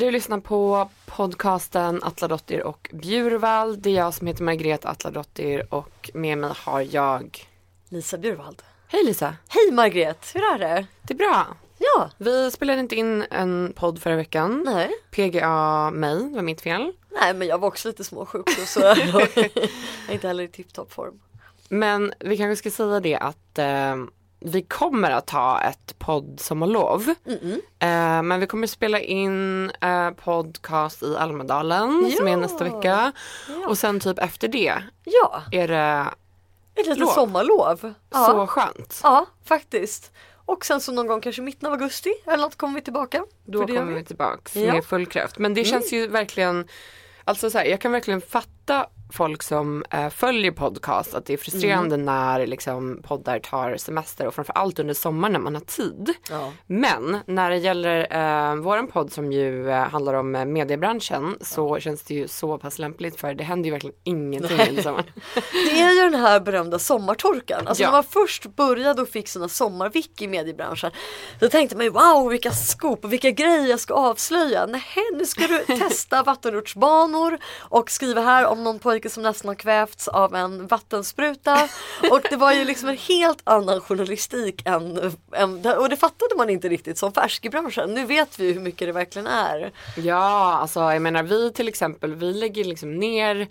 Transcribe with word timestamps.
Du 0.00 0.10
lyssnar 0.10 0.40
på 0.40 0.88
podcasten 1.06 2.02
Atladottir 2.02 2.62
och 2.62 2.90
Bjurvald. 2.92 3.78
Det 3.78 3.90
är 3.90 3.94
jag 3.94 4.14
som 4.14 4.26
heter 4.26 4.44
Margret 4.44 4.84
Atladottir 4.84 5.74
och 5.74 6.10
med 6.14 6.38
mig 6.38 6.52
har 6.56 6.80
jag 6.80 7.48
Lisa 7.88 8.18
Bjurvald. 8.18 8.62
Hej 8.88 9.04
Lisa! 9.04 9.36
Hej 9.48 9.72
Margret, 9.72 10.30
hur 10.34 10.40
är 10.40 10.58
det? 10.58 10.86
Det 11.02 11.14
är 11.14 11.18
bra. 11.18 11.46
Ja. 11.78 12.10
Vi 12.18 12.50
spelade 12.50 12.80
inte 12.80 12.96
in 12.96 13.24
en 13.30 13.72
podd 13.76 14.02
förra 14.02 14.16
veckan. 14.16 14.62
Nej. 14.66 14.90
PGA 15.10 15.90
mig, 15.90 16.14
det 16.14 16.34
var 16.34 16.42
mitt 16.42 16.60
fel. 16.60 16.92
Nej 17.20 17.34
men 17.34 17.48
jag 17.48 17.58
var 17.58 17.68
också 17.68 17.88
lite 17.88 18.04
småsjuk 18.04 18.46
och 18.46 18.68
så. 18.68 18.80
jag 18.80 19.38
är 20.08 20.12
inte 20.12 20.28
heller 20.28 20.44
i 20.44 20.48
tipptopp 20.48 20.92
form. 20.92 21.20
Men 21.68 22.12
vi 22.20 22.36
kanske 22.36 22.56
ska 22.56 22.70
säga 22.70 23.00
det 23.00 23.16
att 23.16 23.58
eh, 23.58 23.96
vi 24.40 24.62
kommer 24.62 25.10
att 25.10 25.30
ha 25.30 25.60
ett 25.60 25.98
poddsommarlov. 25.98 27.08
Eh, 27.78 28.22
men 28.22 28.40
vi 28.40 28.46
kommer 28.46 28.66
spela 28.66 29.00
in 29.00 29.70
eh, 29.80 30.10
podcast 30.10 31.02
i 31.02 31.16
Almedalen 31.16 32.12
som 32.16 32.26
är 32.26 32.30
Ja. 32.30 32.36
nästa 32.36 32.64
vecka. 32.64 33.12
Och 33.68 33.78
sen 33.78 34.00
typ 34.00 34.18
efter 34.18 34.48
det 34.48 34.74
Ja, 35.04 35.42
är 35.52 35.68
det 35.68 36.06
ett 36.74 36.86
litet 36.86 36.98
Lov. 36.98 37.06
sommarlov. 37.08 37.94
Ja. 38.10 38.26
så 38.26 38.46
skönt. 38.46 39.00
ja, 39.02 39.26
faktiskt. 39.44 40.12
Och 40.46 40.64
sen 40.64 40.80
så 40.80 40.92
någon 40.92 41.06
gång 41.06 41.20
kanske 41.20 41.42
mitten 41.42 41.66
av 41.66 41.72
augusti 41.72 42.10
eller 42.26 42.36
något 42.42 42.56
kommer 42.56 42.74
vi 42.74 42.80
tillbaka. 42.80 43.24
Då 43.44 43.66
kommer 43.66 43.92
vi 43.94 44.04
tillbaks 44.04 44.56
Ja. 44.56 44.72
med 44.72 44.84
full 44.84 45.06
kraft. 45.06 45.38
Men 45.38 45.54
det 45.54 45.64
känns 45.64 45.92
ju 45.92 46.06
verkligen, 46.06 46.68
alltså 47.24 47.50
så 47.50 47.58
här, 47.58 47.64
jag 47.64 47.80
kan 47.80 47.92
verkligen 47.92 48.20
fatta 48.20 48.48
folk 49.12 49.42
som 49.42 49.84
eh, 49.90 50.08
följer 50.08 50.50
podcast 50.52 51.14
att 51.14 51.26
det 51.26 51.32
är 51.32 51.36
frustrerande 51.36 51.94
Mm. 51.94 52.04
när 52.06 52.46
liksom 52.46 53.00
poddar 53.02 53.38
tar 53.38 53.76
semester 53.76 54.26
och 54.26 54.34
framförallt 54.34 54.78
under 54.78 54.94
sommaren 54.94 55.32
när 55.32 55.40
man 55.40 55.54
har 55.54 55.60
tid. 55.62 56.14
Ja. 56.30 56.52
Men 56.66 57.18
när 57.26 57.50
det 57.50 57.56
gäller 57.56 57.98
eh, 58.50 58.54
våran 58.56 58.86
podd 58.86 59.12
som 59.12 59.32
ju 59.32 59.70
eh, 59.70 59.88
handlar 59.88 60.14
om 60.14 60.34
eh, 60.36 60.44
mediebranschen 60.44 61.36
så 61.40 61.78
känns 61.80 62.02
det 62.02 62.14
ju 62.14 62.28
så 62.28 62.58
pass 62.58 62.78
lämpligt 62.78 63.20
för 63.20 63.34
det 63.34 63.44
händer 63.44 63.66
ju 63.66 63.70
verkligen 63.72 63.96
ingenting 64.04 64.60
under 64.68 64.82
sommaren. 64.82 65.04
Det 65.52 65.80
är 65.80 65.92
ju 66.04 66.10
den 66.10 66.20
här 66.20 66.40
berömda 66.40 66.78
sommartorkan. 66.78 67.68
Alltså 67.68 67.82
Ja. 67.82 67.88
när 67.88 67.92
man 67.96 68.04
först 68.04 68.56
började 68.56 69.02
och 69.02 69.08
fick 69.08 69.28
sina 69.28 69.48
sommarvick 69.48 70.22
i 70.22 70.28
mediebranschen. 70.28 70.90
Då 71.40 71.48
tänkte 71.48 71.76
man 71.76 71.84
ju 71.84 71.90
wow 71.90 72.28
vilka 72.30 72.50
scoop 72.50 73.04
och 73.04 73.12
vilka 73.12 73.30
grejer 73.30 73.66
jag 73.66 73.80
ska 73.80 73.94
avslöja. 73.94 74.66
Nej, 74.66 74.82
nu 75.14 75.26
ska 75.26 75.46
du 75.46 75.64
testa 75.78 76.22
vattenrutschbanor 76.22 77.38
och 77.58 77.90
skriva 77.90 78.20
här 78.20 78.46
om 78.46 78.59
någon 78.64 78.78
pojke 78.78 79.10
som 79.10 79.22
nästan 79.22 79.48
har 79.48 79.54
kvävts 79.54 80.08
av 80.08 80.34
en 80.34 80.66
vattenspruta. 80.66 81.68
Och 82.10 82.20
det 82.30 82.36
var 82.36 82.52
ju 82.52 82.64
liksom 82.64 82.88
en 82.88 82.96
helt 82.96 83.40
annan 83.44 83.80
journalistik 83.80 84.62
än, 84.64 85.12
än 85.32 85.66
och 85.78 85.88
det 85.88 85.96
fattade 85.96 86.34
man 86.36 86.50
inte 86.50 86.68
riktigt 86.68 86.98
som 86.98 87.12
färsk 87.12 87.44
i 87.44 87.50
branschen. 87.50 87.94
Nu 87.94 88.04
vet 88.06 88.38
vi 88.38 88.52
hur 88.52 88.60
mycket 88.60 88.88
det 88.88 88.92
verkligen 88.92 89.26
är. 89.26 89.72
Ja, 89.96 90.58
alltså 90.60 90.80
jag 90.80 91.02
menar 91.02 91.22
vi 91.22 91.52
till 91.52 91.68
exempel, 91.68 92.14
vi 92.14 92.32
lägger 92.34 92.64
liksom 92.64 92.96
ner 92.98 93.48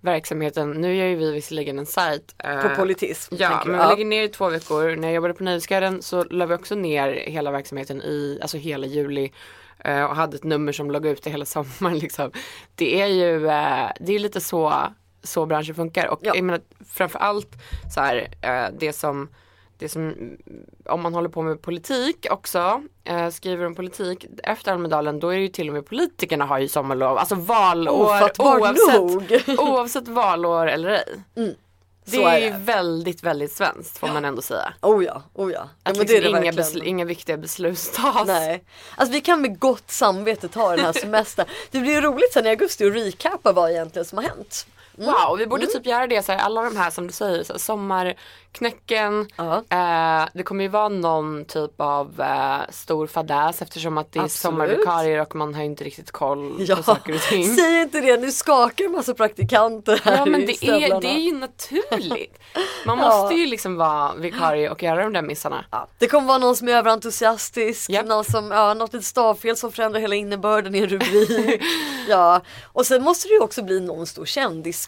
verksamheten, 0.00 0.70
nu 0.70 0.96
gör 0.96 1.06
ju 1.06 1.16
vi 1.16 1.32
visserligen 1.32 1.78
en 1.78 1.86
sajt. 1.86 2.34
eh, 2.38 2.62
På 2.62 2.68
politism. 2.76 3.34
Ja, 3.38 3.62
men 3.66 3.80
vi 3.80 3.86
lägger 3.88 4.04
ner 4.04 4.22
i 4.22 4.28
två 4.28 4.48
veckor. 4.48 4.96
När 4.96 5.08
jag 5.08 5.14
jobbade 5.14 5.34
på 5.34 5.44
Nöjesguiden 5.44 6.02
så 6.02 6.24
la 6.24 6.46
vi 6.46 6.54
också 6.54 6.74
ner 6.74 7.12
hela 7.26 7.50
verksamheten 7.50 8.02
i, 8.02 8.38
alltså 8.42 8.56
hela 8.56 8.86
juli. 8.86 9.32
Eh, 9.84 10.04
Och 10.04 10.16
hade 10.16 10.36
ett 10.36 10.44
nummer 10.44 10.72
som 10.72 10.90
låg 10.90 11.06
ute 11.06 11.30
hela 11.30 11.44
sommaren 11.56 11.98
liksom. 11.98 12.30
Det 12.74 13.00
är 13.02 13.06
ju, 13.06 13.46
eh, 13.48 13.88
det 14.00 14.12
är 14.14 14.18
lite 14.18 14.40
så, 14.40 14.74
så 15.22 15.46
branschen 15.46 15.74
funkar. 15.74 16.06
Och 16.08 16.20
Ja. 16.22 16.32
jag 16.34 16.44
menar 16.44 16.60
framförallt 16.88 17.48
så 17.94 18.00
här, 18.00 18.28
eh, 18.42 18.64
det 18.78 18.92
som 18.92 19.28
det 19.78 19.88
som, 19.88 20.14
om 20.84 21.02
man 21.02 21.14
håller 21.14 21.28
på 21.28 21.42
med 21.42 21.62
politik 21.62 22.26
också, 22.30 22.82
eh, 23.04 23.28
skriver 23.28 23.66
om 23.66 23.74
politik 23.74 24.26
efter 24.44 24.72
Almedalen, 24.72 25.20
då 25.20 25.28
är 25.28 25.36
det 25.36 25.42
ju 25.42 25.48
till 25.48 25.68
och 25.68 25.74
med 25.74 25.86
politikerna 25.86 26.44
har 26.44 26.58
ju 26.58 26.68
sommarlov, 26.68 27.18
alltså 27.18 27.34
valår 27.34 27.92
oavsett, 28.60 29.00
nog. 29.00 29.58
oavsett 29.58 30.08
valår 30.08 30.66
eller 30.66 30.90
ej. 30.90 31.56
Det 32.04 32.16
är, 32.16 32.32
är 32.32 32.38
ju 32.38 32.50
det. 32.50 32.56
väldigt, 32.58 33.22
väldigt 33.22 33.52
svenskt 33.52 33.98
får 33.98 34.08
man 34.08 34.24
ändå 34.24 34.42
säga. 34.42 34.74
Oh 34.80 35.04
ja, 35.04 35.22
oh 35.34 35.52
ja. 35.52 35.68
ja 35.84 35.90
Att 35.90 35.96
liksom 35.96 36.06
det 36.06 36.16
är 36.28 36.32
det 36.32 36.38
inga, 36.40 36.52
besl- 36.52 36.84
inga 36.84 37.04
viktiga 37.04 37.36
beslut 37.36 37.92
tas. 37.94 38.26
Nej, 38.26 38.64
alltså 38.96 39.12
vi 39.12 39.20
kan 39.20 39.42
med 39.42 39.58
gott 39.58 39.90
samvete 39.90 40.48
ta 40.48 40.70
den 40.70 40.80
här 40.84 40.92
semestern. 41.00 41.46
Det 41.70 41.78
blir 41.78 41.92
ju 41.92 42.00
roligt 42.00 42.32
sen 42.32 42.46
i 42.46 42.48
augusti 42.48 42.86
att 42.86 42.94
recapa 42.94 43.52
vad 43.52 43.70
egentligen 43.70 44.06
som 44.06 44.18
har 44.18 44.24
hänt. 44.24 44.66
Wow, 44.96 45.36
vi 45.36 45.42
Mm. 45.42 45.48
borde 45.48 45.66
typ 45.66 45.86
göra 45.86 46.06
det 46.06 46.22
så 46.22 46.32
här, 46.32 46.38
alla 46.38 46.62
de 46.62 46.76
här 46.76 46.90
som 46.90 47.06
du 47.06 47.12
säger, 47.12 47.44
så 47.44 47.52
här, 47.52 47.58
sommarknäcken. 47.58 49.28
Ja. 49.36 49.56
Eh, 49.70 50.28
det 50.34 50.42
kommer 50.42 50.64
ju 50.64 50.68
vara 50.68 50.88
någon 50.88 51.44
typ 51.44 51.80
av 51.80 52.20
eh, 52.20 52.70
stor 52.70 53.06
fadäs 53.06 53.62
eftersom 53.62 53.98
att 53.98 54.12
det 54.12 54.18
är 54.18 54.22
Absolut. 54.24 54.40
sommarvikarier 54.54 55.20
och 55.20 55.34
man 55.34 55.54
har 55.54 55.62
inte 55.62 55.84
riktigt 55.84 56.10
koll 56.10 56.54
Ja, 56.58 56.76
på 56.76 56.82
saker 56.82 57.14
och 57.14 57.20
ting. 57.20 57.44
säg 57.56 57.82
inte 57.82 58.00
det, 58.00 58.16
nu 58.20 58.32
skakar 58.32 58.84
en 58.84 58.92
massa 58.92 59.14
praktikanter 59.14 60.00
här 60.04 60.16
Ja 60.16 60.24
men 60.26 60.40
i 60.42 60.46
det 60.46 60.66
är, 60.68 61.00
det 61.00 61.08
är 61.08 61.18
ju 61.20 61.32
naturligt. 61.32 62.38
Man 62.86 62.98
Ja. 62.98 63.08
måste 63.08 63.34
ju 63.34 63.46
liksom 63.46 63.76
vara 63.76 64.14
vikarie 64.14 64.70
och 64.70 64.82
göra 64.82 65.02
de 65.04 65.12
där 65.12 65.22
missarna. 65.22 65.64
Ja, 65.70 65.86
det 65.98 66.06
kommer 66.06 66.28
vara 66.28 66.38
någon 66.38 66.56
som 66.56 66.68
är 66.68 66.72
överentusiastisk, 66.72 67.90
Japp. 67.90 68.06
någon 68.06 68.24
som, 68.24 68.50
ja, 68.50 68.74
något 68.74 68.92
litet 68.92 69.06
stavfel 69.06 69.56
som 69.56 69.72
förändrar 69.72 70.00
hela 70.00 70.14
innebörden 70.14 70.74
i 70.74 70.78
en 70.78 70.88
rubrik. 70.88 71.60
ja, 72.08 72.40
och 72.72 72.86
sen 72.86 73.02
måste 73.02 73.28
det 73.28 73.34
ju 73.34 73.40
också 73.40 73.62
bli 73.62 73.80
någon 73.80 74.06
stor 74.06 74.24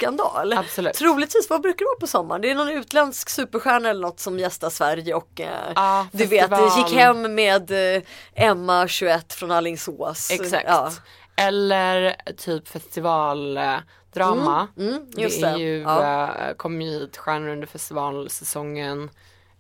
kändisskandal. 0.00 0.52
Absolut. 0.52 0.94
Troligtvis, 0.94 1.50
vad 1.50 1.62
brukar 1.62 1.78
det 1.78 1.84
vara 1.88 2.00
på 2.00 2.06
sommaren? 2.06 2.42
Det 2.42 2.50
är 2.50 2.54
någon 2.54 2.68
utländsk 2.68 3.28
superstjärna 3.30 3.90
eller 3.90 4.00
något 4.00 4.20
som 4.20 4.38
gästar 4.38 4.70
Sverige 4.70 5.14
och 5.14 5.40
eh, 5.40 5.72
Ja, 5.74 6.06
du 6.12 6.26
vet, 6.26 6.50
festival. 6.50 6.78
gick 6.88 6.98
hem 6.98 7.34
med 7.34 7.96
eh, 7.96 8.02
Emma 8.34 8.88
21 8.88 9.32
från 9.32 9.50
Alingsås. 9.50 10.30
Exakt. 10.30 10.64
Ja. 10.66 10.90
Eller 11.36 12.16
typ 12.36 12.68
festivaldrama. 12.68 14.68
mm, 14.78 15.06
just 15.16 15.40
det 15.40 15.46
är 15.48 15.56
ju, 15.56 15.80
Ja. 15.82 16.34
eh, 16.36 16.54
kommer 16.54 16.84
ju 16.86 16.90
hit 16.92 17.16
stjärnor 17.16 17.48
under 17.48 17.66
festivalsäsongen. 17.66 19.10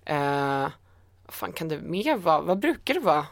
Eh, 0.06 0.68
vad 1.26 1.34
fan 1.34 1.52
kan 1.52 1.68
det 1.68 1.78
mer 1.78 2.16
vara? 2.16 2.40
Vad 2.40 2.58
brukar 2.58 2.94
det 2.94 3.00
vara? 3.00 3.26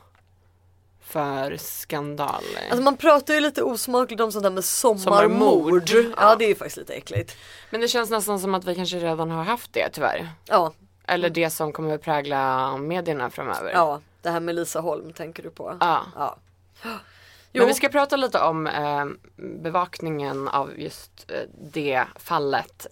För 1.13 1.57
skandaler? 1.57 2.63
Alltså 2.71 2.83
man 2.83 2.97
pratar 2.97 3.35
ju 3.35 3.41
lite 3.41 3.63
osmakligt 3.63 4.21
om 4.21 4.33
sånt 4.33 4.43
där 4.43 4.51
med 4.51 4.65
sommarmord. 4.65 5.89
Sommarmord. 5.91 6.15
Ja 6.19 6.37
det 6.37 6.45
är 6.45 6.49
ju 6.49 6.55
faktiskt 6.55 6.77
lite 6.77 6.95
äckligt. 6.95 7.37
Men 7.71 7.81
det 7.81 7.89
känns 7.89 8.11
nästan 8.11 8.41
som 8.41 8.55
att 8.55 8.65
vi 8.65 8.75
kanske 8.75 8.97
redan 8.97 9.31
har 9.31 9.45
haft 9.45 9.73
det 9.73 9.89
tyvärr. 9.93 10.29
Ja, 10.45 10.73
Eller 11.07 11.31
det 11.31 11.51
som 11.51 11.73
kommer 11.73 11.95
att 11.95 12.03
prägla 12.03 12.77
medierna 12.77 13.31
framöver. 13.31 13.71
ja 13.73 14.01
det 14.23 14.31
här 14.31 14.41
med 14.41 14.55
Lisa 14.55 14.81
Holm 14.81 15.13
tänker 15.13 15.43
du 15.43 15.51
på. 15.51 15.77
Ja. 15.81 16.03
Ja. 16.17 16.39
Men 17.53 17.67
vi 17.67 17.75
ska 17.75 17.89
prata 17.89 18.17
lite 18.17 18.41
om 18.41 18.67
eh, 18.67 19.07
bevakningen 19.63 20.49
av 20.49 20.71
just 20.81 21.31
eh, 21.31 21.41
det 21.73 22.05
fallet 22.17 22.87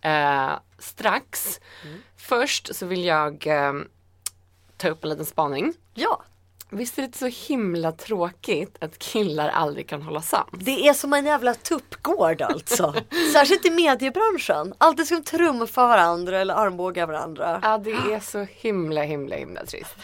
eh, 0.00 0.50
strax. 0.78 1.60
Först 2.16 2.74
så 2.74 2.86
vill 2.86 3.04
jag 3.04 3.46
eh, 3.46 3.72
ta 4.76 4.88
upp 4.88 5.04
en 5.04 5.10
liten 5.10 5.26
spaning. 5.26 5.72
ja. 5.94 6.22
Visst 6.70 6.98
är 6.98 7.02
det 7.02 7.16
så 7.16 7.26
himla 7.26 7.92
tråkigt 7.92 8.76
att 8.80 8.98
killar 8.98 9.48
aldrig 9.48 9.88
kan 9.88 10.02
hålla 10.02 10.22
sams? 10.22 10.48
Det 10.52 10.88
är 10.88 10.92
som 10.92 11.12
en 11.12 11.26
jävla 11.26 11.54
tuppgård 11.54 12.42
alltså. 12.42 12.94
Särskilt 13.32 13.66
i 13.66 13.70
mediebranschen. 13.70 14.74
Alltid 14.78 15.06
ska 15.06 15.14
de 15.14 15.22
trumfa 15.22 15.86
varandra 15.86 16.40
eller 16.40 16.54
armbåga 16.54 17.06
varandra. 17.06 17.60
Ja 17.62 17.78
det 17.78 17.90
är 17.90 18.20
så 18.20 18.46
himla 18.50 19.02
himla 19.02 19.36
himla 19.36 19.64
trist. 19.64 19.96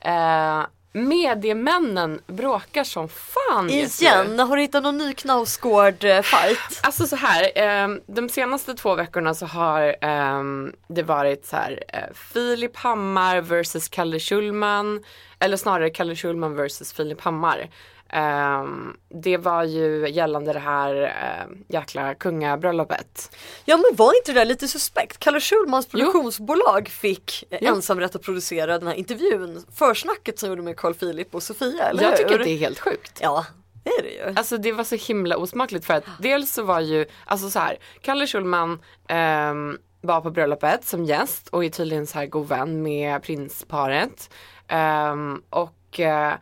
Eh, 0.00 0.62
mediemännen 0.92 2.20
bråkar 2.26 2.84
som 2.84 3.08
fan. 3.08 3.70
Igen, 3.70 4.38
har 4.38 4.56
du 4.56 4.62
hittat 4.62 4.82
någon 4.82 4.98
ny 4.98 5.12
Knausgård-fight? 5.12 6.80
Alltså 6.82 7.06
så 7.06 7.16
här, 7.16 7.42
eh, 7.54 7.88
de 8.06 8.28
senaste 8.28 8.74
två 8.74 8.94
veckorna 8.94 9.34
så 9.34 9.46
har 9.46 9.96
ehm, 10.00 10.72
det 10.88 11.02
varit 11.02 11.46
så 11.46 11.56
här 11.56 11.82
eh, 11.88 12.14
Filip 12.32 12.76
Hammar 12.76 13.40
versus 13.40 13.88
Kalle 13.88 14.18
Schulman. 14.20 15.04
Eller 15.40 15.56
snarare 15.56 15.90
Kalle 15.90 16.16
Schulman 16.16 16.54
versus 16.54 16.92
Filip 16.92 17.20
Hammar. 17.20 17.68
Ehm, 18.12 18.96
det 19.22 19.36
var 19.36 19.64
ju 19.64 20.08
gällande 20.08 20.52
det 20.52 20.58
här 20.58 21.02
eh, 21.02 21.56
jäkla 21.68 22.14
kungabröllopet. 22.14 23.36
Ja 23.64 23.76
men 23.76 23.96
var 23.96 24.16
inte 24.16 24.32
det 24.32 24.40
där 24.40 24.44
lite 24.44 24.68
suspekt? 24.68 25.18
Kalle 25.18 25.40
Schulmans 25.40 25.86
produktionsbolag 25.86 26.88
fick 26.88 27.44
eh, 27.50 27.58
Jo. 27.62 27.74
ensamrätt 27.74 28.14
att 28.16 28.22
producera 28.22 28.78
den 28.78 28.88
här 28.88 28.94
intervjun, 28.94 29.64
försnacket 29.74 30.38
som 30.38 30.48
gjorde 30.48 30.62
med 30.62 30.76
Carl 30.76 30.94
Philip 30.94 31.34
och 31.34 31.42
Sofia, 31.42 31.84
eller 31.84 32.02
Jag 32.02 32.10
hur? 32.10 32.16
tycker 32.16 32.38
att 32.38 32.44
det 32.44 32.50
är 32.50 32.56
helt 32.58 32.78
sjukt. 32.80 33.18
Ja, 33.22 33.46
det 33.84 33.90
är 33.90 34.02
det 34.02 34.10
ju. 34.10 34.34
Alltså 34.36 34.58
det 34.58 34.72
var 34.72 34.84
så 34.84 34.94
himla 34.96 35.36
osmakligt 35.36 35.84
för 35.84 35.94
att 35.94 36.04
dels 36.20 36.52
så 36.52 36.62
var 36.62 36.80
ju, 36.80 37.06
alltså 37.24 37.50
så 37.50 37.58
här, 37.58 37.76
Kalle 38.02 38.26
Schulman 38.26 38.78
ehm, 39.08 39.78
var 40.00 40.20
på 40.20 40.30
bröllopet 40.30 40.84
som 40.84 41.04
gäst 41.04 41.48
och 41.48 41.64
är 41.64 41.68
tydligen 41.70 42.06
så 42.06 42.18
här 42.18 42.26
god 42.26 42.48
vän 42.48 42.82
med 42.82 43.22
prinsparet. 43.22 44.30
Ehm, 44.68 45.42
och 45.50 46.00
eh, 46.00 46.34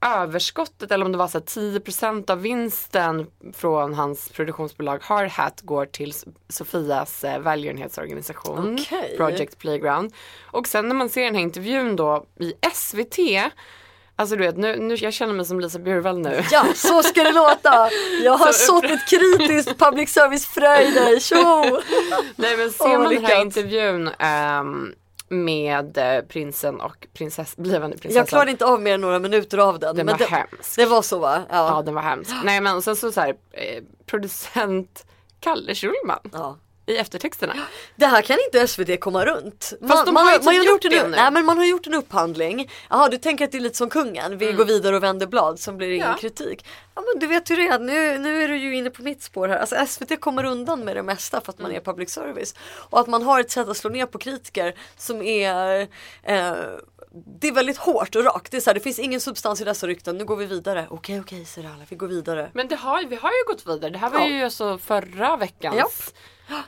överskottet 0.00 0.92
eller 0.92 1.04
om 1.04 1.12
det 1.12 1.18
var 1.18 1.28
så 1.28 1.38
här 1.38 1.44
10% 1.44 2.30
av 2.30 2.40
vinsten 2.42 3.26
från 3.52 3.94
hans 3.94 4.28
produktionsbolag 4.28 4.98
Hard 5.02 5.28
Hat 5.28 5.60
går 5.60 5.86
till 5.86 6.14
Sofias 6.48 7.24
eh, 7.24 7.40
välgörenhetsorganisation 7.40 8.74
Okej. 8.80 9.14
Project 9.16 9.58
Playground. 9.58 10.12
Och 10.40 10.66
sen 10.66 10.88
när 10.88 10.94
man 10.94 11.08
ser 11.08 11.24
den 11.24 11.34
här 11.34 11.42
intervjun 11.42 11.96
då 11.96 12.26
i 12.40 12.54
SVT 12.74 13.18
Alltså 14.20 14.36
du 14.36 14.42
vet, 14.42 14.56
nu, 14.56 14.76
nu, 14.76 14.94
jag 14.94 15.12
känner 15.12 15.34
mig 15.34 15.46
som 15.46 15.60
Lisa 15.60 15.78
Bjurvall 15.78 16.18
nu. 16.18 16.42
Ja, 16.50 16.64
så 16.74 17.02
ska 17.02 17.22
det 17.22 17.32
låta. 17.32 17.90
Jag 18.22 18.32
har 18.32 18.46
Så 18.52 18.52
sått 18.52 18.84
ett 18.84 19.08
kritiskt 19.08 19.78
public 19.78 20.10
service 20.10 20.46
frö 20.46 20.80
i 20.80 20.90
dig. 20.90 21.20
Nej 22.36 22.56
men 22.56 22.70
ser 22.70 22.88
vad 22.88 23.00
man 23.00 23.14
den 23.14 23.24
här 23.24 23.44
lyckat. 23.44 23.44
intervjun 23.44 24.10
ehm, 24.18 24.94
med 25.28 25.98
eh, 25.98 26.20
prinsen 26.24 26.80
och 26.80 27.06
prinsess, 27.14 27.56
blivande 27.56 27.96
prinsessan. 27.96 28.20
Jag 28.20 28.28
klarade 28.28 28.50
inte 28.50 28.64
av 28.66 28.80
mer 28.82 28.94
än 28.94 29.00
några 29.00 29.18
minuter 29.18 29.58
av 29.58 29.78
den. 29.78 29.96
Den 29.96 30.06
men 30.06 30.12
var 30.12 30.18
det, 30.18 30.24
hemsk. 30.24 30.76
det 30.76 30.86
var 30.86 31.02
så 31.02 31.18
va? 31.18 31.42
Ja 31.50 31.68
Ja. 31.76 31.82
den 31.82 31.94
var 31.94 32.02
hemsk. 32.02 32.30
Nej 32.44 32.60
men 32.60 32.76
och 32.76 32.84
sen 32.84 32.96
så, 32.96 33.12
så 33.12 33.20
här, 33.20 33.34
eh, 33.52 33.82
producent 34.06 35.06
Kalle 35.40 35.74
Schulman 35.74 36.20
ja. 36.32 36.56
I 36.88 36.96
eftertexterna. 36.96 37.54
Det 37.96 38.06
här 38.06 38.22
kan 38.22 38.36
inte 38.46 38.68
SVT 38.68 39.00
komma 39.00 39.24
runt. 39.24 39.72
Man, 39.80 39.88
Fast 39.90 40.06
de 40.06 40.16
har 40.16 40.32
ju 40.32 40.38
typ 40.38 40.68
gjort 40.68 40.84
en, 40.84 40.90
det 40.90 41.02
nu. 41.02 41.16
Nej 41.16 41.30
men 41.32 41.44
man 41.46 41.58
har 41.58 41.64
gjort 41.64 41.86
en 41.86 41.94
upphandling. 41.94 42.70
Jaha 42.90 43.08
du 43.08 43.18
tänker 43.18 43.44
att 43.44 43.52
det 43.52 43.58
är 43.58 43.62
lite 43.62 43.76
som 43.76 43.90
kungen, 43.90 44.38
vi 44.38 44.52
går 44.52 44.64
vidare 44.64 44.96
och 44.96 45.02
vänder 45.02 45.26
blad 45.26 45.60
som 45.60 45.76
blir 45.76 45.88
ingen 45.90 45.98
Mm. 46.06 46.10
Ja. 46.16 46.20
kritik. 46.20 46.66
Ja 46.94 47.02
men 47.12 47.20
du 47.20 47.26
vet 47.26 47.50
ju 47.50 47.56
det, 47.56 47.78
nu, 47.78 48.18
nu 48.18 48.42
är 48.42 48.48
du 48.48 48.56
ju 48.56 48.76
inne 48.76 48.90
på 48.90 49.02
mitt 49.02 49.22
spår 49.22 49.48
här. 49.48 49.58
Alltså 49.58 49.76
SVT 49.86 50.20
kommer 50.20 50.44
undan 50.44 50.84
med 50.84 50.96
det 50.96 51.02
mesta 51.02 51.40
för 51.40 51.52
att 51.52 51.58
Mm. 51.58 51.70
man 51.72 51.76
är 51.76 51.84
public 51.84 52.10
service. 52.10 52.54
Och 52.90 53.00
att 53.00 53.06
man 53.06 53.22
har 53.22 53.40
ett 53.40 53.50
sätt 53.50 53.68
att 53.68 53.76
slå 53.76 53.90
ner 53.90 54.06
på 54.06 54.18
kritiker 54.18 54.74
som 54.96 55.22
är 55.22 55.80
eh, 56.22 56.52
det 57.40 57.48
är 57.48 57.52
väldigt 57.52 57.76
hårt 57.78 58.16
och 58.16 58.24
rakt. 58.24 58.50
Det, 58.50 58.56
är 58.56 58.60
så 58.60 58.70
här, 58.70 58.74
det 58.74 58.80
finns 58.80 58.98
ingen 58.98 59.20
substans 59.20 59.60
i 59.60 59.64
dessa 59.64 59.86
rykten, 59.86 60.18
nu 60.18 60.24
går 60.24 60.36
vi 60.36 60.46
vidare. 60.46 60.86
Okej 60.90 61.20
okej 61.20 61.44
säger 61.44 61.68
alla, 61.68 61.84
vi 61.88 61.96
går 61.96 62.06
vidare. 62.08 62.50
Men 62.54 62.68
det 62.68 62.76
har, 62.76 63.04
vi 63.04 63.16
har 63.16 63.30
ju 63.30 63.44
gått 63.54 63.66
vidare. 63.66 63.90
Det 63.90 63.98
här 63.98 64.10
var 64.10 64.20
Ja. 64.20 64.26
ju 64.26 64.42
alltså 64.44 64.78
förra 64.78 65.36
veckans 65.36 66.14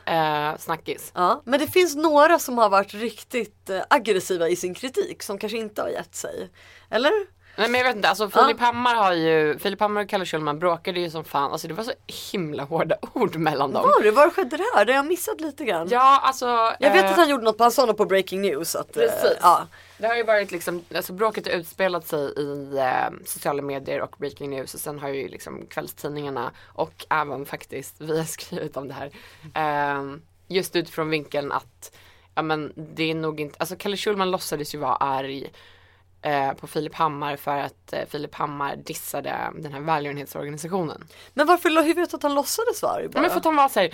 eh, 0.07 0.59
snackis. 0.59 1.13
Ja, 1.15 1.43
men 1.45 1.61
det 1.61 1.67
finns 1.67 1.97
några 1.97 2.39
som 2.39 2.59
har 2.59 2.71
varit 2.71 2.95
riktigt 2.95 3.71
eh, 3.71 3.83
aggressiva 3.91 4.49
i 4.49 4.57
sin 4.57 4.75
kritik 4.75 5.23
som 5.23 5.39
kanske 5.39 5.59
inte 5.59 5.83
har 5.83 5.89
gett 5.89 6.15
sig. 6.15 6.51
Eller? 6.91 7.13
Nej 7.61 7.69
men 7.69 7.79
jag 7.79 7.87
vet 7.87 7.97
inte, 7.97 8.09
alltså 8.09 8.31
Filip 8.31 8.61
Hammar 8.61 8.95
har 8.95 9.13
ju, 9.13 9.59
Filip 9.59 9.81
Hammar 9.81 10.03
och 10.03 10.09
Kalle 10.09 10.27
Schulman 10.27 10.59
bråkade 10.59 11.01
ju 11.01 11.11
som 11.11 11.25
fan. 11.25 11.53
Alltså 11.53 11.69
det 11.69 11.75
var 11.75 11.85
så 11.85 11.93
himla 12.33 12.65
hårda 12.65 12.97
ord 13.13 13.37
mellan 13.37 13.73
dem. 13.73 13.83
Var 13.83 14.03
det? 14.03 14.11
Var 14.11 14.31
skedde 14.31 14.57
det 14.57 14.65
här? 14.75 14.85
Det 14.85 14.93
har 14.93 14.97
jag 14.97 15.07
missat 15.07 15.41
lite 15.41 15.65
grann. 15.65 15.89
Ja 15.91 16.21
alltså. 16.23 16.47
Jag 16.81 16.93
vet 16.93 17.05
eh, 17.05 17.11
att 17.11 17.17
han 17.17 17.29
gjorde 17.29 17.45
något 17.45 17.59
på, 17.59 17.65
han 17.65 17.73
sa 17.73 17.87
något 17.87 17.97
på 17.97 18.05
Breaking 18.05 18.43
News. 18.43 18.77
Att, 18.77 18.97
eh, 18.97 19.03
Precis. 19.03 19.39
ja. 19.43 19.67
Det 19.99 20.07
har 20.07 20.17
ju 20.17 20.23
varit 20.23 20.51
liksom, 20.51 20.85
alltså 20.95 21.13
bråket 21.13 21.47
har 21.47 21.55
utspelat 21.55 22.07
sig 22.07 22.21
i 22.21 22.77
eh, 22.79 23.11
sociala 23.27 23.63
medier 23.63 24.01
och 24.01 24.15
breaking 24.19 24.51
news 24.51 24.75
och 24.75 24.81
sen 24.81 24.99
har 24.99 25.09
ju 25.09 25.29
liksom 25.29 25.67
kvällstidningarna 25.67 26.51
och 26.67 27.07
även 27.11 27.47
faktiskt 27.47 27.95
vi 27.99 28.19
har 28.19 28.25
skrivit 28.25 28.77
om 28.77 28.89
det 28.89 28.95
här. 28.95 29.11
Eh, 29.55 30.17
just 30.49 30.77
utifrån 30.77 31.11
vinkeln 31.11 31.53
att, 31.53 31.97
ja 32.35 32.43
men 32.43 32.73
det 32.77 33.11
är 33.11 33.15
nog 33.15 33.41
inte, 33.41 33.57
alltså 33.59 33.77
Kalle 33.77 33.97
Schulman 33.97 34.31
låtsades 34.31 34.75
ju 34.75 34.79
vara 34.79 34.95
arg 34.97 35.51
eh, 36.23 36.53
på 36.53 36.67
Filip 36.67 36.95
Hammar 36.95 37.37
för 37.37 37.57
att 37.57 37.93
eh, 37.93 38.01
Filip 38.09 38.35
Hammar 38.35 38.77
dissade 38.77 39.53
den 39.55 39.73
här 39.73 39.81
välgörenhetsorganisationen. 39.81 41.05
Men 41.35 41.47
varför 41.47 41.71
la 41.71 41.81
huvudet 41.81 42.15
att 42.15 42.23
han 42.23 42.35
låtsades 42.35 42.83
vara 42.83 42.93
arg 42.93 43.09
Ja, 43.15 43.21
men 43.21 43.31
för 43.31 43.37
att 43.39 43.45
han 43.45 43.57
var 43.57 43.69
såhär 43.69 43.91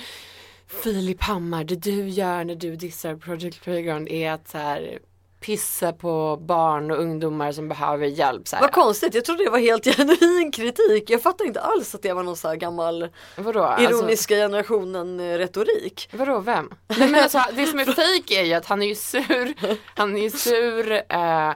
Filip 0.82 1.22
Hammar, 1.22 1.64
det 1.64 1.76
du 1.76 2.08
gör 2.08 2.44
när 2.44 2.54
du 2.54 2.76
dissar 2.76 3.16
Project 3.16 3.62
Playground 3.62 4.08
är 4.08 4.30
att 4.32 4.48
så 4.48 4.58
här, 4.58 4.98
pissa 5.40 5.92
på 5.92 6.38
barn 6.40 6.90
och 6.90 6.98
ungdomar 6.98 7.52
som 7.52 7.68
behöver 7.68 8.06
hjälp. 8.06 8.48
Så 8.48 8.56
här. 8.56 8.62
Vad 8.62 8.72
konstigt, 8.72 9.14
jag 9.14 9.24
trodde 9.24 9.44
det 9.44 9.50
var 9.50 9.58
helt 9.58 9.84
genuin 9.96 10.52
kritik. 10.52 11.10
Jag 11.10 11.22
fattar 11.22 11.44
inte 11.44 11.60
alls 11.60 11.94
att 11.94 12.02
det 12.02 12.12
var 12.12 12.22
någon 12.22 12.36
så 12.36 12.48
här 12.48 12.56
gammal 12.56 13.08
Vadå? 13.36 13.62
Alltså, 13.62 13.90
ironiska 13.90 14.34
generationen 14.34 15.20
eh, 15.20 15.38
retorik. 15.38 16.08
vadå, 16.12 16.40
vem? 16.40 16.70
Nej 16.86 17.08
men 17.10 17.22
alltså 17.22 17.40
det 17.52 17.66
som 17.66 17.78
är 17.80 17.84
fejk 17.92 18.30
är 18.30 18.42
ju 18.42 18.54
att 18.54 18.66
han 18.66 18.82
är 18.82 18.86
ju 18.86 18.94
sur, 18.94 19.54
han 19.94 20.16
är 20.16 20.22
ju 20.22 20.30
sur 20.30 20.92
eh, 20.92 21.52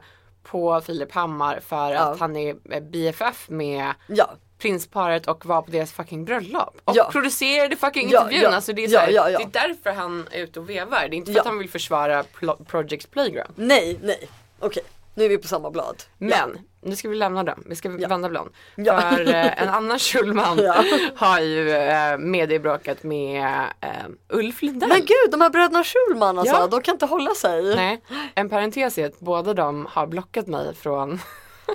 på 0.51 0.81
Filip 0.81 1.13
Hammar 1.13 1.61
för 1.61 1.91
Ja. 1.93 2.01
att 2.01 2.21
han 2.21 2.37
är 2.37 2.57
eh, 2.71 2.81
BFF 2.83 3.49
med 3.49 3.93
Ja, 4.07 4.31
prinsparet 4.59 5.27
och 5.29 5.47
var 5.47 5.63
på 5.63 5.71
deras 5.71 5.93
fucking 5.93 6.25
bröllop. 6.25 6.81
Och 6.85 6.97
Ja. 6.97 7.09
producerade 7.13 7.77
fucking 7.77 8.09
Ja, 8.11 8.21
intervjun. 8.23 8.43
ja. 8.43 8.57
Alltså 8.57 8.73
det, 8.73 8.85
är 8.85 8.99
här, 8.99 9.07
det 9.13 9.59
är 9.59 9.69
därför 9.69 9.91
han 9.91 10.29
är 10.31 10.39
ute 10.39 10.61
och 10.61 10.71
vevar. 10.71 11.09
Det 11.09 11.17
är 11.17 11.19
inte 11.19 11.33
för 11.33 11.41
att 11.41 11.47
han 11.47 11.59
vill 11.59 11.71
försvara 11.71 12.25
Project 12.67 13.11
Playground. 13.11 13.53
nej, 13.57 13.99
nej. 14.03 14.29
Okej, 14.59 14.83
nu 15.15 15.25
är 15.25 15.29
vi 15.29 15.39
på 15.39 15.49
samma 15.49 15.71
blad. 15.71 16.03
Men 16.19 16.59
nu 16.83 16.97
ska 16.97 17.09
vi 17.09 17.17
lämna 17.17 17.45
dem, 17.45 17.63
vi 17.67 17.77
ska 17.77 17.89
vända 17.89 18.29
blad. 18.29 18.49
Ja. 18.77 19.01
För 19.01 19.35
eh, 19.35 19.63
en 19.63 19.69
annan 19.69 19.99
Schulman 19.99 20.59
Ja. 20.63 20.85
har 21.17 21.41
ju 21.41 21.71
eh, 21.71 22.19
mediebråkat 22.19 23.03
med 23.03 23.45
eh, 23.81 23.89
Ulf 24.29 24.63
Lundell. 24.63 24.89
Men 24.89 24.99
gud, 25.01 25.31
de 25.31 25.41
här 25.41 25.51
bröderna 25.51 25.85
Schulman 25.85 26.39
alltså, 26.39 26.55
Ja. 26.55 26.67
de 26.67 26.81
kan 26.83 26.95
inte 26.95 27.07
hålla 27.07 27.35
sig. 27.35 27.77
Nej, 27.77 28.01
en 28.35 28.49
parentes 28.49 28.99
är 28.99 29.07
att 29.07 29.21
båda 29.21 29.55
de 29.55 29.87
har 29.91 30.07
blockat 30.07 30.47
mig 30.47 30.75
från 30.75 31.21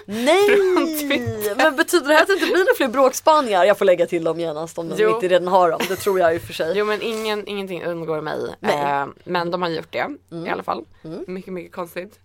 Nej! 0.06 0.50
Men 1.58 1.76
betyder 1.76 2.08
det 2.08 2.14
här 2.14 2.22
att 2.22 2.28
det 2.28 2.34
inte 2.34 2.46
blir 2.46 2.58
några 2.58 2.76
fler 2.78 2.88
bråkspaningar? 2.88 3.66
Jag 3.66 3.78
får 3.78 3.86
lägga 3.86 4.06
till 4.06 4.24
dem 4.24 4.40
genast 4.40 4.78
om 4.78 4.90
de 4.90 5.04
inte 5.08 5.28
redan 5.28 5.48
har 5.48 5.70
dem. 5.70 5.82
Det 5.88 5.96
tror 5.96 6.20
jag 6.20 6.36
i 6.36 6.38
och 6.38 6.42
för 6.42 6.54
sig. 6.54 6.74
Jo 6.78 6.86
men 6.86 7.02
ingen, 7.02 7.48
ingenting 7.48 7.84
undgår 7.84 8.22
mig. 8.22 8.56
Mm. 8.62 9.02
Eh, 9.10 9.16
men 9.24 9.52
de 9.52 9.62
har 9.62 9.70
gjort 9.70 9.92
det 9.92 10.08
i 10.46 10.50
alla 10.50 10.64
fall. 10.64 10.86
Mycket, 11.28 11.54
mycket 11.54 11.72
konstigt. 11.76 12.20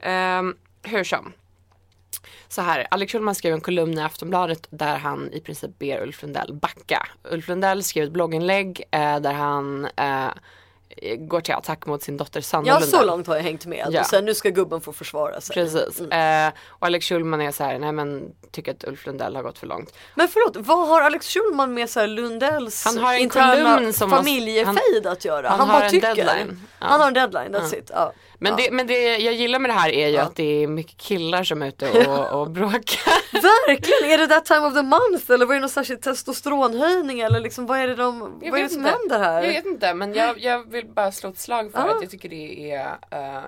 Eh, 0.00 0.42
hur 0.82 1.04
som. 1.04 1.32
Så 2.48 2.62
här, 2.62 2.86
Alex 2.90 3.12
Schulman 3.12 3.34
skrev 3.34 3.54
en 3.54 3.60
kolumn 3.60 3.98
i 3.98 4.02
Aftonbladet 4.02 4.66
där 4.70 4.96
han 4.96 5.32
i 5.32 5.40
princip 5.40 5.78
ber 5.78 6.02
Ulf 6.02 6.22
Lundell 6.22 6.54
backa. 6.54 7.06
Ulf 7.30 7.48
Lundell 7.48 7.82
skrev 7.82 8.04
ett 8.04 8.12
blogginlägg 8.12 8.82
eh, 8.90 9.18
där 9.20 9.32
han 9.32 9.84
eh, 9.96 10.28
går 11.18 11.40
till 11.40 11.54
attack 11.54 11.86
mot 11.86 12.02
sin 12.02 12.16
dotter 12.16 12.40
Sanna 12.40 12.66
Ja, 12.68 12.74
Lundell. 12.74 12.90
så 13.00 13.04
långt 13.04 13.26
har 13.26 13.36
jag 13.36 13.42
hängt 13.42 13.66
med. 13.66 13.86
Ja. 13.90 14.00
Och 14.00 14.06
sen 14.06 14.24
nu 14.24 14.34
ska 14.34 14.48
gubben 14.48 14.80
få 14.80 14.92
försvara 14.92 15.40
sig. 15.40 15.54
Precis. 15.54 16.00
Eh, 16.00 16.52
och 16.68 16.86
Alex 16.86 17.06
Schulman 17.06 17.40
är 17.40 17.50
så 17.52 17.64
här, 17.64 17.78
nej 17.78 17.92
men 17.92 18.32
tycker 18.50 18.72
att 18.72 18.84
Ulf 18.84 19.06
Lundell 19.06 19.36
har 19.36 19.42
gått 19.42 19.58
för 19.58 19.66
långt. 19.66 19.94
Men 20.14 20.28
förlåt, 20.28 20.66
vad 20.66 20.88
har 20.88 21.00
Alex 21.00 21.26
Schulman 21.28 21.74
med 21.74 21.90
så 21.90 22.00
här 22.00 22.06
Lundells 22.06 22.84
Han 22.84 22.98
har 22.98 23.14
en 23.14 23.20
interna 23.20 23.92
som 23.92 24.10
familjefejd 24.10 25.06
att 25.06 25.24
göra? 25.24 25.48
han 25.48 25.58
Han, 25.58 25.68
har 25.68 25.76
bara 25.78 25.84
en 25.84 25.90
tycker. 25.90 26.14
deadline. 26.14 26.60
Ja. 26.80 26.86
Han 26.86 27.00
har 27.00 27.08
en 27.08 27.14
deadline, 27.14 27.54
that's 27.54 27.78
it. 27.78 27.90
Ja. 27.94 28.12
Men, 28.42 28.52
ja. 28.52 28.56
det, 28.64 28.70
men 28.72 28.86
det 28.86 29.16
jag 29.18 29.34
gillar 29.34 29.58
med 29.58 29.70
det 29.70 29.74
här 29.74 29.90
är 29.90 30.08
ju 30.08 30.16
att 30.16 30.36
det 30.36 30.62
är 30.62 30.66
mycket 30.66 30.96
killar 30.96 31.44
som 31.44 31.62
är 31.62 31.66
ute 31.68 31.90
och, 32.08 32.40
och 32.40 32.50
bråkar. 32.50 33.32
Verkligen, 33.68 34.10
är 34.12 34.18
det 34.18 34.26
that 34.26 34.44
time 34.44 34.60
of 34.60 34.74
the 34.74 34.82
month 34.82 35.30
eller 35.32 35.46
var 35.46 35.54
det 35.54 35.60
någon 35.60 35.70
särskild 35.70 36.02
testosteronhöjning 36.02 37.20
eller 37.20 37.40
liksom 37.40 37.66
vad 37.66 37.78
är 37.78 37.86
det, 37.88 37.94
de, 37.94 38.20
vad 38.20 38.58
är 38.58 38.62
det 38.62 38.68
som 38.68 38.78
inte. 38.86 38.90
händer 38.90 39.18
här? 39.18 39.42
Jag 39.42 39.48
vet 39.52 39.66
inte 39.66 39.94
men 39.94 40.14
jag, 40.14 40.38
jag 40.38 40.70
vill 40.70 40.86
bara 40.86 41.12
slå 41.12 41.30
ett 41.30 41.38
slag 41.38 41.72
för 41.72 41.78
Ja. 41.78 41.94
att 41.96 42.02
jag 42.02 42.10
tycker 42.10 42.28
det 42.28 42.70
är 42.72 42.86
eh, 43.10 43.42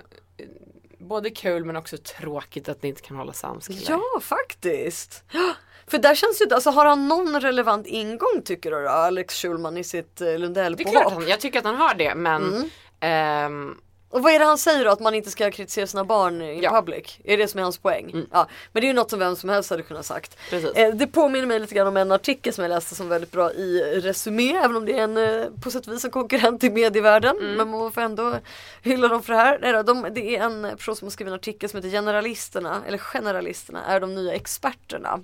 både 0.98 1.30
kul 1.30 1.64
men 1.64 1.76
också 1.76 1.96
tråkigt 1.96 2.68
att 2.68 2.82
ni 2.82 2.88
inte 2.88 3.02
kan 3.02 3.16
hålla 3.16 3.32
sams 3.32 3.66
killar. 3.68 3.82
Ja, 4.14 4.20
faktiskt. 4.20 5.24
För 5.86 5.98
där 5.98 6.14
känns 6.14 6.40
ju, 6.42 6.54
alltså 6.54 6.70
har 6.70 6.84
han 6.86 7.08
någon 7.08 7.40
relevant 7.40 7.86
ingång 7.86 8.42
tycker 8.44 8.70
du 8.70 8.82
då, 8.82 8.88
Alex 8.88 9.34
Schulman 9.42 9.76
i 9.76 9.84
sitt 9.84 10.20
eh, 10.20 10.24
Det 10.26 10.32
är 10.32 10.36
klart 10.36 10.40
Lundell-påhopp? 10.40 11.12
han, 11.12 11.28
jag 11.28 11.40
tycker 11.40 11.58
att 11.58 11.64
han 11.64 11.74
har 11.76 11.94
det 11.94 12.14
men 12.14 12.42
Mm. 12.54 12.70
ehm, 13.00 13.76
Och 14.14 14.22
vad 14.22 14.32
är 14.32 14.38
det 14.38 14.44
han 14.44 14.58
säger 14.58 14.84
då? 14.84 14.90
Att 14.90 15.00
man 15.00 15.14
inte 15.14 15.30
ska 15.30 15.50
kritisera 15.50 15.86
sina 15.86 16.04
barn 16.04 16.42
in 16.42 16.62
Ja. 16.62 16.70
public? 16.70 17.18
Är 17.24 17.36
det 17.36 17.48
som 17.48 17.58
är 17.58 17.62
hans 17.62 17.78
poäng? 17.78 18.26
Ja. 18.32 18.46
Men 18.72 18.80
det 18.80 18.86
är 18.86 18.88
ju 18.88 18.92
något 18.94 19.10
som 19.10 19.18
vem 19.18 19.36
som 19.36 19.48
helst 19.50 19.70
hade 19.70 19.82
kunnat 19.82 20.06
sagt. 20.06 20.36
Eh, 20.74 20.88
det 20.94 21.06
påminner 21.06 21.46
mig 21.46 21.58
lite 21.60 21.74
grann 21.74 21.86
om 21.86 21.96
en 21.96 22.12
artikel 22.12 22.52
som 22.52 22.64
jag 22.64 22.68
läste 22.68 22.94
som 22.94 23.08
väldigt 23.08 23.30
bra 23.32 23.52
i 23.52 24.00
Resumé. 24.00 24.52
Även 24.56 24.76
om 24.76 24.84
det 24.84 24.98
är 24.98 25.02
en 25.04 25.16
eh, 25.16 25.46
på 25.62 25.70
sätt 25.70 25.86
och 25.86 25.92
vis 25.92 26.04
en 26.04 26.10
konkurrent 26.10 26.64
i 26.64 26.70
medievärlden. 26.70 27.36
Men 27.56 27.68
man 27.70 27.92
får 27.92 28.00
ändå 28.00 28.36
hylla 28.82 29.08
dem 29.08 29.22
för 29.22 29.32
det 29.32 29.38
här. 29.38 29.58
Nej 29.62 29.72
då, 29.72 29.82
de, 29.82 30.06
det 30.14 30.36
är 30.36 30.42
en 30.42 30.76
person 30.76 30.96
som 30.96 31.06
har 31.06 31.10
skrivit 31.10 31.30
en 31.30 31.34
artikel 31.38 31.68
som 31.70 31.76
heter 31.76 31.90
Generalisterna, 31.90 32.82
eller 32.86 32.98
Generalisterna 32.98 33.84
är 33.84 34.00
de 34.00 34.14
nya 34.14 34.34
experterna. 34.34 35.20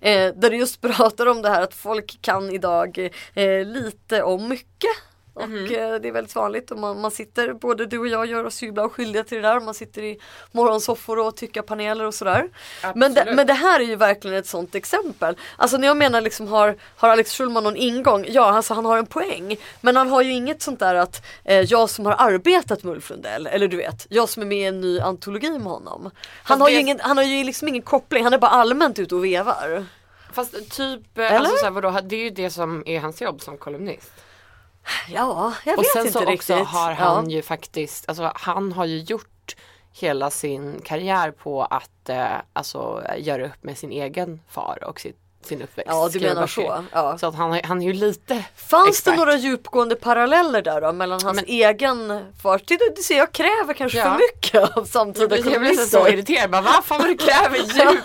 Eh, 0.00 0.34
där 0.34 0.50
det 0.50 0.56
just 0.56 0.80
pratar 0.80 1.26
om 1.26 1.42
det 1.42 1.48
här 1.48 1.62
att 1.62 1.74
folk 1.74 2.18
kan 2.22 2.50
idag 2.50 3.10
eh, 3.34 3.64
lite 3.66 4.22
om 4.22 4.48
mycket. 4.48 4.90
Och 5.38 5.72
eh, 5.72 6.00
det 6.00 6.08
är 6.08 6.12
väldigt 6.12 6.34
vanligt 6.34 6.70
och 6.70 6.78
man, 6.78 7.00
man 7.00 7.10
sitter, 7.10 7.52
både 7.52 7.86
du 7.86 7.98
och 7.98 8.08
jag 8.08 8.26
gör 8.26 8.44
oss 8.44 8.62
ju 8.62 8.66
ibland 8.66 8.92
skyldiga 8.92 9.24
till 9.24 9.42
det 9.42 9.48
där. 9.48 9.60
Man 9.60 9.74
sitter 9.74 10.02
i 10.02 10.18
morgonsoffor 10.52 11.18
och 11.18 11.36
tycker 11.36 11.62
paneler 11.62 12.04
och 12.04 12.14
sådär. 12.14 12.48
Men 12.94 13.14
det, 13.14 13.32
men 13.36 13.46
det 13.46 13.52
här 13.52 13.80
är 13.80 13.84
ju 13.84 13.96
verkligen 13.96 14.36
ett 14.36 14.46
sånt 14.46 14.74
exempel. 14.74 15.36
Alltså 15.56 15.76
när 15.76 15.88
jag 15.88 15.96
menar 15.96 16.20
liksom 16.20 16.48
har, 16.48 16.76
har 16.96 17.08
Alex 17.08 17.32
Schulman 17.36 17.64
någon 17.64 17.76
ingång? 17.76 18.24
Ja, 18.28 18.44
alltså 18.52 18.74
han 18.74 18.84
har 18.84 18.98
en 18.98 19.06
poäng. 19.06 19.56
Men 19.80 19.96
han 19.96 20.10
har 20.10 20.22
ju 20.22 20.32
inget 20.32 20.62
sånt 20.62 20.78
där 20.80 20.94
att 20.94 21.26
eh, 21.44 21.60
jag 21.60 21.90
som 21.90 22.06
har 22.06 22.14
arbetat 22.18 22.82
med 22.84 22.92
Ulf 22.92 23.10
Lundell, 23.10 23.46
eller 23.46 23.68
du 23.68 23.76
vet, 23.76 24.06
jag 24.10 24.28
som 24.28 24.42
är 24.42 24.46
med 24.46 24.58
i 24.58 24.64
en 24.64 24.80
ny 24.80 25.00
antologi 25.00 25.50
med 25.50 25.62
honom. 25.72 26.10
Han 26.42 26.60
har, 26.60 26.68
ju 26.68 26.74
det- 26.74 26.80
ingen, 26.80 27.00
han 27.00 27.16
har 27.16 27.24
ju 27.24 27.44
liksom 27.44 27.68
ingen 27.68 27.82
koppling, 27.82 28.24
han 28.24 28.32
är 28.34 28.38
bara 28.38 28.50
allmänt 28.50 28.98
ute 28.98 29.14
och 29.14 29.24
vevar. 29.24 29.86
Fast 30.32 30.70
typ, 30.70 31.18
eh, 31.18 31.24
Eller? 31.26 31.36
alltså, 31.38 31.56
så 31.56 31.64
här, 31.64 31.70
vadå, 31.70 32.00
det 32.04 32.16
är 32.16 32.20
ju 32.20 32.30
det 32.30 32.50
som 32.50 32.82
är 32.86 33.00
hans 33.00 33.20
jobb 33.20 33.42
som 33.42 33.58
kolumnist. 33.58 34.10
Ja, 35.08 35.52
jag 35.64 35.78
Och 35.78 35.84
vet 35.84 35.92
sen 35.92 36.06
inte 36.06 36.18
så 36.18 36.24
riktigt. 36.24 36.56
också 36.60 36.76
har 36.76 36.92
han 36.92 37.30
ja. 37.30 37.36
ju 37.36 37.42
faktiskt, 37.42 38.08
alltså 38.08 38.32
han 38.34 38.72
har 38.72 38.84
ju 38.84 38.98
gjort 38.98 39.56
hela 39.92 40.30
sin 40.30 40.80
karriär 40.84 41.30
på 41.30 41.62
att 41.64 42.08
eh, 42.08 42.26
alltså 42.52 43.02
göra 43.18 43.46
upp 43.46 43.62
med 43.64 43.78
sin 43.78 43.92
egen 43.92 44.40
far 44.50 44.84
och 44.84 45.00
sitt, 45.00 45.16
sin 45.44 45.62
uppväxt. 45.62 45.88
Ja, 45.92 46.08
du 46.12 46.20
menar 46.20 46.46
så. 46.46 46.84
Ja. 46.92 47.18
Så 47.18 47.26
att 47.26 47.34
han, 47.34 47.60
han 47.64 47.82
är 47.82 47.86
ju 47.86 47.92
lite 47.92 48.44
Fanns 48.56 48.88
expert. 48.88 49.12
det 49.14 49.18
några 49.18 49.36
djupgående 49.36 49.96
paralleller 49.96 50.62
där 50.62 50.80
då 50.80 50.92
mellan 50.92 51.20
hans 51.22 51.36
Men- 51.36 51.44
egen 51.48 52.24
far? 52.42 52.60
Det, 52.66 52.78
det 52.96 53.02
ser 53.02 53.16
jag 53.16 53.32
kräver 53.32 53.74
kanske 53.74 53.98
Ja. 53.98 54.04
för 54.04 54.18
mycket 54.18 54.76
av 54.76 54.84
samtida 54.84 55.36
Jag 55.36 55.42
blir 55.42 55.52
så 55.52 55.58
kolumnister. 55.58 56.08
irriterad, 56.12 56.50
bara, 56.50 56.62
vad 56.62 56.84
fan 56.84 56.98
vad 56.98 57.08
du 57.08 57.16
kräver 57.16 57.56
djup. 57.92 58.04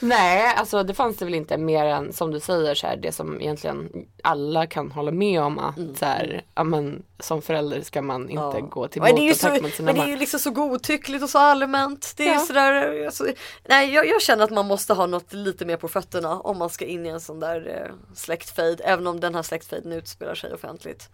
Nej, 0.00 0.54
alltså 0.56 0.82
det 0.82 0.94
fanns 0.94 1.16
det 1.16 1.24
väl 1.24 1.34
inte 1.34 1.56
mer 1.56 1.84
än 1.84 2.12
som 2.12 2.30
du 2.30 2.40
säger 2.40 2.74
så 2.74 2.86
här, 2.86 2.96
det 2.96 3.12
som 3.12 3.40
egentligen 3.40 3.88
alla 4.22 4.66
kan 4.66 4.90
hålla 4.90 5.10
med 5.10 5.40
om 5.42 5.58
att 5.58 5.76
Mm. 5.76 5.94
så 5.96 6.04
här, 6.04 6.44
ja, 6.54 6.64
men, 6.64 7.02
som 7.20 7.42
förälder 7.42 7.80
ska 7.80 8.02
man 8.02 8.30
inte 8.30 8.60
gå 8.60 8.88
till 8.88 9.02
Men 9.02 9.14
det, 9.14 9.20
är 9.20 9.22
ju 9.22 9.28
motattack 9.28 9.56
så, 9.56 9.62
mot 9.62 9.74
sina 9.74 9.86
men 9.92 9.94
det 10.00 10.02
är 10.02 10.12
ju 10.12 10.16
liksom 10.16 10.40
så 10.40 10.50
godtyckligt 10.50 11.22
och 11.24 11.30
så 11.30 11.38
allmänt. 11.38 12.14
Det 12.16 12.28
är 12.28 12.34
Ja. 12.34 12.40
sådär, 12.40 13.04
alltså, 13.06 13.24
nej 13.68 13.94
jag, 13.94 14.06
jag 14.08 14.22
känner 14.22 14.44
att 14.44 14.50
man 14.50 14.66
måste 14.66 14.94
ha 14.94 15.06
något 15.06 15.32
lite 15.32 15.64
mer 15.64 15.76
på 15.76 15.88
fötterna 15.88 16.40
om 16.40 16.58
man 16.58 16.70
ska 16.70 16.84
in 16.84 17.06
i 17.06 17.08
en 17.08 17.20
sån 17.20 17.40
där 17.40 17.82
eh, 17.86 17.94
släktfejd. 18.14 18.80
Även 18.84 19.06
om 19.06 19.20
den 19.20 19.34
här 19.34 19.42
släktfejden 19.42 19.92
utspelar 19.92 20.34
sig 20.34 20.54
offentligt. 20.54 21.08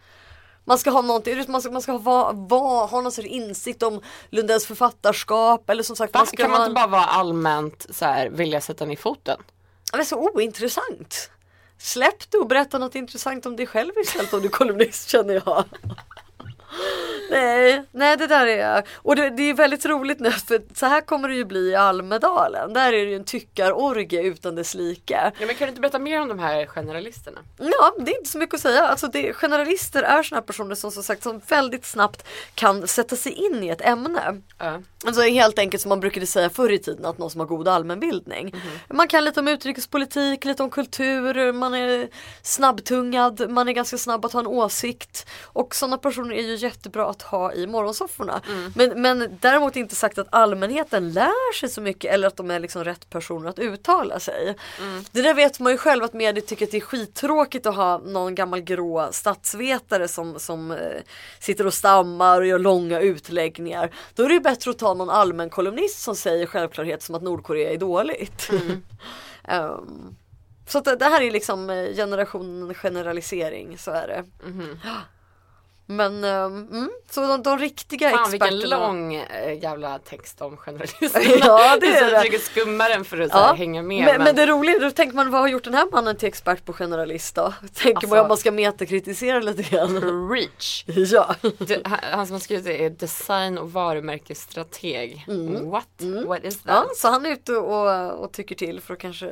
Man 0.64 0.78
ska 0.78 0.90
ha 0.90 1.02
någonting, 1.02 1.44
man 1.48 1.62
ska, 1.62 1.70
man 1.70 1.82
ska 1.82 1.92
ha, 1.92 2.32
va, 2.32 2.86
ha 2.86 3.00
någon 3.00 3.12
sorts 3.12 3.28
insikt 3.28 3.82
om 3.82 4.00
Lundells 4.30 4.66
författarskap 4.66 5.70
eller 5.70 5.82
som 5.82 5.96
sagt 5.96 6.14
Va? 6.14 6.20
man 6.20 6.26
ska 6.26 6.36
Kan 6.36 6.50
man 6.50 6.62
inte 6.62 6.74
bara 6.74 6.86
vara 6.86 7.04
allmänt 7.04 7.86
så 7.90 8.04
här, 8.04 8.28
vilja 8.28 8.60
sätta 8.60 8.84
ner 8.84 8.96
foten? 8.96 9.40
Det 9.92 9.98
är 9.98 10.04
så 10.04 10.30
ointressant. 10.34 11.30
Släpp 11.78 12.30
det 12.30 12.38
och 12.38 12.46
berätta 12.46 12.78
något 12.78 12.94
intressant 12.94 13.46
om 13.46 13.56
dig 13.56 13.66
själv 13.66 13.92
istället 14.02 14.32
om 14.32 14.40
du 14.40 14.46
är 14.46 14.50
kolumnist 14.50 15.08
känner 15.10 15.34
jag. 15.34 15.64
Nej, 17.30 17.82
nej 17.90 18.16
det 18.16 18.26
där 18.26 18.46
är 18.46 18.84
och 18.94 19.16
det, 19.16 19.30
det 19.30 19.42
är 19.42 19.54
väldigt 19.54 19.86
roligt 19.86 20.20
nu 20.20 20.30
för 20.30 20.62
så 20.74 20.86
här 20.86 21.00
kommer 21.00 21.28
det 21.28 21.34
ju 21.34 21.44
bli 21.44 21.70
i 21.70 21.74
Almedalen. 21.74 22.72
Där 22.72 22.92
är 22.92 23.04
det 23.04 23.10
ju 23.10 23.16
en 23.16 23.24
tyckarorgie 23.24 24.22
utan 24.22 24.54
dess 24.54 24.74
like. 24.74 25.32
Ja, 25.38 25.46
men 25.46 25.54
kan 25.54 25.66
du 25.66 25.68
inte 25.68 25.80
berätta 25.80 25.98
mer 25.98 26.20
om 26.20 26.28
de 26.28 26.38
här 26.38 26.66
generalisterna? 26.66 27.40
Ja, 27.58 27.94
det 27.98 28.12
är 28.12 28.18
inte 28.18 28.30
så 28.30 28.38
mycket 28.38 28.54
att 28.54 28.60
säga. 28.60 28.82
Alltså 28.82 29.06
det, 29.06 29.32
generalister 29.32 30.02
är 30.02 30.34
här 30.34 30.40
personer 30.40 30.74
som 30.74 30.90
som 30.90 31.02
sagt 31.02 31.22
som 31.22 31.40
väldigt 31.48 31.84
snabbt 31.84 32.28
kan 32.54 32.88
sätta 32.88 33.16
sig 33.16 33.32
in 33.32 33.62
i 33.62 33.68
ett 33.68 33.80
ämne. 33.80 34.40
Ja. 34.58 34.80
Alltså 35.06 35.22
helt 35.22 35.58
enkelt 35.58 35.82
som 35.82 35.88
man 35.88 36.00
brukade 36.00 36.26
säga 36.26 36.50
förr 36.50 36.72
i 36.72 36.78
tiden 36.78 37.04
att 37.04 37.18
någon 37.18 37.30
som 37.30 37.40
har 37.40 37.46
god 37.46 37.68
allmänbildning. 37.68 38.54
Man 38.88 39.08
kan 39.08 39.24
lite 39.24 39.40
om 39.40 39.48
utrikespolitik, 39.48 40.44
lite 40.44 40.62
om 40.62 40.70
kultur, 40.70 41.52
man 41.52 41.74
är 41.74 42.08
snabbtungad, 42.42 43.50
man 43.50 43.68
är 43.68 43.72
ganska 43.72 43.98
snabb 43.98 44.24
att 44.24 44.32
ha 44.32 44.40
en 44.40 44.46
åsikt. 44.46 45.26
Och 45.42 45.74
sådana 45.74 45.98
personer 45.98 46.34
är 46.34 46.42
ju 46.42 46.56
jättebra 46.62 47.10
att 47.10 47.22
ha 47.22 47.52
i 47.52 47.66
morgonsofforna. 47.66 48.42
Men, 48.74 49.02
men 49.02 49.38
däremot 49.40 49.76
inte 49.76 49.94
sagt 49.94 50.18
att 50.18 50.26
allmänheten 50.30 51.12
lär 51.12 51.52
sig 51.54 51.68
så 51.68 51.80
mycket 51.80 52.14
eller 52.14 52.28
att 52.28 52.36
de 52.36 52.50
är 52.50 52.60
liksom 52.60 52.84
rätt 52.84 53.10
personer 53.10 53.48
att 53.48 53.58
uttala 53.58 54.20
sig. 54.20 54.56
Det 55.10 55.22
där 55.22 55.34
vet 55.34 55.60
man 55.60 55.72
ju 55.72 55.78
själv 55.78 56.04
att 56.04 56.12
medier 56.12 56.44
tycker 56.44 56.66
att 56.66 56.70
det 56.70 56.76
är 56.76 56.80
skittråkigt 56.80 57.66
att 57.66 57.76
ha 57.76 57.98
någon 57.98 58.34
gammal 58.34 58.60
grå 58.60 59.08
statsvetare 59.12 60.08
som, 60.08 60.38
som 60.38 60.70
eh, 60.70 60.78
sitter 61.38 61.66
och 61.66 61.74
stammar 61.74 62.40
och 62.40 62.46
gör 62.46 62.58
långa 62.58 63.00
utläggningar. 63.00 63.90
Då 64.14 64.22
är 64.22 64.28
det 64.28 64.34
ju 64.34 64.40
bättre 64.40 64.70
att 64.70 64.78
ta 64.78 64.94
någon 64.94 65.10
allmän 65.10 65.50
kolumnist 65.50 66.00
som 66.00 66.16
säger 66.16 66.46
självklarhet 66.46 67.02
som 67.02 67.14
att 67.14 67.22
Nordkorea 67.22 67.72
är 67.72 67.78
dåligt. 67.78 68.50
Ehm, 69.44 70.16
så 70.66 70.78
att 70.78 70.84
det, 70.84 70.96
det 70.96 71.04
här 71.04 71.22
är 71.22 71.30
liksom 71.30 71.70
eh, 71.70 71.94
generationen 71.94 72.74
generalisering, 72.74 73.78
så 73.78 73.90
är 73.90 74.06
det. 74.06 74.24
Men 75.96 76.24
ehm, 76.24 76.68
mm, 76.72 76.90
så 77.10 77.20
de, 77.26 77.42
de 77.42 77.58
riktiga 77.58 78.10
Fan 78.10 78.30
vilken 78.30 78.48
experterna. 78.48 78.86
lång 78.86 79.14
äh, 79.14 79.62
jävla 79.62 79.98
text 79.98 80.40
om 80.42 80.56
generalisterna. 80.56 81.24
Ja, 81.40 81.76
det 81.80 81.86
är 81.86 82.04
det. 82.04 82.10
Jag 82.10 82.20
försöker 82.20 82.38
skumma 82.38 82.88
den 82.88 83.04
för 83.04 83.20
att 83.20 83.30
så 83.30 83.36
här, 83.38 83.54
hänga 83.54 83.82
med. 83.82 84.04
Men, 84.04 84.22
men 84.24 84.36
det 84.36 84.46
roliga 84.46 84.76
är, 84.76 84.80
då 84.80 84.90
tänker 84.90 85.16
man 85.16 85.30
vad 85.30 85.40
har 85.40 85.48
gjort 85.48 85.64
den 85.64 85.74
här 85.74 85.86
mannen 85.92 86.16
till 86.16 86.28
expert 86.28 86.64
på 86.64 86.72
generalist 86.72 87.34
då? 87.34 87.52
Tänker 87.74 87.96
Alltså- 87.96 88.08
man 88.08 88.18
om 88.18 88.28
man 88.28 88.36
ska 88.36 88.50
metakritisera 88.50 89.40
lite 89.40 89.62
grann. 89.62 90.28
Reach. 90.30 90.84
ja. 90.86 91.34
Det, 91.58 91.86
han 91.86 91.98
han 92.12 92.26
som 92.26 92.34
har 92.34 92.40
skrivit 92.40 92.64
det 92.64 92.84
är 92.84 92.90
design 92.90 93.58
och 93.58 93.72
varumärkesstrateg. 93.72 95.24
What? 95.62 95.86
What 96.26 96.44
is 96.44 96.58
Ja, 96.66 96.72
that? 96.74 96.96
så 96.96 97.08
han 97.08 97.26
är 97.26 97.30
ute 97.30 97.52
och, 97.56 98.20
och 98.24 98.32
tycker 98.32 98.54
till 98.54 98.80
för 98.80 98.94
att 98.94 99.00
kanske 99.00 99.26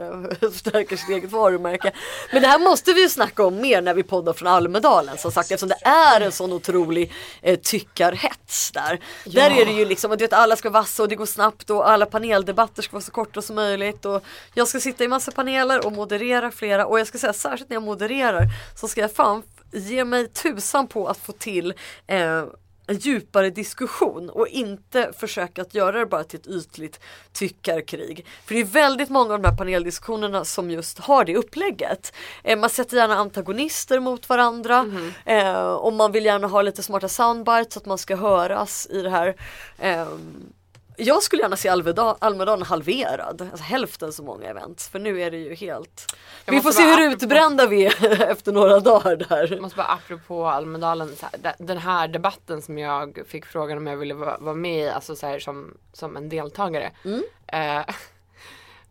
stärka 0.52 0.96
sitt 0.96 1.08
eget 1.08 1.30
varumärke. 1.32 1.92
Men 2.32 2.42
det 2.42 2.48
här 2.48 2.58
måste 2.58 2.92
vi 2.92 3.02
ju 3.02 3.08
snacka 3.08 3.44
om 3.46 3.60
mer 3.60 3.82
när 3.82 3.94
vi 3.94 4.02
poddar 4.02 4.32
från 4.32 4.48
Almedalen 4.48 5.18
som 5.18 5.32
sagt 5.32 5.50
eftersom 5.50 5.68
det 5.68 5.88
är 5.88 6.20
en 6.20 6.32
sån 6.32 6.49
otrolig 6.52 7.12
eh, 7.42 7.58
tyckarhets 7.58 8.70
där. 8.72 9.00
Där 9.24 9.50
är 9.50 9.66
det 9.66 9.72
ju 9.72 9.84
liksom 9.84 10.12
att 10.12 10.18
du 10.18 10.24
vet, 10.24 10.32
alla 10.32 10.56
ska 10.56 10.70
vassa 10.70 11.02
och 11.02 11.08
det 11.08 11.16
går 11.16 11.26
snabbt 11.26 11.70
och 11.70 11.90
alla 11.90 12.06
paneldebatter 12.06 12.82
ska 12.82 12.92
vara 12.92 13.02
så 13.02 13.10
korta 13.10 13.42
som 13.42 13.56
möjligt. 13.56 14.04
Och 14.04 14.24
jag 14.54 14.68
ska 14.68 14.80
sitta 14.80 15.04
i 15.04 15.08
massa 15.08 15.32
paneler 15.32 15.86
och 15.86 15.92
moderera 15.92 16.50
flera 16.50 16.86
och 16.86 17.00
jag 17.00 17.06
ska 17.06 17.18
säga 17.18 17.32
särskilt 17.32 17.70
när 17.70 17.76
jag 17.76 17.82
modererar 17.82 18.46
så 18.76 18.88
ska 18.88 19.00
jag 19.00 19.12
fan 19.12 19.42
ge 19.72 20.04
mig 20.04 20.28
tusan 20.28 20.86
på 20.86 21.06
att 21.06 21.18
få 21.18 21.32
till 21.32 21.74
eh, 22.06 22.44
en 22.90 22.96
djupare 22.96 23.50
diskussion 23.50 24.30
och 24.30 24.48
inte 24.48 25.12
försöka 25.18 25.62
att 25.62 25.74
göra 25.74 25.98
det 25.98 26.06
bara 26.06 26.24
till 26.24 26.40
ett 26.40 26.46
ytligt 26.46 27.00
tyckarkrig. 27.32 28.26
För 28.44 28.54
det 28.54 28.60
är 28.60 28.64
väldigt 28.64 29.08
många 29.08 29.34
av 29.34 29.42
de 29.42 29.48
här 29.48 29.56
paneldiskussionerna 29.56 30.44
som 30.44 30.70
just 30.70 30.98
har 30.98 31.24
det 31.24 31.36
upplägget. 31.36 32.12
Eh, 32.44 32.58
man 32.58 32.70
sätter 32.70 32.96
gärna 32.96 33.14
antagonister 33.14 34.00
mot 34.00 34.28
varandra 34.28 34.86
eh, 35.24 35.62
och 35.62 35.92
man 35.92 36.12
vill 36.12 36.24
gärna 36.24 36.46
ha 36.46 36.62
lite 36.62 36.82
smarta 36.82 37.08
soundbites 37.08 37.74
så 37.74 37.80
att 37.80 37.86
man 37.86 37.98
ska 37.98 38.16
höras 38.16 38.86
i 38.90 39.02
det 39.02 39.10
här. 39.10 39.36
Ehm, 39.78 40.52
jag 41.00 41.22
skulle 41.22 41.42
gärna 41.42 41.56
se 41.56 41.68
Almedalen, 41.68 42.16
Almedalen 42.18 42.66
halverad, 42.66 43.42
alltså 43.42 43.64
hälften 43.64 44.12
så 44.12 44.22
många 44.22 44.48
event. 44.48 44.82
För 44.92 44.98
nu 44.98 45.22
är 45.22 45.30
det 45.30 45.36
ju 45.36 45.54
helt... 45.54 46.16
Jag 46.44 46.52
Vi 46.54 46.60
får 46.60 46.72
se 46.72 46.82
hur 46.82 46.92
apropå- 46.92 47.12
utbrända 47.24 47.66
vi 47.66 47.86
är 47.86 48.22
efter 48.30 48.52
några 48.52 48.80
dagar 48.80 49.16
där. 49.16 49.48
Jag 49.52 49.62
måste 49.62 49.76
bara 49.76 49.86
apropå 49.86 50.46
Almedalen, 50.46 51.12
här, 51.22 51.30
de- 51.38 51.64
den 51.66 51.78
här 51.78 52.08
debatten 52.08 52.62
som 52.62 52.78
jag 52.78 53.18
fick 53.28 53.46
frågan 53.46 53.78
om 53.78 53.86
jag 53.86 53.96
ville 53.96 54.14
vara, 54.14 54.36
vara 54.38 54.54
med 54.54 54.84
i, 54.86 54.88
alltså 54.88 55.16
så 55.16 55.26
här, 55.26 55.38
som, 55.38 55.74
som 55.92 56.16
en 56.16 56.28
deltagare. 56.28 56.90
Mm. 57.04 57.22
Eh, 57.46 57.94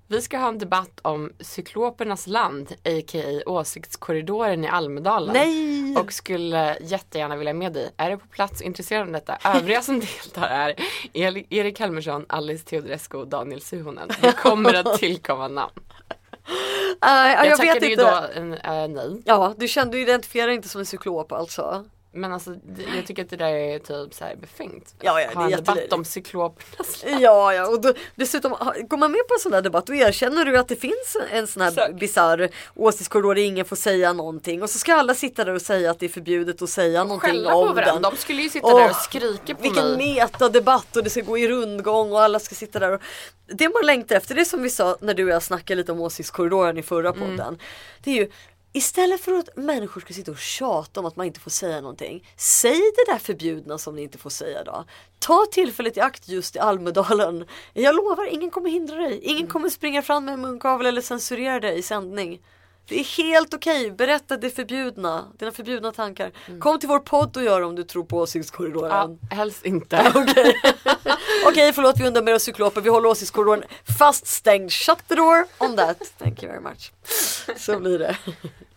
vi 0.09 0.21
ska 0.21 0.37
ha 0.37 0.47
en 0.47 0.57
debatt 0.57 0.99
om 1.01 1.33
Cyklopernas 1.39 2.27
land, 2.27 2.71
a.k.a. 2.71 3.41
åsiktskorridoren 3.49 4.65
i 4.65 4.67
Almedalen. 4.67 5.33
Nej! 5.33 5.95
Och 5.97 6.13
skulle 6.13 6.77
jättegärna 6.81 7.35
vilja 7.35 7.53
med 7.53 7.73
dig. 7.73 7.91
Är 7.97 8.09
du 8.09 8.17
på 8.17 8.27
plats 8.27 8.61
och 8.61 8.65
intresserad 8.67 9.01
av 9.01 9.11
detta? 9.13 9.37
Övriga 9.43 9.81
som 9.81 9.99
deltar 9.99 10.47
är 10.47 10.75
Erik 11.53 11.79
Helmersson, 11.79 12.25
Alice 12.29 12.65
Teodorescu 12.65 13.17
och 13.17 13.27
Daniel 13.27 13.61
Suhonen. 13.61 14.09
Det 14.21 14.31
kommer 14.31 14.73
att 14.73 14.99
tillkomma 14.99 15.47
namn. 15.47 15.73
Nej, 17.01 17.35
Jag, 17.35 17.45
jag, 17.45 17.57
vet 17.57 17.67
tackade 17.67 17.85
ju 17.85 17.91
inte. 17.91 18.27
då 18.33 18.67
eh, 18.71 18.87
nej. 18.87 19.21
Ja, 19.25 19.53
du 19.57 19.67
kände 19.67 19.97
du 19.97 20.01
identifierar 20.01 20.51
inte 20.51 20.69
som 20.69 20.79
en 20.79 20.85
cyklop 20.85 21.31
alltså? 21.31 21.85
Men 22.11 22.33
alltså 22.33 22.55
jag 22.95 23.07
tycker 23.07 23.23
att 23.23 23.29
det 23.29 23.35
där 23.35 23.53
är 23.53 23.79
typ 23.79 24.13
så 24.13 24.25
här 24.25 24.35
befängt. 24.35 24.95
Ja, 25.01 25.21
ja, 25.21 25.29
ha 25.33 25.43
en 25.45 25.51
debatt 25.51 25.93
om 25.93 26.05
cyklopernas 26.05 27.03
Ja, 27.19 27.53
ja, 27.53 27.67
och 27.67 27.81
då, 27.81 27.93
dessutom 28.15 28.51
går 28.87 28.97
man 28.97 29.11
med 29.11 29.27
på 29.27 29.33
en 29.33 29.39
sån 29.39 29.53
här 29.53 29.61
debatt 29.61 29.85
då 29.85 29.93
erkänner 29.95 30.45
du 30.45 30.57
att 30.57 30.67
det 30.67 30.75
finns 30.75 31.17
en 31.31 31.47
sån 31.47 31.61
här 31.61 31.93
bisarr 31.93 32.49
åsiktskorridor 32.75 33.35
där 33.35 33.41
ingen 33.41 33.65
får 33.65 33.75
säga 33.75 34.13
någonting 34.13 34.63
och 34.63 34.69
så 34.69 34.79
ska 34.79 34.93
alla 34.95 35.15
sitta 35.15 35.43
där 35.45 35.53
och 35.53 35.61
säga 35.61 35.91
att 35.91 35.99
det 35.99 36.05
är 36.05 36.09
förbjudet 36.09 36.61
att 36.61 36.69
säga 36.69 37.03
någonting 37.03 37.43
på 37.43 37.49
om 37.49 37.75
den. 37.75 38.01
De 38.01 38.15
skulle 38.15 38.41
ju 38.41 38.49
sitta 38.49 38.67
Åh, 38.67 38.79
där 38.81 38.89
och 38.89 38.95
skrika 38.95 39.55
på 39.55 39.61
Vilken 39.61 39.91
mig. 39.91 40.15
metadebatt 40.15 40.95
och 40.95 41.03
det 41.03 41.09
ska 41.09 41.21
gå 41.21 41.37
i 41.37 41.47
rundgång 41.47 42.11
och 42.11 42.21
alla 42.21 42.39
ska 42.39 42.55
sitta 42.55 42.79
där. 42.79 42.91
Och... 42.91 43.01
Det 43.47 43.69
man 43.69 43.85
längtar 43.85 44.15
efter, 44.15 44.35
det 44.35 44.41
är 44.41 44.45
som 44.45 44.61
vi 44.63 44.69
sa 44.69 44.97
när 45.01 45.13
du 45.13 45.23
och 45.23 45.29
jag 45.29 45.43
snackade 45.43 45.75
lite 45.77 45.91
om 45.91 45.99
åsiktskorridoren 46.01 46.77
i 46.77 46.83
förra 46.83 47.09
Mm. 47.09 47.19
podden. 47.19 47.57
Det 48.03 48.11
är 48.11 48.15
ju 48.15 48.29
Istället 48.73 49.21
för 49.21 49.33
att 49.33 49.57
människor 49.57 50.01
ska 50.01 50.13
sitta 50.13 50.31
och 50.31 50.37
tjata 50.37 50.99
om 50.99 51.05
att 51.05 51.15
man 51.15 51.25
inte 51.25 51.39
får 51.39 51.51
säga 51.51 51.81
någonting. 51.81 52.27
Säg 52.37 52.71
det 52.79 53.11
där 53.11 53.17
förbjudna 53.19 53.77
som 53.77 53.95
ni 53.95 54.01
inte 54.01 54.17
får 54.17 54.29
säga 54.29 54.63
då. 54.63 54.85
Ta 55.19 55.45
tillfället 55.51 55.97
i 55.97 55.99
akt 56.01 56.27
just 56.29 56.55
i 56.55 56.59
Almedalen. 56.59 57.45
Jag 57.73 57.95
lovar, 57.95 58.25
ingen 58.25 58.49
kommer 58.51 58.69
hindra 58.69 58.95
dig. 58.95 59.19
Ingen 59.23 59.37
Mm. 59.37 59.49
kommer 59.49 59.69
springa 59.69 60.01
fram 60.01 60.25
med 60.25 60.33
en 60.33 60.41
munkavel 60.41 60.85
eller 60.85 61.01
censurera 61.01 61.59
dig 61.59 61.77
i 61.79 61.81
sändning. 61.81 62.41
Det 62.89 62.99
är 62.99 63.03
helt 63.03 63.53
okej, 63.53 63.91
berätta 63.91 64.37
det 64.37 64.49
förbjudna, 64.49 65.25
dina 65.39 65.51
förbjudna 65.51 65.91
tankar. 65.91 66.31
Kom 66.59 66.79
till 66.79 66.89
vår 66.89 66.99
podd 66.99 67.37
och 67.37 67.43
gör 67.43 67.59
det 67.59 67.65
om 67.65 67.75
du 67.75 67.83
tror 67.83 68.03
på 68.03 68.17
åsiktskorridoren. 68.17 68.91
Mm. 68.91 69.17
Ja, 69.29 69.35
helst 69.35 69.65
inte. 69.65 69.97
Okej, 71.45 71.73
förlåt 71.73 71.99
vi 71.99 72.07
undrar 72.07 72.21
mer 72.21 72.37
cykloper. 72.37 72.81
Vi 72.81 72.89
håller 72.89 73.09
åsiktskorridoren 73.09 73.63
faststängd. 73.99 74.71
Shut 74.71 75.07
the 75.07 75.15
door 75.15 75.45
on 75.57 75.75
that. 75.75 76.13
Thank 76.17 76.43
you 76.43 76.51
very 76.51 76.63
much. 76.63 76.91
Så 77.57 77.79
blir 77.79 77.99
det. 77.99 78.17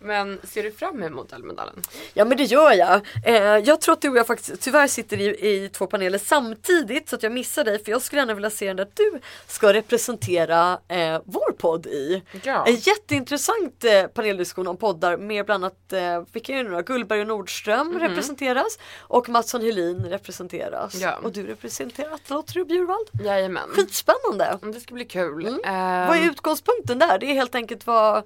Men 0.04 0.40
ser 0.44 0.62
du 0.62 0.72
fram 0.72 1.02
emot 1.02 1.32
Almedalen? 1.32 1.82
Ja 2.14 2.24
men 2.24 2.36
det 2.36 2.44
gör 2.44 2.72
jag. 2.72 3.00
Eh, 3.24 3.34
jag 3.58 3.80
tror 3.80 3.92
att 3.92 4.00
du 4.00 4.08
och 4.08 4.16
jag 4.16 4.26
faktiskt 4.26 4.62
tyvärr 4.62 4.86
sitter 4.86 5.20
i, 5.20 5.24
i 5.24 5.68
två 5.68 5.86
paneler 5.86 6.18
samtidigt 6.18 7.08
så 7.08 7.16
att 7.16 7.22
jag 7.22 7.32
missar 7.32 7.64
dig 7.64 7.84
för 7.84 7.90
jag 7.92 8.02
skulle 8.02 8.20
gärna 8.20 8.34
vilja 8.34 8.50
se 8.50 8.66
den 8.66 8.76
där 8.76 8.88
du 8.94 9.20
ska 9.46 9.72
representera 9.72 10.78
eh, 10.88 11.20
vår 11.24 11.52
podd 11.52 11.86
i. 11.86 12.22
Ja. 12.42 12.66
En 12.66 12.74
jätteintressant 12.74 13.84
eh, 13.84 14.06
paneldiskussion 14.06 14.66
om 14.66 14.76
poddar 14.76 15.16
med 15.16 15.46
bland 15.46 15.64
annat 15.64 15.92
eh, 15.92 16.22
vilka 16.32 16.52
är 16.52 16.64
det 16.64 16.70
nu? 16.70 16.82
Gullberg 16.82 17.20
och 17.20 17.26
Nordström 17.26 17.98
representeras 17.98 18.78
och 19.00 19.28
Mattsson 19.28 19.60
Helin 19.60 20.04
representeras. 20.04 20.94
Ja. 20.94 21.16
Och 21.22 21.32
du 21.32 21.46
representerar 21.46 22.14
Attelotri 22.14 22.62
och 22.62 22.66
Bjurvald. 22.66 23.08
Jajamän. 23.24 23.68
Skitspännande! 23.68 24.58
Det 24.72 24.80
ska 24.80 24.94
bli 24.94 25.04
kul. 25.04 25.46
Mm. 25.46 25.60
Ehm, 25.64 26.08
Vad 26.08 26.16
är 26.16 26.30
utgångspunkten 26.30 26.98
där? 26.98 27.18
Det 27.18 27.26
är 27.26 27.34
helt 27.34 27.54
enkelt 27.54 27.86
vad 27.86 28.22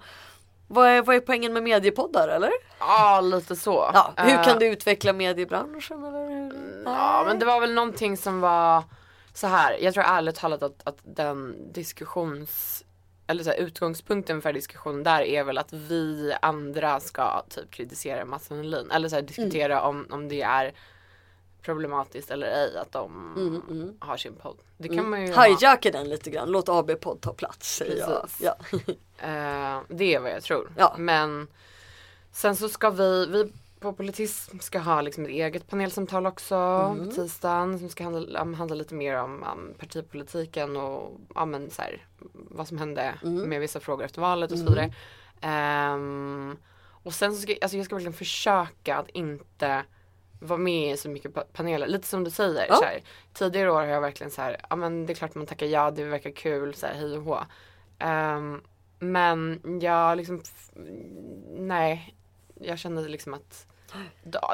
vad 0.68 0.88
är, 0.88 1.02
vad 1.02 1.16
är 1.16 1.20
poängen 1.20 1.52
med 1.52 1.62
mediepoddar 1.62 2.28
eller? 2.28 2.50
Ja, 2.78 3.20
lite 3.20 3.56
så. 3.56 3.90
Ja, 3.94 4.12
hur 4.16 4.34
Eh, 4.34 4.44
kan 4.44 4.58
du 4.58 4.66
utveckla 4.66 5.12
mediebranschen? 5.12 6.04
Eller? 6.04 6.28
hur? 6.28 6.82
Ja, 6.84 7.24
men 7.26 7.38
det 7.38 7.44
var 7.46 7.60
väl 7.60 7.74
någonting 7.74 8.16
som 8.16 8.40
var 8.40 8.82
så 9.34 9.46
här. 9.46 9.76
Jag 9.80 9.94
tror 9.94 10.04
ärligt 10.04 10.36
talat 10.36 10.62
att, 10.62 10.80
att 10.84 10.98
den 11.02 11.54
diskussions 11.72 12.82
eller 13.26 13.44
så 13.44 13.50
här, 13.50 13.56
utgångspunkten 13.56 14.42
för 14.42 14.52
diskussionen 14.52 15.02
där 15.02 15.20
är 15.22 15.44
väl 15.44 15.58
att 15.58 15.72
vi 15.72 16.34
andra 16.42 17.00
ska 17.00 17.42
typ 17.48 17.70
kritisera 17.70 18.24
Mats 18.24 18.50
Helin. 18.50 18.90
Eller 18.90 19.08
så 19.08 19.14
här, 19.14 19.22
diskutera 19.22 19.80
Mm. 19.80 19.88
om, 19.88 20.06
om 20.10 20.28
det 20.28 20.42
är 20.42 20.72
problematiskt 21.66 22.30
eller 22.30 22.46
ej 22.46 22.76
att 22.78 22.92
de 22.92 23.96
har 24.00 24.16
sin 24.16 24.34
podd. 24.34 24.56
Det 24.78 24.88
kan 24.88 25.10
man 25.10 25.26
ju. 25.26 25.32
Hijacka 25.32 25.90
den 25.90 26.08
lite 26.08 26.30
grann, 26.30 26.50
låt 26.50 26.68
AB-podd 26.68 27.20
ta 27.20 27.32
plats. 27.32 27.78
Precis. 27.78 28.40
Ja. 28.40 28.56
Eh, 29.18 29.80
det 29.88 30.14
är 30.14 30.20
vad 30.20 30.30
jag 30.30 30.42
tror. 30.42 30.72
Ja. 30.76 30.94
Men 30.98 31.48
sen 32.32 32.56
så 32.56 32.68
ska 32.68 32.90
vi, 32.90 33.26
vi 33.26 33.52
på 33.80 33.92
Politism 33.92 34.58
ska 34.58 34.78
ha 34.78 35.00
liksom 35.00 35.24
ett 35.24 35.30
eget 35.30 35.68
panelsamtal 35.68 36.26
också 36.26 36.54
Mm. 36.54 37.06
på 37.08 37.14
tisdagen 37.14 37.78
som 37.78 37.88
ska 37.88 38.04
handla, 38.04 38.42
um, 38.42 38.54
handla 38.54 38.74
lite 38.76 38.94
mer 38.94 39.16
om 39.16 39.42
um, 39.52 39.74
partipolitiken 39.78 40.76
och 40.76 41.20
ja, 41.34 41.44
men, 41.44 41.70
så 41.70 41.82
här, 41.82 42.06
vad 42.32 42.68
som 42.68 42.78
hände 42.78 43.14
Mm. 43.22 43.48
med 43.48 43.60
vissa 43.60 43.80
frågor 43.80 44.04
efter 44.04 44.20
valet 44.20 44.52
och 44.52 44.58
så 44.58 44.64
vidare. 44.64 44.92
Ehm, 45.40 46.56
och 47.02 47.14
sen 47.14 47.34
så 47.34 47.42
ska 47.42 47.54
alltså 47.62 47.76
jag 47.76 47.86
ska 47.86 47.94
verkligen 47.94 48.12
försöka 48.12 48.96
att 48.96 49.08
inte 49.10 49.82
vara 50.40 50.58
med 50.58 50.92
i 50.92 50.96
så 50.96 51.08
mycket 51.08 51.34
pa- 51.34 51.44
paneler. 51.52 51.86
Lite 51.86 52.06
som 52.06 52.24
du 52.24 52.30
säger. 52.30 52.66
Ja. 52.68 52.74
Så 52.76 52.84
här, 52.84 53.00
tidigare 53.32 53.70
år 53.70 53.76
har 53.80 53.86
jag 53.86 54.00
verkligen 54.00 54.30
så 54.30 54.42
här, 54.42 54.56
ja 54.70 54.76
men 54.76 55.06
det 55.06 55.12
är 55.12 55.14
klart 55.14 55.34
man 55.34 55.46
tackar 55.46 55.66
ja, 55.66 55.90
det 55.90 56.04
verkar 56.04 56.30
kul, 56.30 56.74
så 56.74 56.86
här, 56.86 56.94
hej 56.94 57.16
och 57.18 57.22
hå. 57.24 57.38
Ehm, 57.98 58.60
men 58.98 59.60
jag 59.82 60.16
liksom, 60.16 60.42
nej, 61.58 62.14
jag 62.60 62.78
kände 62.78 63.08
liksom 63.08 63.34
att 63.34 63.66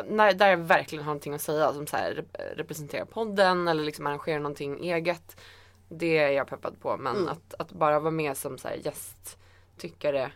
när, 0.09 0.33
där 0.33 0.49
jag 0.51 0.57
verkligen 0.57 1.05
har 1.05 1.11
någonting 1.11 1.35
att 1.35 1.41
säga 1.43 1.73
som 1.73 1.87
så 1.87 1.97
här, 1.97 2.13
rep- 2.15 2.55
representerar 2.57 3.05
podden 3.05 3.69
eller 3.69 3.85
liksom 3.85 4.07
arrangerar 4.07 4.39
någonting 4.39 4.85
eget. 4.85 5.37
Det 5.89 6.19
är 6.19 6.29
jag 6.31 6.47
peppad 6.49 6.81
på 6.81 6.97
men 6.97 7.17
Mm. 7.17 7.29
att, 7.29 7.55
att 7.59 7.73
bara 7.73 8.01
vara 8.01 8.11
med 8.11 8.37
som 8.37 8.59
så 8.59 8.69
här 8.69 8.77
gästtyckare, 8.85 10.33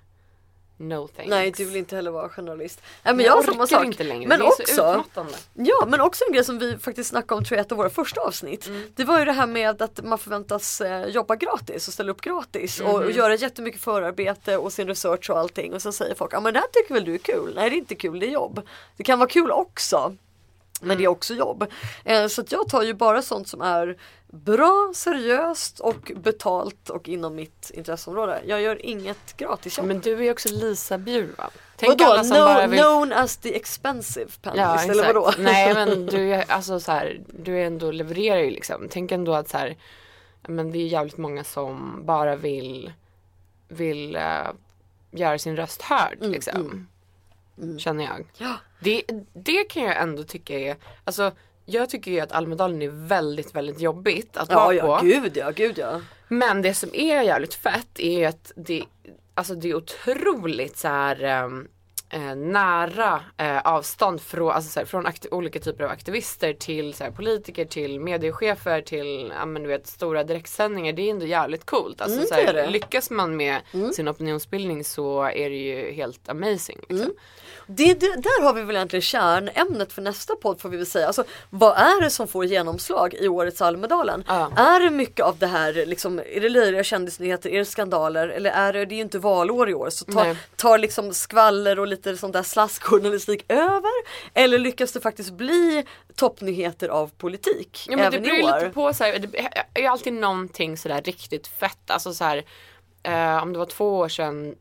no 0.76 1.08
thanks. 1.08 1.30
Nej 1.30 1.50
du 1.56 1.64
vill 1.64 1.76
inte 1.76 1.96
heller 1.96 2.10
vara 2.10 2.28
journalist. 2.28 2.80
Nej, 2.82 2.90
men 3.04 3.16
Men 3.16 3.26
jag 3.26 3.32
har 3.32 3.42
samma 3.42 3.66
sak. 3.66 3.84
inte 3.84 4.04
längre. 4.04 4.28
Men 4.28 4.38
det 4.38 4.44
är 4.46 4.50
så 4.50 4.62
också, 4.62 4.72
utmattande. 4.90 5.32
ja 5.54 5.86
men 5.86 6.00
också 6.00 6.24
en 6.28 6.32
grej 6.32 6.44
som 6.44 6.58
vi 6.58 6.78
faktiskt 6.78 7.10
snackade 7.10 7.38
om 7.38 7.44
tror 7.44 7.56
jag 7.58 7.66
ett 7.66 7.72
av 7.72 7.78
våra 7.78 7.90
första 7.90 8.20
avsnitt. 8.20 8.66
Mm. 8.66 8.82
Det 8.94 9.04
var 9.04 9.18
ju 9.18 9.24
det 9.24 9.32
här 9.32 9.46
med 9.46 9.82
att 9.82 10.04
man 10.04 10.18
förväntas 10.18 10.80
eh, 10.80 11.06
jobba 11.06 11.36
gratis 11.36 11.88
och 11.88 11.94
ställa 11.94 12.10
upp 12.12 12.20
gratis 12.20 12.80
och, 12.80 12.86
Mhm. 12.94 13.04
och 13.04 13.10
göra 13.10 13.34
jättemycket 13.34 13.80
förarbete 13.80 14.56
och 14.56 14.72
sin 14.72 14.88
research 14.88 15.30
och 15.30 15.38
allting 15.38 15.74
och 15.74 15.82
så 15.82 15.92
säger 15.92 16.14
folk, 16.14 16.32
ja 16.34 16.40
men 16.40 16.54
det 16.54 16.60
här 16.60 16.66
tycker 16.72 16.94
väl 16.94 17.04
du 17.04 17.14
är 17.14 17.18
kul? 17.18 17.52
Nej 17.56 17.70
det 17.70 17.76
är 17.76 17.78
inte 17.78 17.94
kul, 17.94 18.20
det 18.20 18.26
är 18.26 18.30
jobb. 18.30 18.62
Det 18.96 19.02
kan 19.04 19.18
vara 19.18 19.28
kul 19.28 19.50
också. 19.50 20.16
Men 20.80 20.90
Mm. 20.90 20.98
det 20.98 21.04
är 21.04 21.08
också 21.08 21.34
jobb. 21.34 21.66
Eh, 22.04 22.26
så 22.26 22.44
jag 22.48 22.68
tar 22.68 22.82
ju 22.82 22.94
bara 22.94 23.22
sånt 23.22 23.48
som 23.48 23.60
är 23.62 23.96
bra, 24.26 24.92
seriöst 24.94 25.80
och 25.80 26.12
betalt 26.16 26.90
och 26.90 27.08
inom 27.08 27.34
mitt 27.34 27.70
intresseområde. 27.74 28.42
Jag 28.46 28.62
gör 28.62 28.86
inget 28.86 29.36
gratisjobb. 29.36 29.86
Men 29.86 30.00
du 30.00 30.26
är 30.26 30.32
också 30.32 30.48
Lisa 30.52 30.98
Bjurvall. 30.98 31.50
Tänk 31.76 32.00
Vadå? 32.00 32.12
alla 32.12 32.24
som 32.24 32.36
No, 32.38 32.44
bara 32.44 32.66
vill... 32.66 32.78
Known 32.80 33.12
as 33.12 33.36
the 33.36 33.56
expensive 33.56 34.30
Ja 34.42 34.50
panelist 34.52 34.88
eller 34.88 35.06
vadå? 35.06 35.32
Nej 35.38 35.74
men 35.74 36.06
du 36.10 36.34
är 36.34 36.50
alltså 36.50 36.80
så 36.80 36.92
här, 36.92 37.20
du 37.44 37.58
är 37.60 37.66
ändå 37.66 37.90
levererar 37.90 38.38
ju 38.40 38.50
liksom. 38.50 38.86
Tänk 38.90 39.12
ändå 39.12 39.34
att 39.34 39.48
så 39.48 39.58
här, 39.58 39.76
ja, 40.42 40.50
men 40.50 40.72
det 40.72 40.78
är 40.78 40.86
jävligt 40.86 41.16
många 41.16 41.44
som 41.44 42.00
bara 42.06 42.36
vill 42.36 42.92
vill 43.68 44.16
eh, 44.16 44.22
göra 45.10 45.38
sin 45.38 45.56
röst 45.56 45.82
hörd 45.82 46.18
liksom. 46.20 46.88
Känner 47.78 48.04
jag. 48.04 48.14
Mm, 48.14 48.26
Ja. 48.38 48.54
Det, 48.80 49.02
det 49.34 49.64
kan 49.64 49.82
jag 49.82 50.02
ändå 50.02 50.22
tycka 50.22 50.58
är, 50.58 50.76
alltså 51.04 51.32
jag 51.64 51.90
tycker 51.90 52.10
ju 52.10 52.20
att 52.20 52.32
Almedalen 52.32 52.82
är 52.82 53.06
väldigt 53.08 53.54
väldigt 53.54 53.80
jobbigt 53.80 54.36
att 54.36 54.50
Ja, 54.50 54.56
vara 54.64 54.74
ja, 54.74 54.98
på. 54.98 55.04
gud 55.06 55.36
ja, 55.36 55.50
gud 55.50 55.78
ja. 55.78 56.00
Men 56.28 56.62
det 56.62 56.74
som 56.74 56.90
är 56.92 57.22
jävligt 57.22 57.54
fett 57.54 57.98
är 58.00 58.18
ju 58.18 58.24
att 58.24 58.52
det, 58.56 58.84
alltså 59.34 59.54
det 59.54 59.68
är 59.70 59.74
otroligt 59.74 60.78
så 60.78 60.88
här 60.88 61.22
ehm, 61.24 61.68
eh, 62.08 62.34
nära 62.36 63.20
eh, 63.36 63.58
avstånd 63.58 64.20
från, 64.20 64.50
alltså 64.50 64.70
så 64.70 64.80
här, 64.80 64.86
från 64.86 65.06
olika 65.30 65.58
typer 65.58 65.84
av 65.84 65.90
aktivister 65.90 66.52
till 66.52 66.94
så 66.94 67.04
här, 67.04 67.10
politiker, 67.10 67.64
till 67.64 68.00
mediechefer, 68.00 68.80
till 68.80 69.32
ja, 69.38 69.46
men, 69.46 69.62
du 69.62 69.68
vet, 69.68 69.86
stora 69.86 70.24
direktsändningar. 70.24 70.92
Det 70.92 71.02
är 71.02 71.10
ändå 71.10 71.26
jävligt 71.26 71.66
coolt. 71.66 72.00
Alltså, 72.00 72.16
Mm, 72.16 72.28
så 72.28 72.34
det 72.34 72.52
det. 72.52 72.60
Mm. 72.60 72.72
lyckas 72.72 73.10
man 73.10 73.36
med 73.36 73.60
sin 73.94 74.08
opinionsbildning 74.08 74.84
så 74.84 75.22
är 75.22 75.50
det 75.50 75.56
ju 75.56 75.92
helt 75.92 76.28
amazing. 76.28 76.78
Liksom. 76.80 76.96
Mm. 76.96 77.12
Det, 77.66 77.94
det, 77.94 78.16
där 78.16 78.42
har 78.42 78.52
vi 78.52 78.62
väl 78.62 78.76
egentligen 78.76 79.02
kärnämnet 79.02 79.92
för 79.92 80.02
nästa 80.02 80.34
podd 80.36 80.60
får 80.60 80.68
vi 80.68 80.76
väl 80.76 80.86
säga. 80.86 81.06
Alltså, 81.06 81.24
vad 81.50 81.76
är 81.76 82.02
det 82.02 82.10
som 82.10 82.28
får 82.28 82.44
genomslag 82.44 83.14
i 83.14 83.28
årets 83.28 83.62
Almedalen? 83.62 84.24
Ja. 84.28 84.50
Är 84.56 84.80
det 84.80 84.90
mycket 84.90 85.24
av 85.24 85.38
det 85.38 85.46
här, 85.46 85.86
liksom, 85.86 86.18
är 86.18 86.40
det 86.40 86.48
löjliga 86.48 86.84
kändisnyheter, 86.84 87.50
är 87.50 87.58
det 87.58 87.64
skandaler 87.64 88.28
eller 88.28 88.50
är 88.50 88.72
det, 88.72 88.84
det 88.84 88.94
är 88.94 88.96
ju 88.96 89.02
inte 89.02 89.18
valår 89.18 89.70
i 89.70 89.74
år 89.74 89.90
så 89.90 90.04
tar, 90.04 90.36
tar 90.56 90.78
liksom 90.78 91.14
skvaller 91.14 91.78
och 91.78 91.86
lite 91.86 91.95
sånt 92.16 92.32
där 92.32 92.42
slaskjournalistik 92.42 93.44
över? 93.48 93.92
Eller 94.34 94.58
lyckas 94.58 94.92
det 94.92 95.00
faktiskt 95.00 95.30
bli 95.30 95.84
toppnyheter 96.14 96.88
av 96.88 97.10
politik 97.18 97.86
Ja 97.88 97.96
men 97.96 97.98
det 98.10 98.16
även 98.16 98.22
beror 98.22 98.36
i 98.36 98.40
ju 98.40 98.44
år? 98.44 98.60
lite 98.60 98.70
på 98.70 98.92
så 98.94 99.04
här, 99.04 99.18
det 99.18 99.38
är 99.74 99.80
ju 99.80 99.86
alltid 99.86 100.12
någonting 100.12 100.76
sådär 100.76 101.02
riktigt 101.02 101.46
fett. 101.46 101.90
Alltså 101.90 102.14
så 102.14 102.24
här, 102.24 102.44
eh, 103.02 103.42
om 103.42 103.52
det 103.52 103.58
var 103.58 103.66
två 103.66 103.98
år 103.98 104.08
sedan 104.08 104.54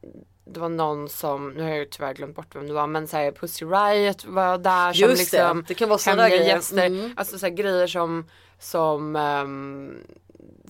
det 0.48 0.60
var 0.60 0.70
någon 0.70 1.10
som, 1.10 1.50
nu 1.50 1.62
har 1.64 1.70
jag 1.70 1.78
ju 1.78 1.86
tyvärr 1.86 2.14
glömt 2.14 2.36
bort 2.36 2.56
vem 2.56 2.68
det 2.68 2.74
var 2.74 2.88
men 2.88 3.08
såhär 3.08 3.32
Pussy 3.32 3.66
Riot 3.66 4.26
var 4.26 4.58
där 4.58 4.94
som 4.94 5.10
Just 5.10 5.32
det, 5.32 5.38
liksom 5.38 5.66
det 5.68 5.74
kan 5.74 5.90
vara 5.90 6.00
hemliga 6.06 6.30
grejer. 6.30 6.56
gäster. 6.56 6.86
Mm. 6.86 7.14
Alltså 7.18 7.40
såhär 7.40 7.54
grejer 7.54 7.88
som, 7.88 8.26
som 8.60 9.16
ehm, 9.16 9.98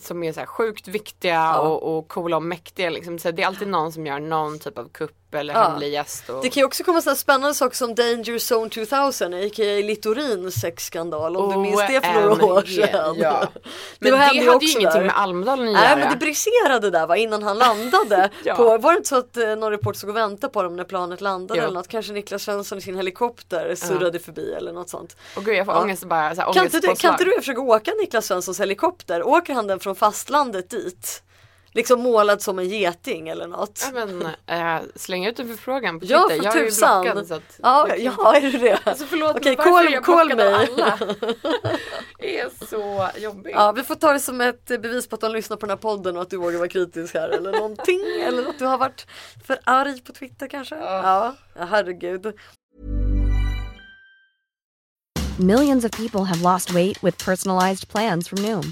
som 0.01 0.23
är 0.23 0.34
så 0.34 0.45
sjukt 0.45 0.88
viktiga 0.88 1.60
och, 1.60 1.97
och 1.97 2.08
coola 2.08 2.36
och 2.38 2.43
mäktiga 2.43 2.89
liksom. 2.89 3.19
så 3.19 3.32
det 3.32 3.41
är 3.41 3.47
alltid 3.47 3.67
någon 3.67 3.91
som 3.91 4.06
gör 4.06 4.19
någon 4.19 4.60
typ 4.60 4.78
av 4.78 4.89
kupp 4.89 5.25
eller 5.36 5.54
Ja. 5.54 5.63
hemlig 5.69 5.93
gäst. 5.93 6.30
Och... 6.30 6.41
Det 6.41 6.50
kan 6.50 6.62
ju 6.62 6.65
också 6.65 6.84
komma 6.84 7.02
sådana 7.02 7.15
spännande 7.15 7.54
saker 7.56 7.76
som 7.76 7.95
Danger 7.95 8.54
Zone 8.54 8.69
2000, 8.69 9.34
a.k.a. 9.34 9.63
Littorins 9.84 10.56
sexskandal 10.62 11.38
om 11.38 11.50
du 11.50 11.58
minns 11.58 11.82
det 11.88 12.02
för 12.02 12.13
några 12.21 12.45
år 12.45 12.62
sedan. 12.62 13.15
Ja. 13.19 13.48
Det 14.00 14.12
Men 14.12 14.12
det, 14.12 14.17
hade 14.26 14.36
ju 14.39 14.41
ingenting 14.43 14.84
där. 14.84 15.02
med 15.04 15.17
Almedalen 15.17 15.67
att 15.67 15.74
Nej 15.74 15.84
göra. 15.89 15.95
men 16.00 16.10
det 16.10 16.15
briserade 16.17 16.89
där 16.89 17.08
va 17.08 17.17
innan 17.17 17.43
han 17.43 17.58
landade. 17.58 18.30
Ja. 18.43 18.56
på, 18.56 18.78
var 18.78 18.91
det 18.91 18.98
inte 18.98 19.10
så 19.10 19.17
att 19.17 19.38
eh, 19.38 19.48
någon 19.56 19.71
reporter 19.71 20.00
såg 20.00 20.10
och 20.10 20.15
väntade 20.15 20.54
på 20.54 20.63
dem 20.63 20.76
när 20.76 20.84
planet 20.84 21.21
landade 21.21 21.62
eller 21.62 21.74
något? 21.74 21.88
Kanske 21.88 22.13
Niklas 22.13 22.43
Svensson 22.43 22.78
i 22.78 22.82
sin 22.82 22.95
helikopter 22.95 23.76
surrade 23.76 24.19
förbi 24.19 24.54
eller 24.54 24.74
något 24.74 24.89
sånt. 24.89 25.15
Och 25.38 25.45
gud 25.45 25.56
jag 25.56 25.65
får 25.65 25.76
Ja. 25.76 25.82
ångest 25.82 26.06
bara. 26.06 26.36
Så 26.36 26.41
här, 26.41 26.54
Kan 26.54 26.65
inte, 26.65 26.80
du, 26.80 26.95
kan 26.95 27.12
inte 27.12 27.24
du 27.24 27.32
försöka 27.32 27.62
åka 27.62 27.91
Niklas 28.02 28.26
Svenssons 28.26 28.60
helikopter? 28.60 29.28
Åker 29.28 29.54
han 29.54 29.67
den 29.67 29.80
från 29.80 29.95
fastlandet 29.95 30.69
dit? 30.69 31.21
Liksom 31.76 32.02
målad 32.02 32.42
som 32.42 32.60
en 32.60 32.70
geting 32.70 33.28
eller 33.30 33.48
något? 33.48 33.90
Ja, 33.94 34.06
men, 34.06 34.26
äh, 34.78 34.84
släng 34.96 35.26
ut 35.26 35.40
en 35.40 35.48
förfrågan 35.48 36.00
på 36.00 36.06
Ja 36.06 36.28
Twitter. 36.30 36.38
för 36.38 36.46
jag 36.46 36.58
är 36.58 36.64
ju 36.64 36.70
tusan! 36.70 37.02
blockad, 37.04 37.28
så 37.28 37.34
att, 37.34 37.60
Ja, 37.64 37.86
liksom- 37.86 38.14
ja 38.18 38.36
är 38.36 38.42
du 38.42 38.52
det? 38.52 38.80
Alltså 38.84 39.06
förlåt 39.06 39.36
Okej, 39.36 39.56
men 39.58 39.72
varför 39.72 39.72
call- 39.84 39.88
är 39.88 39.92
jag 39.92 40.04
call 40.04 40.36
mig. 40.36 40.54
alla? 40.54 40.98
Det 42.20 42.40
är 42.40 42.50
så 42.70 43.10
jobbigt. 43.20 43.54
Ja, 43.56 43.72
vi 43.72 43.84
får 43.84 43.96
ta 43.96 44.14
det 44.14 44.20
som 44.20 44.42
ett 44.42 44.66
bevis 44.66 45.08
på 45.08 45.16
att 45.16 45.22
de 45.22 45.32
lyssnar 45.32 45.58
på 45.58 45.66
den 45.66 45.70
här 45.70 45.78
podden 45.78 46.16
och 46.16 46.22
att 46.22 46.30
du 46.30 46.38
vågar 46.38 46.58
vara 46.58 46.70
kritisk 46.70 47.14
här 47.14 47.30
eller 47.30 47.52
någonting. 47.52 48.02
eller 48.28 48.50
att 48.50 48.60
du 48.60 48.66
har 48.66 48.78
varit 48.78 49.08
för 49.48 49.60
arg 49.64 50.02
på 50.02 50.12
Twitter 50.14 50.48
kanske. 50.48 50.76
Ja, 50.76 51.36
ja 51.56 51.66
herregud. 51.66 52.34
Millions 55.40 55.86
of 55.86 55.92
people 55.92 56.24
have 56.24 56.42
lost 56.54 56.72
weight 56.72 57.04
with 57.04 57.26
personalized 57.26 57.88
plans 57.90 58.30
from 58.30 58.42
Noom, 58.42 58.72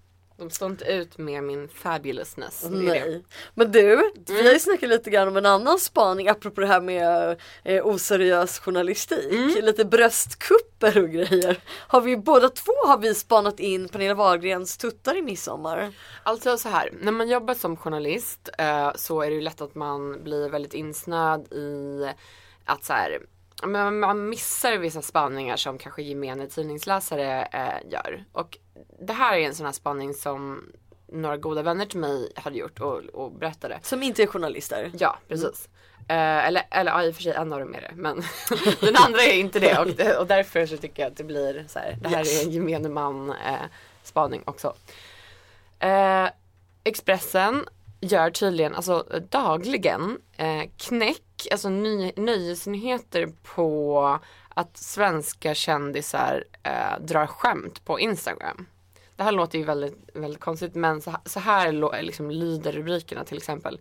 De 0.41 0.49
står 0.49 0.69
inte 0.69 0.85
ut 0.85 1.17
med 1.17 1.43
min 1.43 1.67
fabulousness. 1.67 2.65
Nej. 2.69 3.23
Men 3.53 3.71
du, 3.71 4.11
vi 4.27 4.45
har 4.45 4.53
ju 4.53 4.59
snackat 4.59 4.89
lite 4.89 5.09
grann 5.09 5.27
om 5.27 5.37
en 5.37 5.45
annan 5.45 5.79
spaning 5.79 6.27
apropå 6.27 6.61
det 6.61 6.67
här 6.67 6.81
med 6.81 7.37
eh, 7.63 7.87
oseriös 7.87 8.59
journalistik. 8.59 9.63
Lite 9.63 9.85
bröstkupper 9.85 11.03
och 11.03 11.09
grejer. 11.09 11.59
Har 11.87 12.01
vi 12.01 12.17
båda 12.17 12.49
två 12.49 12.73
har 12.87 12.97
vi 12.97 13.15
spanat 13.15 13.59
in 13.59 13.89
Pernilla 13.89 14.13
Wahlgrens 14.13 14.77
tuttar 14.77 15.17
i 15.17 15.21
midsommar. 15.21 15.93
Alltså 16.23 16.57
så 16.57 16.69
här, 16.69 16.89
när 17.01 17.11
man 17.11 17.29
jobbar 17.29 17.53
som 17.53 17.77
journalist 17.77 18.49
eh, 18.57 18.91
så 18.95 19.21
är 19.21 19.29
det 19.29 19.35
ju 19.35 19.41
lätt 19.41 19.61
att 19.61 19.75
man 19.75 20.23
blir 20.23 20.49
väldigt 20.49 20.73
insnöad 20.73 21.53
i 21.53 22.05
att 22.65 22.85
så 22.85 22.93
här, 22.93 23.19
men 23.67 23.99
man 23.99 24.29
missar 24.29 24.77
vissa 24.77 25.01
spaningar 25.01 25.57
som 25.57 25.77
kanske 25.77 26.01
gemene 26.01 26.47
tidningsläsare 26.47 27.43
eh, 27.43 27.91
gör. 27.91 28.25
Och 28.31 28.57
det 28.99 29.13
här 29.13 29.37
är 29.37 29.47
en 29.47 29.55
sån 29.55 29.65
här 29.65 29.73
spaning 29.73 30.13
som 30.13 30.71
några 31.07 31.37
goda 31.37 31.61
vänner 31.61 31.85
till 31.85 31.99
mig 31.99 32.31
hade 32.35 32.57
gjort 32.57 32.79
och, 32.79 32.97
och 32.97 33.31
berättade. 33.31 33.79
Som 33.83 34.03
inte 34.03 34.23
är 34.23 34.27
journalister. 34.27 34.91
Ja, 34.99 35.17
precis. 35.27 35.69
Eh, 36.07 36.47
eller, 36.47 36.63
eller 36.71 36.91
ja, 36.91 37.03
i 37.03 37.11
och 37.11 37.15
för 37.15 37.23
sig 37.23 37.33
en 37.33 37.53
av 37.53 37.59
dem 37.59 37.75
är 37.75 37.81
det. 37.81 37.91
Men 37.95 38.15
den 38.79 38.95
andra 38.95 39.21
är 39.21 39.39
inte 39.39 39.59
det. 39.59 39.77
Och, 39.77 40.19
och 40.19 40.27
därför 40.27 40.65
så 40.65 40.77
tycker 40.77 41.03
jag 41.03 41.11
att 41.11 41.17
det 41.17 41.23
blir 41.23 41.65
så 41.67 41.79
här. 41.79 41.97
Det 42.01 42.09
här 42.09 42.39
är 42.39 42.45
en 42.45 42.51
gemene 42.51 42.89
man 42.89 43.29
eh, 43.29 43.65
spaning 44.03 44.43
också. 44.45 44.75
Eh, 45.79 46.29
Expressen 46.83 47.65
gör 48.01 48.29
tydligen, 48.29 48.75
alltså 48.75 49.05
dagligen, 49.29 50.17
eh, 50.37 50.63
knäck, 50.77 51.47
alltså 51.51 51.69
ny, 51.69 52.11
nöjesnyheter 52.15 53.27
på 53.55 54.19
att 54.49 54.77
svenska 54.77 55.53
kändisar 55.53 56.43
eh, 56.63 56.99
drar 57.05 57.27
skämt 57.27 57.85
på 57.85 57.99
Instagram. 57.99 58.65
Det 59.15 59.23
här 59.23 59.31
låter 59.31 59.57
ju 59.57 59.63
väldigt, 59.63 60.09
väldigt 60.13 60.41
konstigt 60.41 60.75
men 60.75 61.01
så, 61.01 61.15
så 61.25 61.39
här 61.39 62.01
liksom 62.01 62.31
lyder 62.31 62.71
rubrikerna 62.71 63.23
till 63.23 63.37
exempel. 63.37 63.79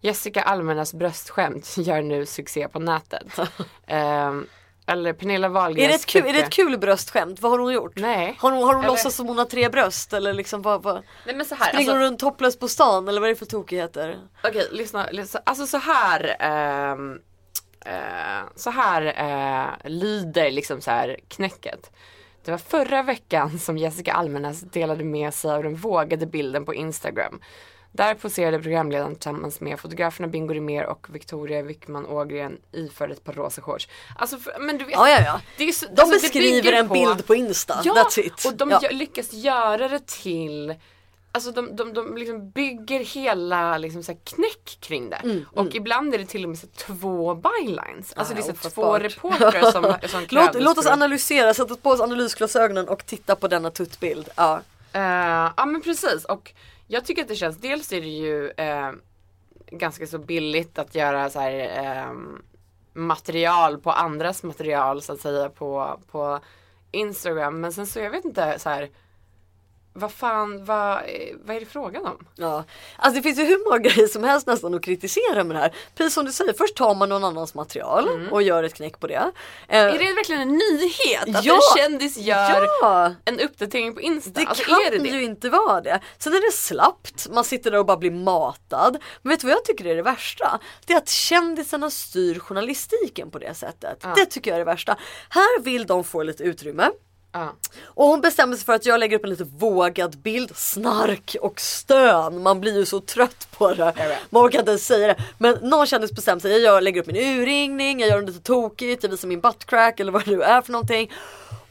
Jessica 0.00 0.42
Almenas 0.42 0.94
bröstskämt 0.94 1.74
gör 1.78 2.02
nu 2.02 2.26
succé 2.26 2.68
på 2.68 2.78
nätet. 2.78 3.38
Ehm, 3.86 4.46
eller 4.86 5.12
Pernilla 5.12 5.48
Wahlgrens 5.48 5.84
Är 5.84 5.88
det, 5.88 5.94
ett 5.94 6.06
kul, 6.06 6.26
är 6.26 6.32
det 6.32 6.38
ett 6.38 6.52
kul 6.52 6.78
bröstskämt? 6.78 7.40
Vad 7.40 7.50
har 7.52 7.58
hon 7.58 7.72
gjort? 7.72 7.92
Nej. 7.96 8.36
Har 8.38 8.50
hon, 8.52 8.62
har 8.62 8.74
hon 8.74 8.84
Eller- 8.84 8.92
låtsats 8.92 9.16
som 9.16 9.26
hon 9.28 9.38
har 9.38 9.44
tre 9.44 9.68
bröst 9.68 10.12
eller 10.12 10.32
liksom 10.32 10.62
vad, 10.62 10.82
vad? 10.82 11.02
Nej 11.26 11.34
men 11.36 11.46
så 11.46 11.54
här. 11.54 11.64
Springer 11.68 11.78
Alltså, 11.78 11.92
hon 11.92 12.00
runt 12.02 12.18
topless 12.18 12.58
på 12.58 12.68
stan 12.68 13.08
eller 13.08 13.20
vad 13.20 13.30
är 13.30 13.34
det 13.34 13.38
för 13.38 13.46
tokigheter? 13.46 14.18
Okej, 14.44 14.68
lyssna, 14.72 15.06
lyssna. 15.12 15.40
Alltså 15.46 15.66
så 15.66 15.78
här. 15.78 16.36
ehm, 16.40 17.18
eh, 17.86 18.42
så 18.56 18.70
här 18.70 19.02
eh, 19.82 19.90
lyder 19.90 20.50
liksom 20.50 20.80
så 20.80 20.90
här 20.90 21.16
knäcket. 21.28 21.90
Det 22.44 22.50
var 22.50 22.58
förra 22.58 23.02
veckan 23.02 23.58
som 23.58 23.78
Jessica 23.78 24.12
Almenäs 24.12 24.60
delade 24.60 25.04
med 25.04 25.34
sig 25.34 25.50
av 25.50 25.62
den 25.62 25.76
vågade 25.76 26.26
bilden 26.26 26.64
på 26.64 26.74
Instagram. 26.74 27.40
Där 27.96 28.14
poserade 28.14 28.58
programledaren 28.62 29.14
tillsammans 29.14 29.60
med 29.60 29.80
fotograferna 29.80 30.28
Bingo 30.28 30.54
Rimér 30.54 30.84
och 30.84 31.06
Victoria 31.14 31.62
Wickman 31.62 32.06
Ågren 32.06 32.58
iförd 32.72 33.10
ett 33.10 33.24
par 33.24 33.32
rosa 33.32 33.62
shorts. 33.62 33.88
Alltså, 34.18 34.38
för, 34.38 34.58
men 34.60 34.78
du 34.78 34.84
vet. 34.84 34.94
Ja, 34.94 35.08
ja, 35.08 35.20
ja. 35.24 35.40
Det 35.56 35.64
är 35.64 35.72
så, 35.72 35.86
De 35.86 36.00
alltså, 36.02 36.14
beskriver 36.20 36.72
en 36.72 36.88
bild 36.88 37.26
på 37.26 37.34
Insta, 37.34 37.80
Ja, 37.84 37.92
that's 37.94 38.20
it. 38.20 38.44
och 38.46 38.54
de 38.54 38.70
Ja. 38.70 38.80
lyckas 38.90 39.32
göra 39.32 39.88
det 39.88 40.06
till 40.06 40.74
Alltså 41.32 41.50
de, 41.50 41.76
de, 41.76 41.92
de 41.92 42.16
liksom 42.16 42.50
bygger 42.50 43.00
hela 43.04 43.78
liksom 43.78 44.02
så 44.02 44.14
knäck 44.24 44.78
kring 44.80 45.10
det. 45.10 45.44
och 45.52 45.74
ibland 45.74 46.14
är 46.14 46.18
det 46.18 46.24
till 46.26 46.42
och 46.44 46.48
med 46.48 46.58
så 46.58 46.66
två 46.66 47.34
bylines. 47.34 48.12
Alltså 48.16 48.34
Mm, 48.34 48.44
Ja, 48.46 48.52
det 48.52 48.66
är 48.66 48.70
så 48.70 48.70
två 48.70 48.98
reportrar 48.98 49.70
som, 49.72 50.08
som 50.08 50.26
Låt, 50.30 50.54
låt 50.54 50.78
oss 50.78 50.86
analysera, 50.86 51.54
sätta 51.54 51.74
på 51.76 51.90
oss 51.90 52.00
analysglasögonen 52.00 52.88
och 52.88 53.06
titta 53.06 53.36
på 53.36 53.48
denna 53.48 53.70
tuttbild. 53.70 54.28
Ja. 54.36 54.60
Eh, 54.92 55.02
ja 55.56 55.66
men 55.66 55.80
precis 55.82 56.24
och 56.24 56.52
jag 56.86 57.04
tycker 57.04 57.22
att 57.22 57.28
det 57.28 57.36
känns, 57.36 57.56
dels 57.56 57.92
är 57.92 58.00
det 58.00 58.06
ju 58.06 58.50
eh, 58.50 58.92
ganska 59.66 60.06
så 60.06 60.18
billigt 60.18 60.78
att 60.78 60.94
göra 60.94 61.30
så 61.30 61.40
här 61.40 61.84
eh, 61.84 62.12
material 62.92 63.78
på 63.78 63.90
andras 63.90 64.42
material 64.42 65.02
så 65.02 65.12
att 65.12 65.20
säga 65.20 65.48
på, 65.48 66.00
på 66.10 66.40
Instagram. 66.90 67.60
Men 67.60 67.72
sen 67.72 67.86
så 67.86 67.98
jag 67.98 68.10
vet 68.10 68.24
inte 68.24 68.58
så 68.58 68.68
här 68.68 68.90
vad 69.96 70.12
fan, 70.12 70.64
vad, 70.64 70.92
eh, 70.96 71.36
vad 71.44 71.56
är 71.56 71.60
det 71.60 71.66
frågan 71.66 72.06
om? 72.06 72.26
Ja, 72.36 72.64
alltså 72.96 73.16
det 73.16 73.22
finns 73.22 73.38
ju 73.38 73.44
hur 73.44 73.64
många 73.70 73.78
grejer 73.88 74.08
som 74.08 74.24
helst 74.24 74.46
nästan 74.46 74.74
att 74.74 74.82
kritisera 74.84 75.44
med 75.44 75.56
det 75.56 75.60
här. 75.60 75.74
Precis 75.94 76.14
som 76.14 76.24
du 76.24 76.32
säger, 76.32 76.52
först 76.52 76.76
tar 76.76 76.94
man 76.94 77.08
någon 77.08 77.24
annans 77.24 77.54
material 77.54 78.28
och 78.30 78.42
gör 78.42 78.62
ett 78.62 78.74
knäck 78.74 79.00
på 79.00 79.06
det. 79.06 79.30
Eh, 79.68 79.78
Är 79.78 79.92
det 79.98 79.98
verkligen 80.14 80.40
en 80.42 80.48
nyhet 80.56 81.36
att 81.36 81.44
Ja! 81.44 81.54
en 81.54 81.82
kändis 81.82 82.16
gör 82.16 82.68
Ja! 82.82 83.14
en 83.24 83.40
uppdatering 83.40 83.94
på 83.94 84.00
Insta? 84.00 84.30
Det 84.40 84.46
alltså, 84.46 84.64
kan 84.64 84.78
det 84.90 84.98
det? 84.98 85.08
ju 85.08 85.22
inte 85.24 85.48
vara 85.50 85.80
det. 85.80 86.00
Sen 86.18 86.32
är 86.32 86.40
det 86.50 86.52
slappt, 86.56 87.26
man 87.30 87.44
sitter 87.44 87.70
där 87.70 87.78
och 87.78 87.86
bara 87.86 87.96
blir 87.96 88.10
matad. 88.10 88.98
Men 89.22 89.30
vet 89.30 89.40
du 89.40 89.46
vad 89.46 89.56
jag 89.56 89.64
tycker 89.64 89.86
är 89.86 89.96
det 89.96 90.02
värsta? 90.02 90.60
Det 90.86 90.92
är 90.92 90.96
att 90.96 91.08
kändisarna 91.08 91.90
styr 91.90 92.38
journalistiken 92.38 93.30
på 93.30 93.38
det 93.38 93.54
sättet. 93.54 94.04
Det 94.16 94.26
tycker 94.26 94.50
jag 94.50 94.54
är 94.60 94.64
det 94.64 94.70
värsta. 94.72 94.96
Här 95.28 95.60
vill 95.62 95.86
de 95.86 96.04
få 96.04 96.22
lite 96.22 96.42
utrymme. 96.42 96.90
Ja. 97.36 97.52
Och 97.84 98.06
hon 98.06 98.20
bestämmer 98.20 98.56
sig 98.56 98.64
för 98.64 98.72
att 98.72 98.86
jag 98.86 99.00
lägger 99.00 99.16
upp 99.16 99.24
en 99.24 99.30
lite 99.30 99.44
vågad 99.44 100.18
bild, 100.18 100.56
snark 100.56 101.36
och 101.40 101.60
stön. 101.60 102.42
Man 102.42 102.60
blir 102.60 102.78
ju 102.78 102.86
så 102.86 103.00
trött 103.00 103.48
på 103.50 103.74
det. 103.74 103.92
Man 104.30 104.46
orkar 104.46 104.58
inte 104.58 104.70
ens 104.70 104.86
säga 104.86 105.06
det. 105.06 105.16
Men 105.38 105.58
någon 105.62 105.86
kändis 105.86 106.12
bestämmer 106.12 106.40
sig, 106.40 106.62
jag 106.62 106.82
lägger 106.82 107.00
upp 107.00 107.06
min 107.06 107.16
urringning, 107.16 108.00
jag 108.00 108.08
gör 108.08 108.16
den 108.16 108.26
lite 108.26 108.40
tokigt, 108.40 109.02
jag 109.02 109.10
visar 109.10 109.28
min 109.28 109.40
buttcrack 109.40 110.00
eller 110.00 110.12
vad 110.12 110.24
det 110.24 110.30
nu 110.30 110.42
är 110.42 110.62
för 110.62 110.72
någonting. 110.72 111.10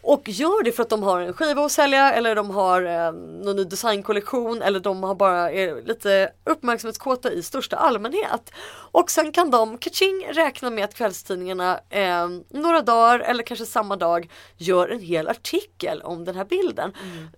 Och 0.03 0.29
gör 0.29 0.63
det 0.63 0.71
för 0.71 0.83
att 0.83 0.89
de 0.89 1.03
har 1.03 1.19
en 1.19 1.33
skiva 1.33 1.65
att 1.65 1.71
sälja 1.71 2.13
eller 2.13 2.35
de 2.35 2.49
har 2.49 2.81
eh, 2.81 3.11
någon 3.11 3.55
ny 3.55 3.63
designkollektion 3.63 4.61
eller 4.61 4.79
de 4.79 5.03
har 5.03 5.15
bara 5.15 5.51
är 5.51 5.81
lite 5.81 6.31
uppmärksamhetskåta 6.45 7.31
i 7.31 7.43
största 7.43 7.75
allmänhet. 7.75 8.51
Och 8.91 9.11
sen 9.11 9.31
kan 9.31 9.51
de 9.51 9.77
kaching 9.77 10.27
räkna 10.31 10.69
med 10.69 10.83
att 10.83 10.95
kvällstidningarna 10.95 11.79
eh, 11.89 12.27
några 12.49 12.81
dagar 12.81 13.19
eller 13.19 13.43
kanske 13.43 13.65
samma 13.65 13.95
dag 13.95 14.31
gör 14.57 14.87
en 14.87 14.99
hel 14.99 15.27
artikel 15.27 16.01
om 16.01 16.25
den 16.25 16.35
här 16.35 16.45
bilden. 16.45 16.93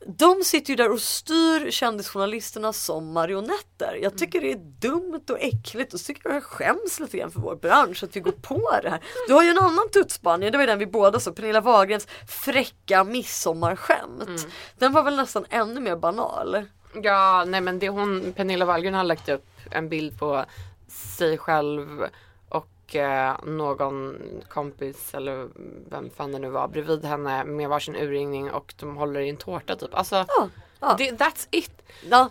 De 0.06 0.43
sitter 0.43 0.69
ju 0.69 0.75
där 0.75 0.91
och 0.91 1.01
styr 1.01 1.71
kändisjournalisterna 1.71 2.73
som 2.73 3.13
marionetter. 3.13 3.99
Jag 4.01 4.17
tycker 4.17 4.41
det 4.41 4.51
är 4.51 4.80
dumt 4.80 5.23
och 5.30 5.39
äckligt 5.39 5.93
och 5.93 5.99
så 5.99 6.06
tycker 6.06 6.30
jag 6.30 6.43
skäms 6.43 6.99
lite 6.99 7.17
grann 7.17 7.32
för 7.32 7.39
vår 7.39 7.56
bransch 7.56 8.04
att 8.04 8.15
vi 8.15 8.19
går 8.19 8.32
på 8.32 8.80
det 8.84 8.89
här. 8.89 8.99
Du 9.28 9.34
har 9.34 9.43
ju 9.43 9.49
en 9.49 9.58
annan 9.58 9.89
tutsbanja, 9.89 10.51
det 10.51 10.58
var 10.58 10.67
den 10.67 10.80
vi 10.80 10.88
båda 10.88 11.19
såg, 11.19 11.36
Pernilla 11.36 11.62
Wahlgrens 11.62 12.08
fräcka 12.55 13.03
midsommarskämt. 13.03 14.47
Den 14.77 14.93
var 14.93 15.03
väl 15.03 15.15
nästan 15.15 15.45
ännu 15.49 15.79
mer 15.81 15.95
banal. 15.95 16.65
Ja, 17.03 17.43
nej 17.47 17.61
men 17.61 17.79
det 17.79 17.89
hon, 17.89 18.33
Pernilla 18.35 18.65
Wahlgren 18.65 18.93
har 18.93 19.03
lagt 19.03 19.29
upp 19.29 19.45
en 19.71 19.89
bild 19.89 20.19
på 20.19 20.45
sig 20.87 21.37
själv 21.37 22.05
och 22.49 22.95
eh, 22.95 23.35
någon 23.43 24.17
kompis 24.49 25.13
eller 25.13 25.49
vem 25.89 26.09
fan 26.09 26.31
det 26.31 26.39
nu 26.39 26.49
var 26.49 26.67
bredvid 26.67 27.05
henne 27.05 27.43
med 27.43 27.69
varsin 27.69 27.95
urringning 27.95 28.51
och 28.51 28.73
de 28.79 28.95
håller 28.97 29.19
i 29.19 29.29
en 29.29 29.37
tårta 29.37 29.75
typ. 29.75 29.93
Alltså, 29.93 30.15
Ja, 30.15 30.49
ja. 30.79 30.95
Det, 30.97 31.11
that's 31.11 31.47
it. 31.51 31.81
Ja. 32.09 32.29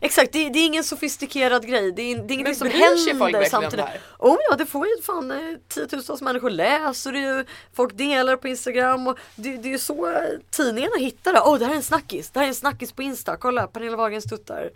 Exakt, 0.00 0.32
det, 0.32 0.48
det 0.48 0.58
är 0.58 0.66
ingen 0.66 0.84
sofistikerad 0.84 1.66
grej. 1.66 1.92
Det 1.92 2.02
är, 2.02 2.16
det 2.16 2.32
är 2.32 2.34
ingenting 2.34 2.54
som 2.54 2.70
händer 2.70 3.44
samtidigt. 3.44 3.86
Oh 4.18 4.36
ja, 4.50 4.56
det 4.56 4.66
får 4.66 4.86
ju 4.86 5.02
fan 5.02 5.30
eh, 5.30 5.56
tiotusentals 5.68 6.22
människor 6.22 6.50
läser 6.50 7.12
det 7.12 7.18
ju. 7.18 7.44
Folk 7.72 7.96
delar 7.96 8.36
på 8.36 8.48
Instagram 8.48 9.06
och 9.06 9.18
det, 9.36 9.56
det 9.56 9.68
är 9.68 9.72
ju 9.72 9.78
så 9.78 10.10
eh, 10.10 10.22
tidningarna 10.50 10.96
hittar 10.98 11.32
det. 11.32 11.40
Åh, 11.40 11.54
oh, 11.54 11.58
det 11.58 11.64
här 11.64 11.72
är 11.72 11.76
en 11.76 11.82
snackis. 11.82 12.30
Det 12.30 12.38
här 12.38 12.46
är 12.46 12.48
en 12.48 12.54
snackis 12.54 12.92
på 12.92 13.02
Insta. 13.02 13.36
Kolla, 13.36 13.66
Pernilla 13.66 13.96
Wahlgrens 13.96 14.24
tuttar. 14.24 14.70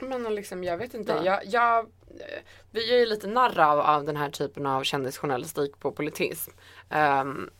Men 0.00 0.34
liksom, 0.34 0.64
jag 0.64 0.78
vet 0.78 0.94
inte. 0.94 1.12
Ja. 1.12 1.24
Jag, 1.24 1.46
jag, 1.46 1.78
eh, 1.78 2.42
vi 2.70 2.92
är 2.94 2.98
ju 2.98 3.06
lite 3.06 3.26
narr 3.26 3.60
av, 3.60 3.80
av 3.80 4.04
den 4.04 4.16
här 4.16 4.30
typen 4.30 4.66
av 4.66 4.82
kändisjournalistik 4.82 5.80
på 5.80 5.92
politism. 5.92 6.50
Um, 6.90 7.50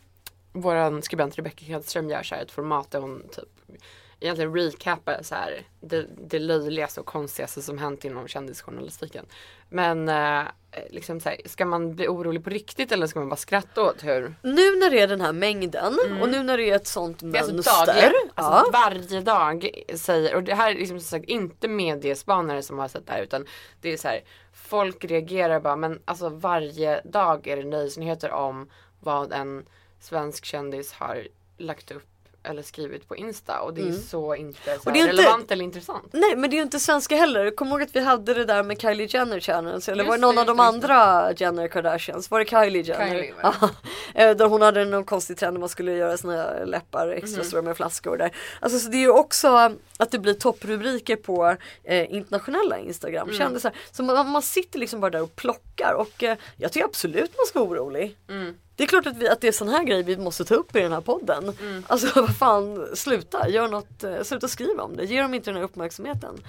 våran 0.53 1.03
skribent 1.03 1.39
Rebecca 1.39 1.65
Hedström 1.65 2.11
gör 2.11 2.23
så 2.23 2.35
här 2.35 2.43
ett 2.43 2.51
format 2.51 2.91
där 2.91 3.01
hon 3.01 3.23
typ 3.33 3.79
egentligen 4.21 4.55
recapar 4.55 5.23
så 5.23 5.35
här 5.35 5.63
det, 5.81 6.07
det 6.17 6.39
löjligaste 6.39 7.01
och 7.01 7.07
konstigaste 7.07 7.63
som 7.63 7.79
hänt 7.79 8.05
inom 8.05 8.29
kändisjournalistiken. 8.29 9.27
Men 9.69 10.09
eh, 10.09 10.43
liksom 10.91 11.21
så 11.21 11.29
här, 11.29 11.41
ska 11.45 11.65
man 11.65 11.95
bli 11.95 12.09
orolig 12.09 12.45
på 12.45 12.51
riktigt 12.51 12.93
eller 12.93 13.07
ska 13.07 13.19
man 13.19 13.29
bara 13.29 13.37
skratta 13.37 13.83
åt 13.83 14.05
hur? 14.05 14.35
Nu 14.43 14.77
när 14.77 14.91
det 14.91 15.01
är 15.01 15.09
den 15.09 15.21
här 15.21 15.33
mängden 15.33 15.99
och 16.23 16.29
nu 16.29 16.43
när 16.43 16.57
det 16.57 16.71
är 16.71 16.77
ett 16.77 16.87
sånt 16.87 17.23
Mm. 17.23 17.33
Det 17.33 17.39
är 17.39 17.41
alltså 17.41 17.55
mönster. 17.55 17.87
dagligen, 17.87 18.13
alltså 18.35 18.53
ja. 18.53 18.71
varje 18.73 19.21
dag 19.21 19.71
säger, 19.95 20.35
och 20.35 20.43
det 20.43 20.55
här 20.55 20.71
är 20.71 20.75
liksom 20.75 21.01
som 21.01 21.19
sagt 21.19 21.25
inte 21.25 21.69
mediespanare 21.69 22.63
som 22.63 22.79
har 22.79 22.89
sett 22.89 23.07
det 23.07 23.13
här 23.13 23.23
utan 23.23 23.47
det 23.81 23.93
är 23.93 23.97
så 23.97 24.09
här, 24.09 24.25
folk 24.53 25.05
reagerar 25.05 25.61
bara 25.61 25.77
men 25.77 26.03
alltså 26.05 26.29
varje 26.29 27.01
dag 27.05 27.47
är 27.47 27.57
det 27.57 27.65
nöjesnyheter 27.65 28.31
om 28.31 28.71
vad 29.01 29.33
en 29.33 29.67
svensk 30.01 30.45
kändis 30.45 30.93
har 30.93 31.29
lagt 31.59 31.91
upp 31.91 32.16
eller 32.47 32.63
skrivit 32.63 33.09
på 33.09 33.17
Insta 33.17 33.61
och 33.61 33.75
det 33.75 33.89
är 33.89 33.93
så 33.93 34.35
inte 34.35 34.79
så 34.83 34.91
Mm. 34.91 35.01
Är 35.01 35.05
inte- 35.11 35.23
relevant 35.23 35.51
eller 35.51 35.65
intressant. 35.65 36.09
Nej 36.13 36.37
men 36.37 36.51
det 36.51 36.55
är 36.55 36.59
ju 36.59 36.63
inte 36.63 36.81
svenska 36.81 37.17
heller. 37.17 37.51
Kom 37.51 37.69
ihåg 37.69 37.83
att 37.83 37.97
vi 37.97 38.01
hade 38.01 38.35
det 38.35 38.45
där 38.45 38.63
med 38.63 38.81
Kylie 38.81 39.07
Jenner 39.11 39.41
channels 39.41 39.89
eller 39.89 40.05
Just 40.05 40.09
var 40.09 40.17
det 40.17 40.21
någon 40.21 40.35
det, 40.35 40.41
av 40.41 40.47
de 40.47 40.59
just 40.75 40.87
det, 40.89 40.95
andra 40.95 41.33
Jenner 41.33 41.69
Kardashians? 41.69 42.31
Var 42.31 42.39
det 42.39 42.45
Kylie 42.51 42.83
Jenner? 42.83 43.09
Kylie. 43.09 43.35
Eh, 44.15 44.37
Där 44.37 44.47
hon 44.49 44.63
hade 44.63 44.85
någon 44.85 45.05
konstig 45.05 45.37
trend 45.37 45.57
där 45.57 45.61
man 45.61 45.69
skulle 45.69 45.93
göra 45.93 46.17
sina 46.17 46.65
läppar 46.65 47.09
extra 47.09 47.39
Mhm. 47.41 47.49
stora 47.49 47.63
med 47.63 47.77
flaskor 47.77 48.17
där. 48.17 48.31
Alltså 48.61 48.79
så 48.79 48.89
det 48.89 48.97
är 48.97 49.01
ju 49.01 49.11
också 49.11 49.73
att 49.99 50.11
det 50.11 50.19
blir 50.19 50.35
topprubriker 50.35 51.17
på 51.17 51.57
eh, 51.85 52.15
internationella 52.15 52.79
Instagram 52.79 53.29
Mm. 53.29 53.39
kändisar. 53.39 53.73
Så 53.93 54.03
man, 54.03 54.31
man 54.31 54.43
sitter 54.43 54.79
liksom 54.79 55.01
bara 55.01 55.11
där 55.11 55.23
och 55.23 55.37
plockar 55.37 55.93
och 55.95 56.23
eh, 56.23 56.37
jag 56.57 56.73
tycker 56.73 56.85
absolut 56.87 57.31
man 57.37 57.47
ska 57.47 57.59
vara 57.65 57.71
orolig. 57.81 58.17
Mm. 58.29 58.55
Det 58.77 58.83
är 58.83 58.87
klart 58.89 59.07
att, 59.07 59.17
vi, 59.17 59.29
att 59.29 59.41
det 59.41 59.49
är 59.49 59.53
sån 59.53 59.69
här 59.69 59.85
grej 59.85 60.03
vi 60.03 60.17
måste 60.17 60.45
ta 60.45 60.55
upp 60.55 60.77
i 60.77 60.81
den 60.81 60.93
här 60.93 61.01
podden. 61.01 61.57
Mm. 61.61 61.85
Alltså 61.87 62.21
vad 62.21 62.37
fan, 62.37 62.87
sluta, 62.95 63.49
gör 63.49 63.69
något, 63.69 64.05
eh, 64.05 64.23
sluta 64.23 64.49
skriva 64.49 64.83
om 64.83 64.97
det, 64.97 65.05
ge 65.05 65.23
dem 65.23 65.35
inte 65.35 65.51
den 65.51 65.57
här 65.57 65.65
uppmärksamheten. 65.65 66.43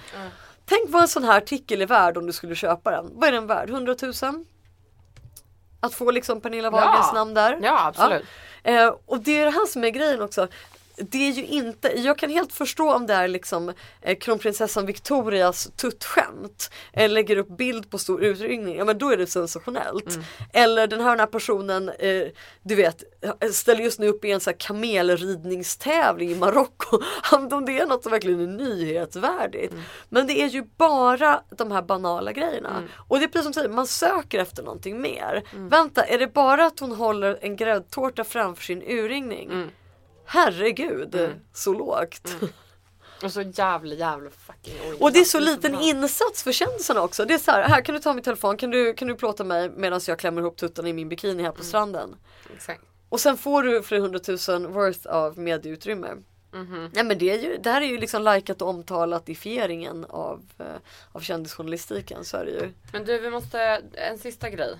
Tänk 0.64 0.90
vad 0.90 1.02
en 1.02 1.08
sån 1.08 1.24
här 1.24 1.36
artikel 1.36 1.82
är 1.82 1.86
värd 1.86 2.16
om 2.16 2.26
du 2.26 2.32
skulle 2.32 2.54
köpa 2.54 2.90
den. 2.90 3.10
Vad 3.14 3.28
är 3.28 3.32
den 3.32 3.46
värd? 3.46 3.70
100 3.70 3.94
000? 4.22 4.44
Att 5.80 5.94
få 5.94 6.10
liksom 6.10 6.40
Pernilla 6.40 6.70
Wahlgrens 6.70 7.06
Ja. 7.06 7.12
namn 7.12 7.34
där. 7.34 7.58
Ja, 7.62 7.86
absolut. 7.86 8.24
Ja. 8.62 8.70
Eh, 8.70 8.94
och 9.06 9.20
det 9.20 9.38
är 9.38 9.44
det 9.44 9.50
här 9.50 9.66
som 9.66 9.84
är 9.84 9.88
grejen 9.90 10.22
också. 10.22 10.48
Det 11.00 11.28
är 11.28 11.32
ju 11.32 11.46
inte, 11.46 12.00
jag 12.00 12.18
kan 12.18 12.30
helt 12.30 12.52
förstå 12.52 12.94
om 12.94 13.06
det 13.06 13.14
är 13.14 13.28
liksom 13.28 13.72
eh, 14.00 14.18
kronprinsessan 14.18 14.86
Victorias 14.86 15.70
tuttskämt. 15.76 16.70
Eller 16.92 17.14
lägger 17.14 17.36
upp 17.36 17.56
bild 17.56 17.90
på 17.90 17.98
stor 17.98 18.24
utringning, 18.24 18.76
ja 18.76 18.84
men 18.84 18.98
då 18.98 19.10
är 19.10 19.16
det 19.16 19.26
sensationellt. 19.26 20.14
Mm. 20.14 20.24
Eller 20.52 20.86
den 20.86 21.00
här, 21.00 21.10
den 21.10 21.20
här 21.20 21.26
personen, 21.26 21.88
eh, 21.88 22.26
du 22.62 22.74
vet, 22.74 23.04
ställer 23.52 23.82
just 23.82 23.98
nu 23.98 24.08
upp 24.08 24.24
i 24.24 24.30
en 24.30 24.40
så 24.40 24.50
här 24.50 24.56
kamelridningstävling 24.56 26.30
i 26.30 26.34
Marocko. 26.34 26.98
Om 27.50 27.64
det 27.64 27.78
är 27.78 27.86
något 27.86 28.02
som 28.02 28.12
verkligen 28.12 28.40
är 28.40 28.46
nyhetsvärdigt. 28.46 29.72
Mm. 29.72 29.84
Men 30.08 30.26
det 30.26 30.42
är 30.42 30.48
ju 30.48 30.64
bara 30.76 31.42
de 31.50 31.72
här 31.72 31.82
banala 31.82 32.32
grejerna. 32.32 32.82
Och 32.96 33.18
det 33.18 33.24
är 33.24 33.28
precis 33.28 33.42
som 33.42 33.52
du 33.52 33.54
säger, 33.54 33.68
man 33.68 33.86
söker 33.86 34.38
efter 34.38 34.62
någonting 34.62 35.00
mer. 35.00 35.42
Mm. 35.52 35.68
Vänta, 35.68 36.04
är 36.04 36.18
det 36.18 36.26
bara 36.26 36.66
att 36.66 36.80
hon 36.80 36.92
håller 36.92 37.38
en 37.40 37.56
gräddtårta 37.56 38.24
framför 38.24 38.64
sin 38.64 38.82
urringning? 38.82 39.70
Mm. 40.34 40.44
Herregud, 40.44 41.30
så 41.52 41.72
lågt. 41.72 42.36
Och 43.22 43.32
så 43.32 43.42
jävla 43.42 43.94
jävla 43.94 44.30
fucking 44.30 44.74
ointressant. 44.74 45.02
Och 45.02 45.12
det 45.12 45.18
är 45.18 45.24
så 45.24 45.40
liten 45.40 45.74
här. 45.74 45.88
insats 45.88 46.42
för 46.42 46.52
kändisarna 46.52 47.02
också. 47.02 47.24
Det 47.24 47.34
är 47.34 47.38
så 47.38 47.50
här, 47.50 47.62
här 47.68 47.80
kan 47.80 47.94
du 47.94 48.00
ta 48.00 48.12
min 48.12 48.24
telefon, 48.24 48.56
kan 48.56 48.70
du, 48.70 48.94
kan 48.94 49.08
du 49.08 49.14
plåta 49.14 49.44
mig 49.44 49.70
medan 49.76 50.00
jag 50.06 50.18
klämmer 50.18 50.40
ihop 50.40 50.56
tuttarna 50.56 50.88
i 50.88 50.92
min 50.92 51.08
bikini 51.08 51.42
här 51.42 51.52
på 51.52 51.64
stranden. 51.64 52.16
Exakt. 52.54 52.80
Och 53.08 53.20
sen 53.20 53.36
får 53.36 53.62
du 53.62 53.82
flera 53.82 54.02
hundratusen 54.02 54.72
worth 54.72 55.06
av 55.06 55.38
medieutrymme. 55.38 56.08
Mhm. 56.52 56.90
Nej 56.94 57.04
men 57.04 57.18
det, 57.18 57.30
är 57.30 57.38
ju, 57.38 57.56
det 57.56 57.70
här 57.70 57.80
är 57.80 57.86
ju 57.86 57.98
liksom 57.98 58.22
likat 58.22 58.62
och 58.62 58.68
omtalat 58.68 59.28
i 59.28 59.34
fieringen 59.34 60.04
av, 60.08 60.44
eh, 60.58 60.66
av 61.12 61.20
kändisjournalistiken. 61.20 62.24
Så 62.24 62.36
är 62.36 62.44
det 62.44 62.50
ju. 62.50 62.72
Men 62.92 63.04
du 63.04 63.18
vi 63.18 63.30
måste, 63.30 63.82
en 63.94 64.18
sista 64.18 64.50
grej. 64.50 64.78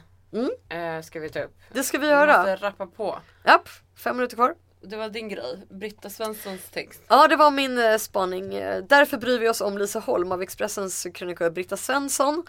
Eh, 0.68 1.02
ska 1.02 1.20
vi 1.20 1.28
ta 1.28 1.40
upp. 1.40 1.56
Det 1.72 1.82
ska 1.82 1.98
vi 1.98 2.06
Vi 2.06 2.12
göra. 2.12 2.36
måste 2.36 2.56
rappa 2.56 2.86
på. 2.86 3.18
Japp, 3.44 3.68
fem 3.96 4.16
minuter 4.16 4.36
kvar. 4.36 4.54
Det 4.80 4.96
var 4.96 5.08
din 5.08 5.28
grej, 5.28 5.66
Britta 5.70 6.10
Svenssons 6.10 6.60
text. 6.72 7.00
Ja 7.08 7.28
det 7.28 7.36
var 7.36 7.50
min 7.50 7.78
eh, 7.78 7.96
spaning. 7.98 8.54
Eh, 8.54 8.84
Därför 8.84 9.16
bryr 9.16 9.38
vi 9.38 9.48
oss 9.48 9.60
om 9.60 9.78
Lisa 9.78 9.98
Holm 9.98 10.32
av 10.32 10.42
Expressens 10.42 11.06
krönikör 11.14 11.50
Britta 11.50 11.76
Svensson. 11.76 12.46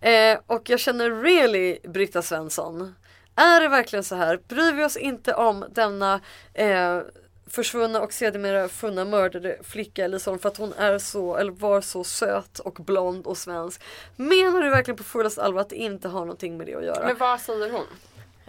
Eh, 0.00 0.38
och 0.46 0.70
jag 0.70 0.80
känner 0.80 1.10
really 1.10 1.78
Britta 1.84 2.22
Svensson. 2.22 2.94
Är 3.36 3.60
det 3.60 3.68
verkligen 3.68 4.04
så 4.04 4.14
här? 4.14 4.40
Bryr 4.48 4.72
vi 4.72 4.84
oss 4.84 4.96
inte 4.96 5.34
om 5.34 5.64
denna 5.70 6.20
eh, 6.54 7.00
försvunna 7.46 8.00
och 8.00 8.12
sedermera 8.12 8.68
funna 8.68 9.04
mördade 9.04 9.58
flicka 9.62 10.06
Lisa 10.06 10.30
Holm 10.30 10.38
för 10.40 10.48
att 10.48 10.56
hon 10.56 10.72
är 10.72 10.98
så, 10.98 11.36
eller 11.36 11.52
var 11.52 11.80
så 11.80 12.04
söt 12.04 12.58
och 12.58 12.74
blond 12.74 13.26
och 13.26 13.38
svensk. 13.38 13.82
Menar 14.16 14.62
du 14.62 14.70
verkligen 14.70 14.96
på 14.98 15.04
fullaste 15.04 15.42
allvar 15.42 15.60
att 15.60 15.70
det 15.70 15.76
inte 15.76 16.08
har 16.08 16.20
någonting 16.20 16.56
med 16.56 16.66
det 16.66 16.74
att 16.74 16.84
göra? 16.84 17.06
Men 17.06 17.18
vad 17.18 17.40
säger 17.40 17.70
hon? 17.70 17.86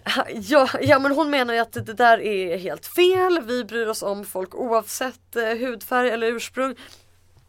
Ja, 0.34 0.68
ja 0.80 0.98
men 0.98 1.12
hon 1.12 1.30
menar 1.30 1.54
ju 1.54 1.60
att 1.60 1.72
det 1.72 1.94
där 1.94 2.20
är 2.20 2.58
helt 2.58 2.86
fel. 2.86 3.40
Vi 3.44 3.64
bryr 3.64 3.86
oss 3.86 4.02
om 4.02 4.24
folk 4.24 4.54
oavsett 4.54 5.36
eh, 5.36 5.44
hudfärg 5.44 6.10
eller 6.10 6.26
ursprung. 6.26 6.74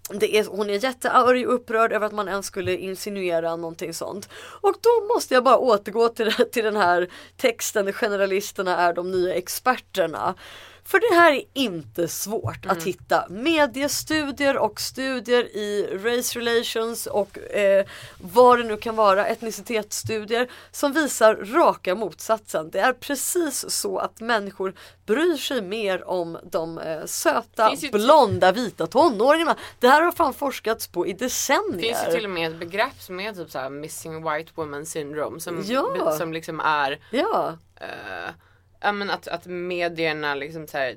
Det 0.09 0.37
är, 0.37 0.45
hon 0.45 0.69
är 0.69 0.83
jättearg 0.83 1.47
och 1.47 1.53
upprörd 1.53 1.91
över 1.91 2.05
att 2.05 2.13
man 2.13 2.27
ens 2.27 2.45
skulle 2.45 2.77
insinuera 2.77 3.55
någonting 3.55 3.93
sånt. 3.93 4.29
Och 4.61 4.75
då 4.81 5.13
måste 5.15 5.33
jag 5.33 5.43
bara 5.43 5.57
återgå 5.57 6.09
till, 6.09 6.33
till 6.51 6.63
den 6.63 6.75
här 6.75 7.07
texten, 7.37 7.93
generalisterna 7.93 8.77
är 8.77 8.93
de 8.93 9.11
nya 9.11 9.33
experterna. 9.33 10.35
För 10.85 10.99
det 10.99 11.15
här 11.21 11.31
är 11.33 11.43
inte 11.53 12.07
svårt 12.07 12.65
att 12.65 12.83
hitta 12.83 13.25
mediestudier 13.29 14.57
och 14.57 14.81
studier 14.81 15.43
i 15.43 15.87
race 16.03 16.39
relations 16.39 17.05
och 17.07 17.37
eh, 17.39 17.85
vad 18.21 18.57
det 18.59 18.63
nu 18.63 18.77
kan 18.77 18.95
vara, 18.95 19.25
etnicitetsstudier 19.27 20.51
som 20.71 20.93
visar 20.93 21.35
raka 21.35 21.95
motsatsen. 21.95 22.69
Det 22.71 22.79
är 22.79 22.93
precis 22.93 23.65
så 23.69 23.97
att 23.97 24.19
människor 24.21 24.73
bryr 25.05 25.37
sig 25.37 25.61
mer 25.61 26.07
om 26.09 26.37
de 26.43 26.77
eh, 26.77 27.05
söta, 27.05 27.71
blonda, 27.91 28.51
vita 28.51 28.87
tonåringarna. 28.87 29.55
Det 29.79 29.87
här 29.87 30.01
har 30.01 30.11
fan 30.11 30.33
forskats 30.33 30.87
på 30.87 31.07
i 31.07 31.13
Det 31.13 31.25
decennier. 31.25 31.79
finns 31.81 32.07
ju 32.07 32.11
till 32.15 32.25
och 32.25 32.31
med 32.31 32.51
ett 32.51 32.59
begrepp 32.59 33.01
som 33.01 33.19
är 33.19 33.33
typ 33.33 33.51
såhär 33.51 33.69
missing 33.69 34.23
white 34.31 34.51
woman 34.55 34.85
syndrome 34.85 35.39
som, 35.39 35.63
Ja. 35.67 36.11
som 36.17 36.33
liksom 36.33 36.59
är 36.59 36.99
Ja, 37.11 37.57
eh, 37.81 38.29
Ja 38.83 38.91
men 38.91 39.09
att, 39.09 39.27
att 39.27 39.45
medierna 39.45 40.35
liksom 40.35 40.67
så 40.67 40.77
här 40.77 40.95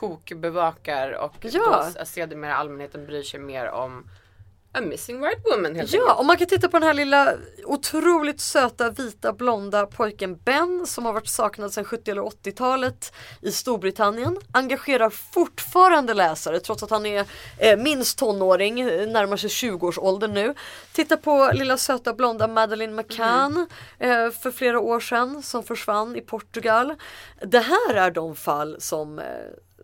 tokbevakar 0.00 1.10
och 1.12 1.34
Ja. 1.40 1.90
då 1.98 2.04
sedermera 2.04 2.56
allmänheten 2.56 3.06
bryr 3.06 3.22
sig 3.22 3.40
mer 3.40 3.68
om 3.68 4.10
a 4.76 4.80
missing 4.80 5.20
white 5.20 5.40
woman 5.50 5.76
helt 5.76 5.92
Ja, 5.92 6.00
enkelt. 6.00 6.18
och 6.18 6.24
man 6.24 6.36
kan 6.36 6.46
titta 6.46 6.68
på 6.68 6.78
den 6.78 6.86
här 6.88 6.94
lilla 6.94 7.34
otroligt 7.64 8.40
söta 8.40 8.90
vita 8.90 9.32
blonda 9.32 9.86
pojken 9.86 10.36
Ben 10.44 10.86
som 10.86 11.04
har 11.06 11.12
varit 11.12 11.28
saknad 11.28 11.72
sedan 11.72 11.84
70 11.84 12.10
eller 12.10 12.22
80-talet 12.22 13.12
i 13.42 13.52
Storbritannien. 13.52 14.38
Engagerar 14.52 15.10
fortfarande 15.10 16.14
läsare 16.14 16.60
trots 16.60 16.82
att 16.82 16.90
han 16.90 17.06
är 17.06 17.24
eh, 17.58 17.76
minst 17.78 18.18
tonåring, 18.18 18.80
eh, 18.80 19.08
närmar 19.08 19.36
sig 19.36 19.50
20-årsåldern 19.50 20.34
nu. 20.34 20.54
Titta 20.92 21.16
på 21.16 21.50
lilla 21.54 21.76
söta 21.76 22.14
blonda 22.14 22.48
Madeleine 22.48 22.92
McCann 23.02 23.66
eh, 23.98 24.30
för 24.30 24.50
flera 24.50 24.80
år 24.80 25.00
sedan 25.00 25.42
som 25.42 25.62
försvann 25.62 26.16
i 26.16 26.20
Portugal. 26.20 26.94
Det 27.42 27.58
här 27.60 27.94
är 27.94 28.10
de 28.10 28.36
fall 28.36 28.76
som 28.78 29.18
eh, 29.18 29.24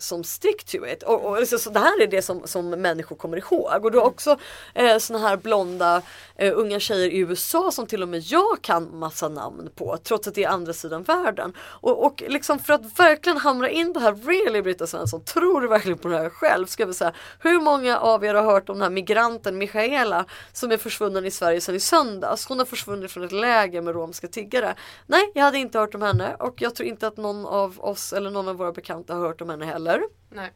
som 0.03 0.25
stick 0.25 0.65
to 0.65 0.87
it. 0.87 1.03
Och, 1.03 1.25
och, 1.25 1.49
så, 1.49 1.59
så 1.59 1.71
det 1.71 1.81
här 1.81 2.03
är 2.03 2.07
det 2.07 2.23
som, 2.23 2.47
som 2.47 2.71
människor 2.71 3.17
kommer 3.17 3.37
ihåg. 3.37 3.85
Och 3.85 3.93
du 3.93 3.99
har 3.99 4.07
också 4.07 4.39
eh, 4.75 4.99
såna 4.99 5.19
här 5.19 5.37
blonda 5.37 6.03
eh, 6.37 6.53
unga 6.59 6.81
tjejer 6.81 7.09
i 7.09 7.19
USA 7.19 7.71
som 7.71 7.87
till 7.87 8.03
och 8.03 8.09
med 8.09 8.21
jag 8.21 8.63
kan 8.63 8.99
massa 8.99 9.29
namn 9.29 9.71
på 9.75 9.99
trots 10.05 10.29
att 10.29 10.35
det 10.35 10.45
är 10.45 10.49
andra 10.49 10.73
sidan 10.73 11.03
världen. 11.03 11.53
Och, 11.59 12.05
och 12.05 12.23
liksom 12.29 12.59
för 12.59 12.73
att 12.73 12.99
verkligen 12.99 13.39
hamra 13.39 13.71
in 13.71 13.93
det 13.93 14.01
här, 14.01 14.15
really 14.15 14.63
Britta 14.63 14.87
Svensson, 14.87 15.25
tror 15.25 15.61
du 15.61 15.69
verkligen 15.69 15.99
på 15.99 16.09
det 16.09 16.19
här 16.19 16.31
själv? 16.31 16.67
Ska 16.67 16.87
vi 16.87 16.95
säga, 16.95 17.13
hur 17.39 17.61
många 17.61 17.99
av 17.99 18.25
er 18.25 18.35
har 18.35 18.43
hört 18.43 18.69
om 18.69 18.75
den 18.75 18.83
här 18.83 18.91
migranten 18.91 19.59
Michaela 19.59 20.25
som 20.53 20.73
är 20.73 20.77
försvunnen 20.77 21.27
i 21.27 21.31
Sverige 21.31 21.61
sedan 21.61 21.75
i 21.75 21.81
söndags? 21.81 22.47
Hon 22.47 22.59
har 22.59 22.67
försvunnit 22.67 23.13
från 23.13 23.25
ett 23.25 23.33
läger 23.33 23.83
med 23.83 23.95
romska 23.95 24.29
tiggare. 24.29 24.75
Nej, 25.07 25.31
jag 25.35 25.45
hade 25.45 25.59
inte 25.59 25.79
hört 25.79 25.95
om 25.95 26.03
henne 26.03 26.37
och 26.39 26.63
jag 26.63 26.75
tror 26.75 26.89
inte 26.89 27.07
att 27.07 27.17
någon 27.17 27.47
av 27.47 27.81
oss 27.81 28.13
eller 28.13 28.31
någon 28.31 28.49
av 28.49 28.57
våra 28.57 28.73
bekanta 28.73 29.15
har 29.15 29.21
hört 29.21 29.41
om 29.41 29.51
henne 29.51 29.65
heller. 29.65 29.92
Nej. 30.31 30.53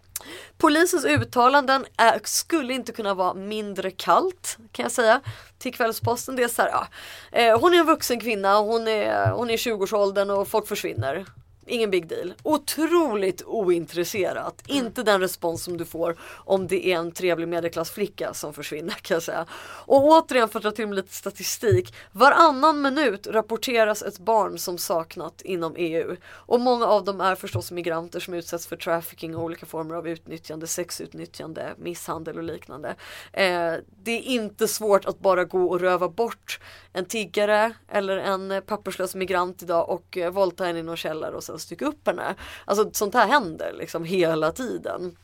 Polisens 0.58 1.04
uttalanden 1.04 1.86
är, 1.96 2.20
skulle 2.24 2.74
inte 2.74 2.92
kunna 2.92 3.14
vara 3.14 3.34
mindre 3.34 3.90
kallt 3.90 4.58
kan 4.72 4.82
jag 4.82 4.92
säga 4.92 5.20
till 5.58 5.74
Kvällsposten. 5.74 6.36
Det 6.36 6.42
är 6.42 6.48
så 6.48 6.62
här, 6.62 6.68
ja, 6.68 6.86
eh, 7.32 7.60
hon 7.60 7.74
är 7.74 7.78
en 7.78 7.86
vuxen 7.86 8.20
kvinna, 8.20 8.58
hon 8.58 8.88
är, 8.88 9.30
hon 9.30 9.50
är 9.50 9.54
i 9.54 9.56
20-årsåldern 9.56 10.30
och 10.30 10.48
folk 10.48 10.68
försvinner. 10.68 11.26
Ingen 11.68 11.90
big 11.90 12.08
deal. 12.08 12.34
Otroligt 12.42 13.42
ointresserat. 13.46 14.62
Inte 14.66 15.02
den 15.02 15.20
respons 15.20 15.64
som 15.64 15.76
du 15.76 15.84
får 15.84 16.16
om 16.44 16.66
det 16.66 16.86
är 16.86 16.96
en 16.96 17.12
trevlig 17.12 17.48
medelklassflicka 17.48 18.34
som 18.34 18.54
försvinner 18.54 18.92
kan 18.92 19.14
jag 19.14 19.22
säga. 19.22 19.46
Och 19.86 20.04
återigen 20.04 20.48
för 20.48 20.58
att 20.58 20.62
dra 20.62 20.70
till 20.70 20.86
med 20.86 20.96
lite 20.96 21.14
statistik. 21.14 21.94
Varannan 22.12 22.82
minut 22.82 23.26
rapporteras 23.26 24.02
ett 24.02 24.18
barn 24.18 24.58
som 24.58 24.78
saknat 24.78 25.42
inom 25.42 25.74
EU. 25.76 26.16
Och 26.26 26.60
många 26.60 26.86
av 26.86 27.04
dem 27.04 27.20
är 27.20 27.34
förstås 27.34 27.70
migranter 27.70 28.20
som 28.20 28.34
utsätts 28.34 28.66
för 28.66 28.76
trafficking 28.76 29.36
och 29.36 29.42
olika 29.42 29.66
former 29.66 29.94
av 29.94 30.08
utnyttjande, 30.08 30.66
sexutnyttjande, 30.66 31.74
misshandel 31.78 32.36
och 32.36 32.42
liknande. 32.42 32.88
Eh, 33.32 33.72
det 34.02 34.12
är 34.12 34.22
inte 34.22 34.68
svårt 34.68 35.04
att 35.04 35.18
bara 35.18 35.44
gå 35.44 35.64
och 35.66 35.80
röva 35.80 36.08
bort 36.08 36.60
en 36.92 37.04
tiggare 37.04 37.72
eller 37.88 38.16
en 38.16 38.62
papperslös 38.66 39.14
migrant 39.14 39.62
idag 39.62 39.88
och 39.88 40.16
eh, 40.16 40.30
våldta 40.30 40.64
henne 40.64 40.78
i 40.78 40.82
någon 40.82 40.96
källare 40.96 41.34
och 41.34 41.44
sen 41.44 41.55
stycka 41.58 41.86
upp 41.86 42.06
henne. 42.06 42.34
Alltså 42.64 42.90
sånt 42.92 43.14
här 43.14 43.28
händer 43.28 43.72
liksom 43.78 44.04
hela 44.04 44.52
tiden. 44.52 45.16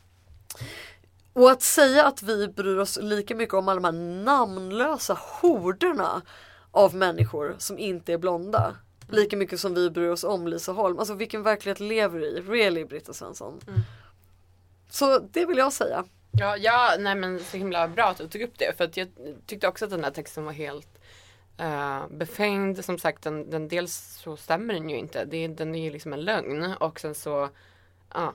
Och 1.33 1.51
att 1.51 1.61
säga 1.61 2.05
att 2.05 2.23
vi 2.23 2.47
bryr 2.47 2.77
oss 2.77 2.99
lika 3.01 3.35
mycket 3.35 3.53
om 3.53 3.67
alla 3.67 3.81
de 3.81 3.85
här 3.85 4.23
namnlösa 4.23 5.17
horderna 5.19 6.21
av 6.71 6.95
människor 6.95 7.55
som 7.57 7.79
inte 7.79 8.13
är 8.13 8.17
blonda. 8.17 8.75
Lika 9.09 9.37
mycket 9.37 9.59
som 9.59 9.73
vi 9.73 9.89
bryr 9.89 10.09
oss 10.09 10.23
om 10.23 10.47
Lisa 10.47 10.71
Holm. 10.71 10.99
Alltså 10.99 11.13
vilken 11.13 11.43
verklighet 11.43 11.79
lever 11.79 12.19
vi 12.19 12.25
i? 12.25 12.41
Really 12.41 12.85
Britta 12.85 13.13
Svensson? 13.13 13.59
Så 14.89 15.19
det 15.19 15.45
vill 15.45 15.57
jag 15.57 15.73
säga. 15.73 16.03
Ja, 16.31 16.57
ja, 16.57 16.95
nej 16.99 17.15
men 17.15 17.39
så 17.39 17.57
himla 17.57 17.87
bra 17.87 18.05
att 18.05 18.17
du 18.17 18.27
tog 18.27 18.41
upp 18.41 18.57
det 18.57 18.77
för 18.77 18.83
att 18.83 18.97
jag 18.97 19.07
tyckte 19.45 19.67
också 19.67 19.85
att 19.85 19.91
den 19.91 20.03
här 20.03 20.11
texten 20.11 20.45
var 20.45 20.51
helt 20.51 20.99
uh, 21.61 22.07
befängd. 22.09 22.85
Som 22.85 22.97
sagt, 22.97 23.23
den, 23.23 23.49
den 23.49 23.67
dels 23.67 24.19
så 24.23 24.37
stämmer 24.37 24.73
den 24.73 24.89
ju 24.89 24.97
inte. 24.97 25.25
Det, 25.25 25.47
den 25.47 25.75
är 25.75 25.83
ju 25.83 25.91
liksom 25.91 26.13
en 26.13 26.21
lögn 26.21 26.73
och 26.79 26.99
sen 26.99 27.15
så, 27.15 27.49
ja. 28.13 28.33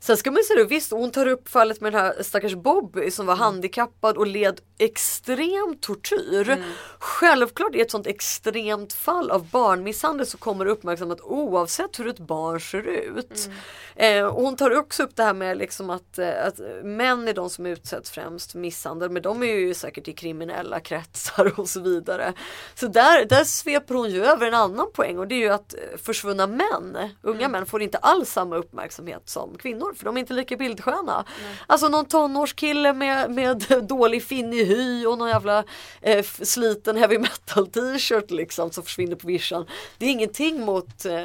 Sen 0.00 0.16
ska 0.16 0.30
man 0.30 0.42
säga 0.44 0.58
det, 0.58 0.64
visst 0.64 0.90
hon 0.90 1.10
tar 1.10 1.26
upp 1.26 1.48
fallet 1.48 1.80
med 1.80 1.92
den 1.92 2.00
här 2.00 2.22
stackars 2.22 2.54
Bobby 2.54 3.10
som 3.10 3.26
var 3.26 3.36
handikappad 3.36 4.16
och 4.16 4.26
led 4.26 4.60
extrem 4.78 5.76
tortyr. 5.80 6.64
Självklart 6.98 7.74
i 7.74 7.80
ett 7.80 7.90
sånt 7.90 8.06
extremt 8.06 8.92
fall 8.92 9.30
av 9.30 9.50
barnmisshandel 9.50 10.26
så 10.26 10.38
kommer 10.38 10.64
det 10.64 10.70
uppmärksamhet 10.70 11.20
oavsett 11.20 11.98
hur 11.98 12.08
ett 12.08 12.18
barn 12.18 12.60
ser 12.60 12.82
ut. 12.88 13.50
Eh, 13.96 14.24
och 14.24 14.42
hon 14.42 14.56
tar 14.56 14.76
också 14.76 15.02
upp 15.02 15.16
det 15.16 15.22
här 15.22 15.34
med 15.34 15.58
liksom 15.58 15.90
att, 15.90 16.18
eh, 16.18 16.46
att 16.46 16.58
män 16.82 17.28
är 17.28 17.34
de 17.34 17.50
som 17.50 17.66
utsätts 17.66 18.10
främst 18.10 18.52
för 18.52 18.58
misshandel 18.58 19.10
men 19.10 19.22
de 19.22 19.42
är 19.42 19.46
ju 19.46 19.74
säkert 19.74 20.08
i 20.08 20.12
kriminella 20.12 20.80
kretsar 20.80 21.60
och 21.60 21.68
så 21.68 21.80
vidare. 21.80 22.32
Så 22.74 22.86
där, 22.86 23.24
där 23.24 23.44
sveper 23.44 23.94
hon 23.94 24.10
ju 24.10 24.24
över 24.24 24.46
en 24.46 24.54
annan 24.54 24.86
poäng 24.92 25.18
och 25.18 25.28
det 25.28 25.34
är 25.34 25.40
ju 25.40 25.48
att 25.48 25.74
eh, 25.74 25.80
försvunna 26.02 26.46
män, 26.46 26.98
unga 27.22 27.48
män 27.48 27.66
får 27.66 27.82
inte 27.82 27.98
alls 27.98 28.32
samma 28.32 28.56
uppmärksamhet 28.56 29.22
som 29.24 29.58
kvinnor 29.62 29.94
för 29.94 30.04
de 30.04 30.16
är 30.16 30.20
inte 30.20 30.32
lika 30.32 30.56
bildsköna. 30.56 31.24
Alltså 31.66 31.88
någon 31.88 32.04
tonårskille 32.04 32.92
med, 32.92 33.30
med 33.30 33.64
dålig 33.88 34.24
finnig 34.24 34.64
hy 34.64 35.06
och 35.06 35.18
någon 35.18 35.28
jävla 35.28 35.64
eh, 36.00 36.24
sliten 36.24 36.96
heavy 36.96 37.18
metal 37.18 37.66
t-shirt 37.66 38.30
liksom 38.30 38.70
som 38.70 38.84
försvinner 38.84 39.16
på 39.16 39.26
vischan. 39.26 39.66
Det 39.98 40.06
är 40.06 40.10
ingenting 40.10 40.60
mot 40.64 41.04
eh, 41.04 41.22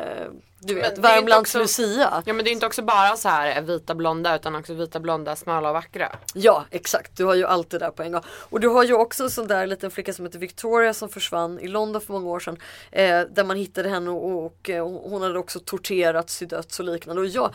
du 0.60 0.74
vet, 0.74 0.98
Värmlands 0.98 1.56
också- 1.56 1.60
Lucia. 1.84 2.24
Ja 2.26 2.34
men 2.34 2.46
det 2.46 2.50
är 2.50 2.52
inte 2.52 2.66
också 2.66 2.82
bara 2.82 3.18
så 3.18 3.30
här 3.30 3.62
vita 3.62 3.96
blonda 3.96 4.36
utan 4.36 4.56
också 4.56 4.74
vita 4.74 5.00
blonda, 5.00 5.36
smala 5.36 5.68
och 5.70 5.74
vackra. 5.74 6.16
Ja 6.34 6.66
exakt, 6.72 7.18
du 7.18 7.26
har 7.26 7.36
ju 7.36 7.46
allt 7.46 7.70
det 7.70 7.78
där 7.78 7.92
på 7.92 8.04
en 8.04 8.12
gång. 8.12 8.22
Och 8.28 8.60
du 8.60 8.68
har 8.68 8.84
ju 8.84 8.94
också 8.94 9.24
en 9.24 9.30
sån 9.30 9.48
där 9.48 9.68
liten 9.68 9.92
flicka 9.92 10.14
som 10.14 10.26
heter 10.26 10.40
Victoria 10.40 10.94
som 10.94 11.10
försvann 11.10 11.60
i 11.60 11.68
London 11.68 12.02
för 12.02 12.14
många 12.14 12.30
år 12.30 12.40
sedan. 12.40 12.58
Eh, 12.92 13.22
där 13.22 13.44
man 13.44 13.58
hittade 13.58 13.90
henne 13.90 14.10
och, 14.10 14.46
och 14.46 14.70
eh, 14.70 14.88
hon 14.88 15.22
hade 15.22 15.40
också 15.40 15.60
torterats 15.60 16.38
till 16.38 16.48
döds 16.48 16.80
och 16.80 16.86
liknande. 16.86 17.22
Och 17.22 17.28
ja, 17.28 17.52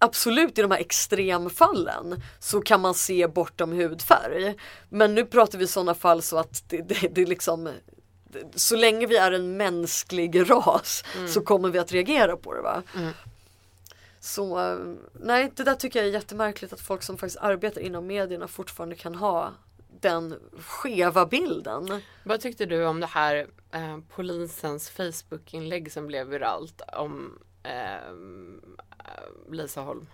absolut 0.00 0.58
i 0.58 0.62
de 0.62 0.70
här 0.70 0.78
extremfallen 0.78 2.22
så 2.38 2.60
kan 2.60 2.80
man 2.80 2.94
se 2.94 3.26
bortom 3.26 3.72
hudfärg. 3.72 4.56
Men 4.88 5.14
nu 5.14 5.24
pratar 5.24 5.58
vi 5.58 5.66
sådana 5.66 5.94
fall 5.94 6.22
så 6.22 6.38
att 6.38 6.64
det, 6.68 6.82
det, 6.82 7.08
det 7.14 7.22
är 7.22 7.26
liksom 7.26 7.68
så 8.54 8.76
länge 8.76 9.06
vi 9.06 9.16
är 9.16 9.32
en 9.32 9.56
mänsklig 9.56 10.50
ras 10.50 11.04
så 11.28 11.40
kommer 11.40 11.68
vi 11.70 11.78
att 11.78 11.92
reagera 11.92 12.36
på 12.36 12.54
det 12.54 12.62
va. 12.62 12.82
Så 14.20 14.58
eh, 14.58 14.78
nej, 15.12 15.52
det 15.54 15.64
där 15.64 15.74
tycker 15.74 15.98
jag 15.98 16.08
är 16.08 16.12
jättemärkligt 16.12 16.72
att 16.72 16.80
folk 16.80 17.02
som 17.02 17.18
faktiskt 17.18 17.42
arbetar 17.42 17.80
inom 17.80 18.06
medierna 18.06 18.48
fortfarande 18.48 18.96
kan 18.96 19.14
ha 19.14 19.52
den 20.00 20.38
skeva 20.58 21.26
bilden. 21.26 22.02
Vad 22.24 22.40
tyckte 22.40 22.66
du 22.66 22.86
om 22.86 23.00
det 23.00 23.06
här 23.06 23.46
eh, 23.72 23.98
polisens 24.08 24.90
Facebook-inlägg 24.90 25.92
som 25.92 26.06
blev 26.06 26.26
viralt 26.26 26.82
om 26.92 27.38
eh, 27.62 28.12
Lisa 29.50 29.80
Holm? 29.80 30.06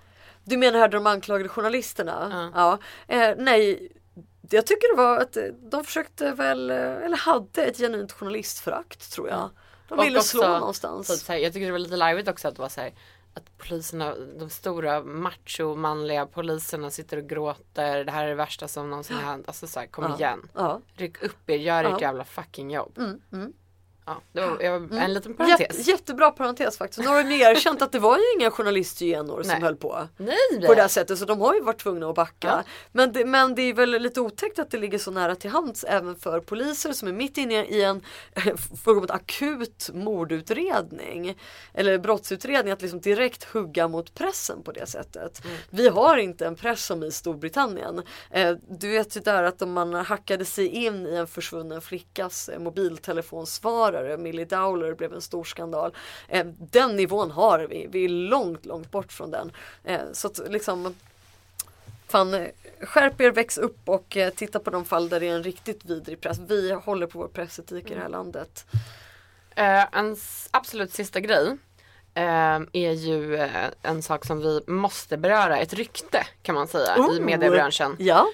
Du 0.45 0.57
menar 0.57 0.79
här 0.79 0.89
de 0.89 1.07
anklagade 1.07 1.49
journalisterna? 1.49 2.51
Ja. 2.55 2.79
Ja. 3.09 3.15
Eh, 3.17 3.35
nej, 3.39 3.93
jag 4.51 4.67
tycker 4.67 4.97
det 4.97 5.03
var 5.03 5.19
att 5.19 5.37
eh, 5.37 5.45
de 5.45 5.85
försökte 5.85 6.33
väl, 6.33 6.71
eh, 6.71 6.77
eller 6.77 7.17
hade 7.17 7.65
ett 7.65 7.77
genuint 7.79 8.13
journalistförakt 8.13 9.13
tror 9.13 9.29
jag. 9.29 9.51
De 9.89 9.99
ville 10.05 10.21
slå 10.23 10.41
också, 10.41 10.59
någonstans. 10.59 11.07
Så 11.07 11.13
att 11.13 11.19
säga, 11.19 11.39
jag 11.39 11.53
tycker 11.53 11.67
det 11.67 11.73
var 11.73 11.79
lite 11.79 11.97
larvigt 11.97 12.29
också 12.29 12.49
att 12.49 12.57
det 12.57 12.63
var 12.63 12.69
så 12.69 12.81
här, 12.81 12.93
att 13.35 13.59
poliserna, 13.59 14.15
de 14.39 14.51
stora 14.51 15.03
macho 15.03 15.75
manliga 15.75 16.27
poliserna 16.27 16.91
sitter 16.91 17.17
och 17.17 17.29
gråter. 17.29 18.05
Det 18.05 18.13
här 18.13 18.25
är 18.25 18.29
det 18.29 18.35
värsta 18.35 18.69
som 18.69 18.91
någonsin 18.91 19.17
har 19.17 19.23
hänt. 19.23 19.49
Alltså 19.49 19.67
så 19.67 19.81
här, 19.81 19.87
kom 19.87 20.15
igen. 20.15 20.49
Ja. 20.55 20.81
Ryck 20.95 21.23
upp 21.23 21.51
er, 21.51 21.57
gör 21.57 21.85
ert 21.85 21.91
Ja. 21.91 22.01
jävla 22.01 22.25
fucking 22.25 22.71
jobb. 22.71 22.99
Ja, 24.07 24.23
det 24.33 24.41
var, 24.41 24.99
en 24.99 25.15
liten 25.15 25.35
parentes. 25.35 25.61
Jätte, 25.61 25.91
jättebra 25.91 26.31
parentes 26.31 26.79
faktiskt. 26.79 27.01
Nu 27.01 27.07
har 27.07 27.25
de 27.25 27.35
ju 27.35 27.43
erkänt 27.43 27.83
att 27.83 27.93
det 27.93 27.99
var 27.99 28.17
ju 28.17 28.23
inga 28.39 28.51
journalisthyenor 28.51 29.43
som 29.43 29.63
höll 29.63 29.77
på. 29.77 30.09
Nej! 30.17 30.67
På 30.67 30.75
det 30.75 30.81
här 30.81 30.89
sättet 30.89 31.19
så 31.19 31.25
de 31.25 31.41
har 31.41 31.55
ju 31.55 31.61
varit 31.61 31.79
tvungna 31.79 32.09
att 32.09 32.15
backa. 32.15 32.49
Ja. 32.49 32.63
Men, 32.93 33.13
det, 33.13 33.25
men 33.25 33.55
det 33.55 33.63
är 33.63 33.75
väl 33.75 33.91
lite 33.91 34.21
otäckt 34.21 34.59
att 34.59 34.71
det 34.71 34.79
ligger 34.79 34.99
så 34.99 35.11
nära 35.11 35.37
till 35.37 35.51
hands 35.51 35.85
även 35.85 36.17
för 36.17 36.41
poliser 36.41 36.93
som 36.93 37.09
är 37.09 37.13
mitt 37.13 37.39
inne 37.39 37.65
i 37.65 37.83
en 37.83 38.03
om 38.85 39.05
ett 39.05 39.11
akut 39.11 39.91
mordutredning. 39.95 41.39
Eller 41.75 41.99
brottsutredning 41.99 42.73
att 42.73 42.83
liksom 42.83 43.01
direkt 43.01 43.45
hugga 43.45 43.89
mot 43.89 44.15
pressen 44.15 44.63
på 44.63 44.73
det 44.73 44.87
sättet. 44.87 45.45
Mm. 45.45 45.57
Vi 45.71 45.89
har 45.89 46.17
inte 46.17 46.47
en 46.47 46.57
press 46.57 46.87
som 46.87 47.03
i 47.03 47.13
Storbritannien. 47.13 48.03
Eh, 48.31 48.57
du 48.69 48.91
vet 48.91 49.17
ju 49.17 49.21
där 49.21 49.43
att 49.43 49.63
om 49.63 49.73
man 49.73 49.95
hackade 49.95 50.45
sig 50.45 50.69
in 50.69 51.07
i 51.07 51.15
en 51.15 51.27
försvunnen 51.27 51.81
flickas 51.81 52.49
eh, 52.49 52.59
mobiltelefonsvarare, 53.97 54.17
Millie 54.17 54.45
Dowler 54.45 54.95
blev 54.95 55.13
en 55.13 55.21
stor 55.21 55.45
skandal. 55.45 55.95
Eh, 56.29 56.47
den 56.47 56.97
nivån 56.97 57.31
har 57.31 57.59
vi, 57.59 57.87
vi 57.91 58.05
är 58.05 58.09
långt, 58.09 58.67
långt 58.67 58.91
bort 58.91 59.13
från 59.13 59.31
den. 59.31 59.53
Eh, 59.85 60.01
så 60.13 60.29
att 60.29 60.41
liksom 60.49 60.95
Fan, 62.09 62.35
eh, 62.35 62.47
skärp 62.81 63.21
er, 63.21 63.31
väx 63.31 63.59
upp 63.59 63.89
och 63.89 64.17
titta 64.37 64.61
på 64.61 64.71
de 64.71 64.85
fall 64.85 65.09
där 65.09 65.21
det 65.21 65.29
är 65.29 65.35
en 65.35 65.43
riktigt 65.43 65.85
vidrig 65.85 66.21
press. 66.21 66.39
Vi 66.39 66.73
håller 66.73 67.07
på 67.07 67.19
vår 67.19 67.29
pressetik 67.29 67.91
i 67.91 67.95
det 67.95 68.01
här 68.01 68.09
landet. 68.09 68.67
Eh, 69.57 69.99
en 69.99 70.17
absolut 70.51 70.93
sista 70.93 71.21
grej 71.21 71.57
är 72.73 72.93
ju 72.93 73.49
en 73.83 74.03
sak 74.03 74.25
som 74.25 74.41
vi 74.41 74.61
måste 74.67 75.17
beröra, 75.17 75.59
ett 75.59 75.75
rykte 75.75 76.27
kan 76.43 76.55
man 76.55 76.69
säga 76.69 76.97
i 76.97 77.01
Oh. 77.01 77.21
mediebranschen. 77.21 77.97
Ja, 77.99 78.27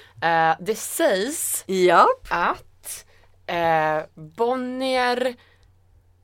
det 0.60 0.74
sägs 0.78 1.64
ja, 1.66 2.06
att 2.30 3.06
Bonnier 4.14 5.36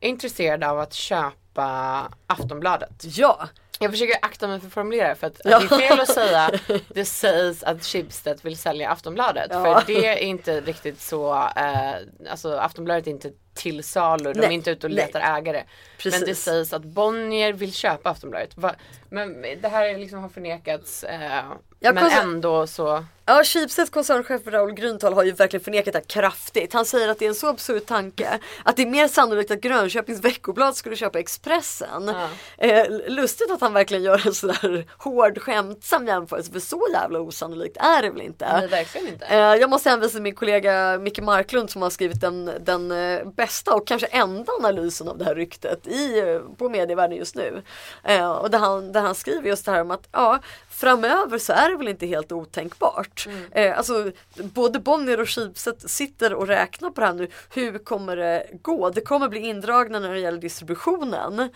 är 0.00 0.08
intresserade 0.08 0.70
av 0.70 0.80
att 0.80 0.94
köpa 0.94 2.08
Aftonbladet. 2.26 3.02
ja. 3.04 3.48
Jag 3.80 3.90
försöker 3.90 4.16
akta 4.22 4.48
mig 4.48 4.60
för 4.60 4.66
att 4.66 4.72
formulera 4.72 5.14
för 5.14 5.26
att 5.26 5.40
Ja. 5.44 5.58
det 5.58 5.64
är 5.74 5.78
fel 5.88 6.00
att 6.00 6.08
säga 6.14 6.50
det 6.88 7.04
sägs 7.04 7.62
att 7.62 7.84
Schibsted 7.84 8.38
vill 8.42 8.56
sälja 8.58 8.90
Aftonbladet. 8.90 9.46
Ja. 9.50 9.64
För 9.64 9.82
det 9.86 10.06
är 10.06 10.16
inte 10.16 10.60
riktigt 10.60 11.00
så, 11.00 11.34
eh, 11.56 11.94
alltså 12.30 12.56
Aftonbladet 12.56 13.06
är 13.06 13.10
inte 13.10 13.30
till 13.58 13.84
salu, 13.84 14.32
de 14.32 14.38
är 14.38 14.46
Nej, 14.46 14.54
inte 14.54 14.70
ute 14.70 14.86
och 14.86 14.92
nej. 14.92 15.06
letar 15.06 15.38
ägare. 15.38 15.64
Precis. 15.98 16.20
Men 16.20 16.28
det 16.28 16.34
sägs 16.34 16.72
att 16.72 16.84
Bonnier 16.84 17.52
vill 17.52 17.72
köpa 17.72 18.10
Aftonbladet. 18.10 18.56
Va? 18.56 18.74
Men 19.08 19.42
det 19.42 19.68
här 19.68 19.98
liksom 19.98 20.18
har 20.18 20.28
förnekats 20.28 21.04
eh, 21.04 21.44
Jag 21.80 21.94
men 21.94 22.10
ändå 22.10 22.66
så 22.66 23.04
Ja, 23.28 23.44
Schibsteds 23.44 23.90
koncernchef 23.90 24.46
Raoul 24.46 24.72
Grünthal 24.72 25.14
har 25.14 25.22
ju 25.24 25.32
verkligen 25.32 25.64
förnekat 25.64 25.92
det 25.92 26.00
kraftigt. 26.00 26.72
Han 26.72 26.84
säger 26.84 27.08
att 27.08 27.18
det 27.18 27.24
är 27.24 27.28
en 27.28 27.34
så 27.34 27.46
absurd 27.48 27.86
tanke 27.86 28.38
att 28.64 28.76
det 28.76 28.82
är 28.82 28.86
mer 28.86 29.08
sannolikt 29.08 29.50
att 29.50 29.60
Grönköpings 29.60 30.20
Veckoblad 30.20 30.76
skulle 30.76 30.96
köpa 30.96 31.18
Expressen. 31.18 32.14
Eh, 32.58 32.84
lustigt 33.08 33.50
att 33.50 33.60
han 33.60 33.72
verkligen 33.72 34.02
gör 34.02 34.26
en 34.26 34.34
sådär 34.34 34.86
hård 34.98 35.38
skämtsam 35.38 36.06
jämförelse 36.06 36.52
för 36.52 36.60
så 36.60 36.86
jävla 36.92 37.20
osannolikt 37.20 37.76
är 37.76 38.02
det 38.02 38.10
väl 38.10 38.22
inte. 38.22 38.52
Nej, 38.52 38.66
verkligen 38.68 39.08
inte. 39.08 39.24
Eh, 39.26 39.38
jag 39.38 39.70
måste 39.70 39.90
hänvisa 39.90 40.12
till 40.12 40.22
min 40.22 40.34
kollega 40.34 40.98
Micke 40.98 41.20
Marklund 41.20 41.70
som 41.70 41.82
har 41.82 41.90
skrivit 41.90 42.20
den, 42.20 42.50
den 42.60 42.90
eh, 42.92 43.24
bästa 43.48 43.74
och 43.74 43.86
kanske 43.86 44.06
enda 44.06 44.52
analysen 44.58 45.08
av 45.08 45.18
det 45.18 45.24
här 45.24 45.34
ryktet 45.34 45.86
i, 45.86 46.18
eh, 46.18 46.40
på 46.56 46.68
medievärlden 46.68 47.18
just 47.18 47.34
nu. 47.34 47.62
Eh, 48.04 48.30
och 48.30 48.50
där 48.50 48.58
han, 48.58 48.92
där 48.92 49.00
han 49.00 49.14
skriver 49.14 49.48
just 49.48 49.64
det 49.64 49.72
här 49.72 49.80
om 49.80 49.90
att 49.90 50.08
ja, 50.12 50.40
framöver 50.70 51.38
så 51.38 51.52
är 51.52 51.70
det 51.70 51.76
väl 51.76 51.88
inte 51.88 52.06
helt 52.06 52.32
otänkbart. 52.32 53.28
Eh, 53.50 53.78
alltså, 53.78 54.12
både 54.36 54.78
Bonnier 54.78 55.20
och 55.20 55.28
Schibsted 55.28 55.90
sitter 55.90 56.34
och 56.34 56.46
räknar 56.46 56.90
på 56.90 57.00
det 57.00 57.06
här 57.06 57.14
nu. 57.14 57.28
Hur 57.54 57.78
kommer 57.78 58.16
det 58.16 58.46
gå? 58.62 58.90
Det 58.90 59.00
kommer 59.00 59.28
bli 59.28 59.40
indragna 59.40 59.98
när 59.98 60.12
det 60.12 60.20
gäller 60.20 60.40
distributionen. 60.40 61.50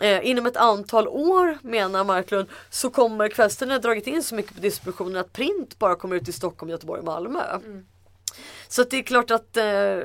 Eh, 0.00 0.26
inom 0.26 0.46
ett 0.46 0.56
antal 0.56 1.08
år 1.08 1.58
menar 1.62 2.04
Marklund 2.04 2.48
så 2.70 2.90
kommer 2.90 3.28
kvällstidningarna 3.28 3.82
dragit 3.82 4.06
in 4.06 4.22
så 4.22 4.34
mycket 4.34 4.54
på 4.54 4.60
distributionen 4.60 5.16
att 5.16 5.32
print 5.32 5.78
bara 5.78 5.94
kommer 5.94 6.16
ut 6.16 6.28
i 6.28 6.32
Stockholm, 6.32 6.70
Göteborg 6.70 6.98
och 6.98 7.04
Malmö. 7.04 7.58
Så 8.68 8.82
att 8.82 8.90
det 8.90 8.96
är 8.96 9.02
klart 9.02 9.30
att 9.30 9.56
eh, 9.56 9.98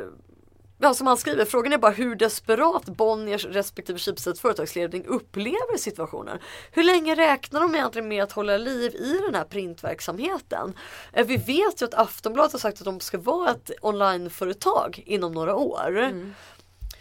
Ja, 0.79 0.93
som 0.93 1.07
han 1.07 1.17
skriver, 1.17 1.45
frågan 1.45 1.73
är 1.73 1.77
bara 1.77 1.91
hur 1.91 2.15
desperat 2.15 2.85
Bonniers 2.85 3.45
respektive 3.45 3.99
Schibsteds 3.99 4.41
företagsledning 4.41 5.05
upplever 5.05 5.77
situationen. 5.77 6.39
Hur 6.71 6.83
länge 6.83 7.15
räknar 7.15 7.61
de 7.61 7.75
egentligen 7.75 8.07
med 8.07 8.23
att 8.23 8.31
hålla 8.31 8.57
liv 8.57 8.95
i 8.95 9.19
den 9.25 9.35
här 9.35 9.43
printverksamheten? 9.43 10.73
Eh, 11.13 11.25
Vi 11.25 11.37
vet 11.37 11.81
ju 11.81 11.85
att 11.85 11.93
Aftonbladet 11.93 12.51
har 12.51 12.59
sagt 12.59 12.79
att 12.79 12.85
de 12.85 12.99
ska 12.99 13.17
vara 13.17 13.51
ett 13.51 13.71
onlineföretag 13.81 15.03
inom 15.05 15.31
några 15.31 15.55
år. 15.55 16.11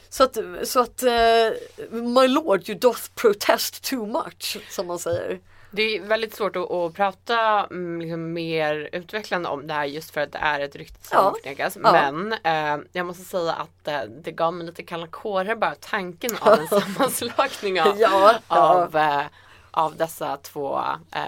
Så 0.09 0.25
att, 0.25 0.39
så 0.65 0.81
att 0.81 1.03
eh, 1.03 1.51
my 1.91 2.29
lord 2.29 2.69
you 2.69 2.79
doth 2.79 3.03
protest 3.15 3.83
too 3.85 4.07
much 4.07 4.59
som 4.71 4.87
man 4.87 4.99
säger. 4.99 5.41
Det 5.71 5.83
är 5.97 6.01
väldigt 6.03 6.35
svårt 6.35 6.57
att, 6.57 6.71
att 6.71 6.95
prata 6.95 7.67
mm, 7.71 8.01
liksom, 8.01 8.33
mer 8.33 8.89
utvecklande 8.93 9.49
om 9.49 9.67
det 9.67 9.75
här 9.75 9.85
just 9.85 10.11
för 10.11 10.21
att 10.21 10.33
det 10.33 10.39
är 10.39 10.61
ett 10.61 10.77
rykte 10.77 11.07
som 11.09 11.19
Ja. 11.19 11.35
förnekas. 11.43 11.79
Ja. 11.83 11.93
Men 11.93 12.33
eh, 12.33 12.85
jag 12.93 13.07
måste 13.07 13.25
säga 13.25 13.53
att 13.53 13.89
eh, 13.89 14.01
det 14.23 14.33
gav 14.33 14.55
mig 14.55 14.67
lite 14.67 14.83
kalla 14.83 15.07
kårar 15.07 15.55
bara 15.57 15.75
tanken 15.75 16.31
av 16.41 16.59
en 16.59 16.69
sammanslagning 16.81 17.81
av, 17.81 17.99
Ja, 17.99 18.35
av, 18.49 18.97
eh, 18.97 19.23
av 19.71 19.97
dessa 19.97 20.37
två 20.37 20.81
eh, 21.13 21.23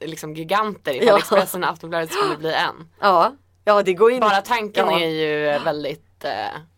liksom 0.00 0.34
giganter 0.34 0.92
ifall 0.94 1.06
Ja. 1.08 1.18
Expressen 1.18 1.64
och 1.64 1.70
Aftonbladet 1.70 2.12
skulle 2.12 2.36
bli 2.36 2.52
en. 2.52 2.88
Ja, 3.00 3.32
ja 3.64 3.82
det 3.82 3.94
går 3.94 4.12
in 4.12 4.20
Bara 4.20 4.40
tanken 4.42 4.88
är 4.88 5.08
ju 5.08 5.58
väldigt 5.64 6.07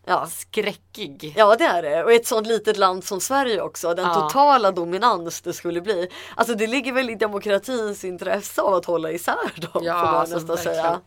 Ja. 0.05 0.27
skräckig. 0.27 1.33
Ja 1.37 1.55
det 1.55 1.63
är 1.65 1.81
det 1.81 2.03
och 2.03 2.13
i 2.13 2.15
ett 2.15 2.27
sånt 2.27 2.47
litet 2.47 2.77
land 2.77 3.03
som 3.03 3.21
Sverige 3.21 3.61
också 3.61 3.93
den 3.93 4.05
Ja. 4.05 4.13
totala 4.13 4.71
dominans 4.71 5.41
det 5.41 5.53
skulle 5.53 5.81
bli. 5.81 6.07
Alltså 6.35 6.55
det 6.55 6.67
ligger 6.67 6.93
väl 6.93 7.09
i 7.09 7.15
demokratins 7.15 8.03
intresse 8.03 8.61
av 8.61 8.73
att 8.73 8.85
hålla 8.85 9.11
isär 9.11 9.35
dem 9.71 9.83
Ja, 9.83 9.99
får 9.99 10.05
man 10.05 10.15
alltså, 10.15 10.35
nästan 10.35 10.55
verkligen. 10.55 10.75
säga. 10.75 10.99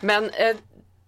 Men 0.00 0.30
eh, 0.30 0.56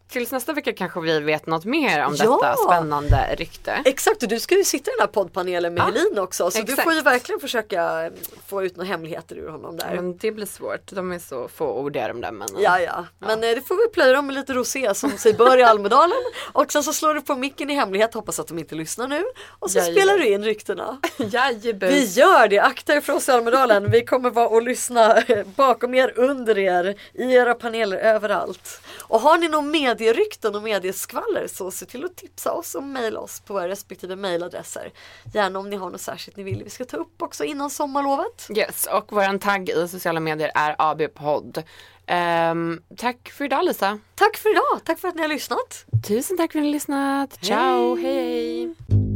tills 0.09 0.33
nästa 0.33 0.53
vecka 0.53 0.73
kanske 0.73 1.01
vi 1.01 1.21
vet 1.21 1.47
något 1.47 1.65
mer 1.65 2.05
om 2.05 2.15
Ja. 2.19 2.41
detta 2.43 2.57
spännande 2.57 3.35
rykte. 3.39 3.83
Exakt 3.85 4.23
och 4.23 4.29
du 4.29 4.41
ska 4.41 4.55
ju 4.55 4.65
sitta 4.65 4.91
i 4.91 4.95
den 4.95 5.01
här 5.01 5.07
poddpanelen 5.13 5.75
med 5.75 5.81
Ja, 5.81 5.85
Helin 5.85 6.19
också 6.19 6.51
så 6.51 6.59
du 6.59 6.63
exakt. 6.63 6.83
får 6.83 6.93
ju 6.93 7.01
verkligen 7.01 7.41
försöka 7.41 8.11
få 8.47 8.65
ut 8.65 8.77
några 8.77 8.89
hemligheter 8.89 9.37
ur 9.37 9.49
honom 9.49 9.77
där. 9.77 9.95
Men 9.95 10.17
det 10.17 10.33
blir 10.33 10.47
svårt, 10.47 10.81
de 10.93 11.13
är 11.13 11.19
så 11.19 11.49
få 11.49 11.67
ordiga 11.73 12.09
de 12.09 12.21
där 12.21 12.33
männen. 12.33 12.57
Ja, 12.63 12.81
ja. 12.81 13.07
Men 13.19 13.45
eh, 13.45 13.51
det 13.51 13.61
får 13.69 13.75
vi 13.75 13.89
plöja 13.95 14.13
dem 14.13 14.27
med 14.27 14.35
lite 14.35 14.53
rosé 14.55 14.95
som 14.95 15.11
sig 15.19 15.33
bör 15.33 15.59
i 15.59 15.63
Almedalen. 15.77 16.19
Och 16.53 16.73
sen 16.73 16.83
så 16.83 16.93
slår 16.93 17.15
du 17.15 17.21
på 17.21 17.35
micken 17.35 17.71
i 17.71 17.75
hemlighet, 17.75 18.15
hoppas 18.15 18.41
att 18.41 18.47
de 18.49 18.59
inte 18.59 18.75
lyssnar 18.75 19.09
nu. 19.09 19.25
Och 19.59 19.71
så 19.71 19.79
Jajamän. 19.79 19.97
spelar 20.03 20.19
du 20.19 20.27
in 20.29 20.45
ryktena. 20.45 20.99
Jajebus. 21.17 21.93
Vi 21.93 22.05
gör 22.21 22.49
det, 22.49 22.59
akta 22.59 22.95
er 22.95 23.01
för 23.01 23.13
oss 23.13 23.29
i 23.29 23.33
Almedalen. 23.33 23.91
Vi 23.91 24.05
kommer 24.05 24.31
vara 24.31 24.49
och 24.49 24.63
lyssna 24.63 25.23
bakom 25.57 25.95
er, 25.95 26.13
under 26.17 26.59
er, 26.59 26.95
i 27.15 27.35
era 27.35 27.55
paneler, 27.55 27.97
överallt. 27.97 28.81
Och 29.03 29.21
har 29.21 29.39
ni 29.39 29.49
någon 29.49 29.71
medierykten 29.97 30.55
och 30.55 30.62
medieskvaller 30.62 31.47
så 31.47 31.70
se 31.70 31.86
till 31.86 32.05
att 32.05 32.16
tipsa 32.16 32.53
oss 32.53 32.74
och 32.74 32.82
mejla 32.82 33.20
oss 33.20 33.40
på 33.40 33.53
våra 33.53 33.68
respektive 33.68 34.16
mejladresser. 34.16 34.92
Gärna 35.34 35.59
om 35.59 35.70
ni 35.70 35.76
har 35.76 35.90
något 35.90 36.01
särskilt 36.01 36.36
ni 36.36 36.42
vill 36.42 36.64
vi 36.64 36.70
ska 36.70 36.84
ta 36.84 36.97
upp 36.97 37.22
också 37.22 37.44
innan 37.44 37.70
sommarlovet. 37.70 38.49
Yes, 38.57 38.88
och 38.92 39.12
våran 39.12 39.38
tagg 39.38 39.68
i 39.68 39.88
sociala 39.88 40.20
medier 40.20 40.51
är 40.55 40.76
AB-podd. 40.78 41.62
Ehm, 42.07 42.80
tack 42.97 43.28
för 43.28 43.44
idag 43.44 43.64
Lisa. 43.64 43.99
Tack 44.14 44.36
för 44.36 44.51
idag, 44.51 44.84
tack 44.84 44.99
för 44.99 45.09
att 45.09 45.14
ni 45.14 45.22
har 45.22 45.28
lyssnat. 45.28 45.84
Tusen 46.09 46.36
tack 46.36 46.53
för 46.53 46.59
att 46.59 46.62
ni 46.62 46.68
har 46.68 46.74
lyssnat. 46.74 47.38
Ciao, 47.44 47.97
hej 47.97 48.14
hej. 48.14 49.16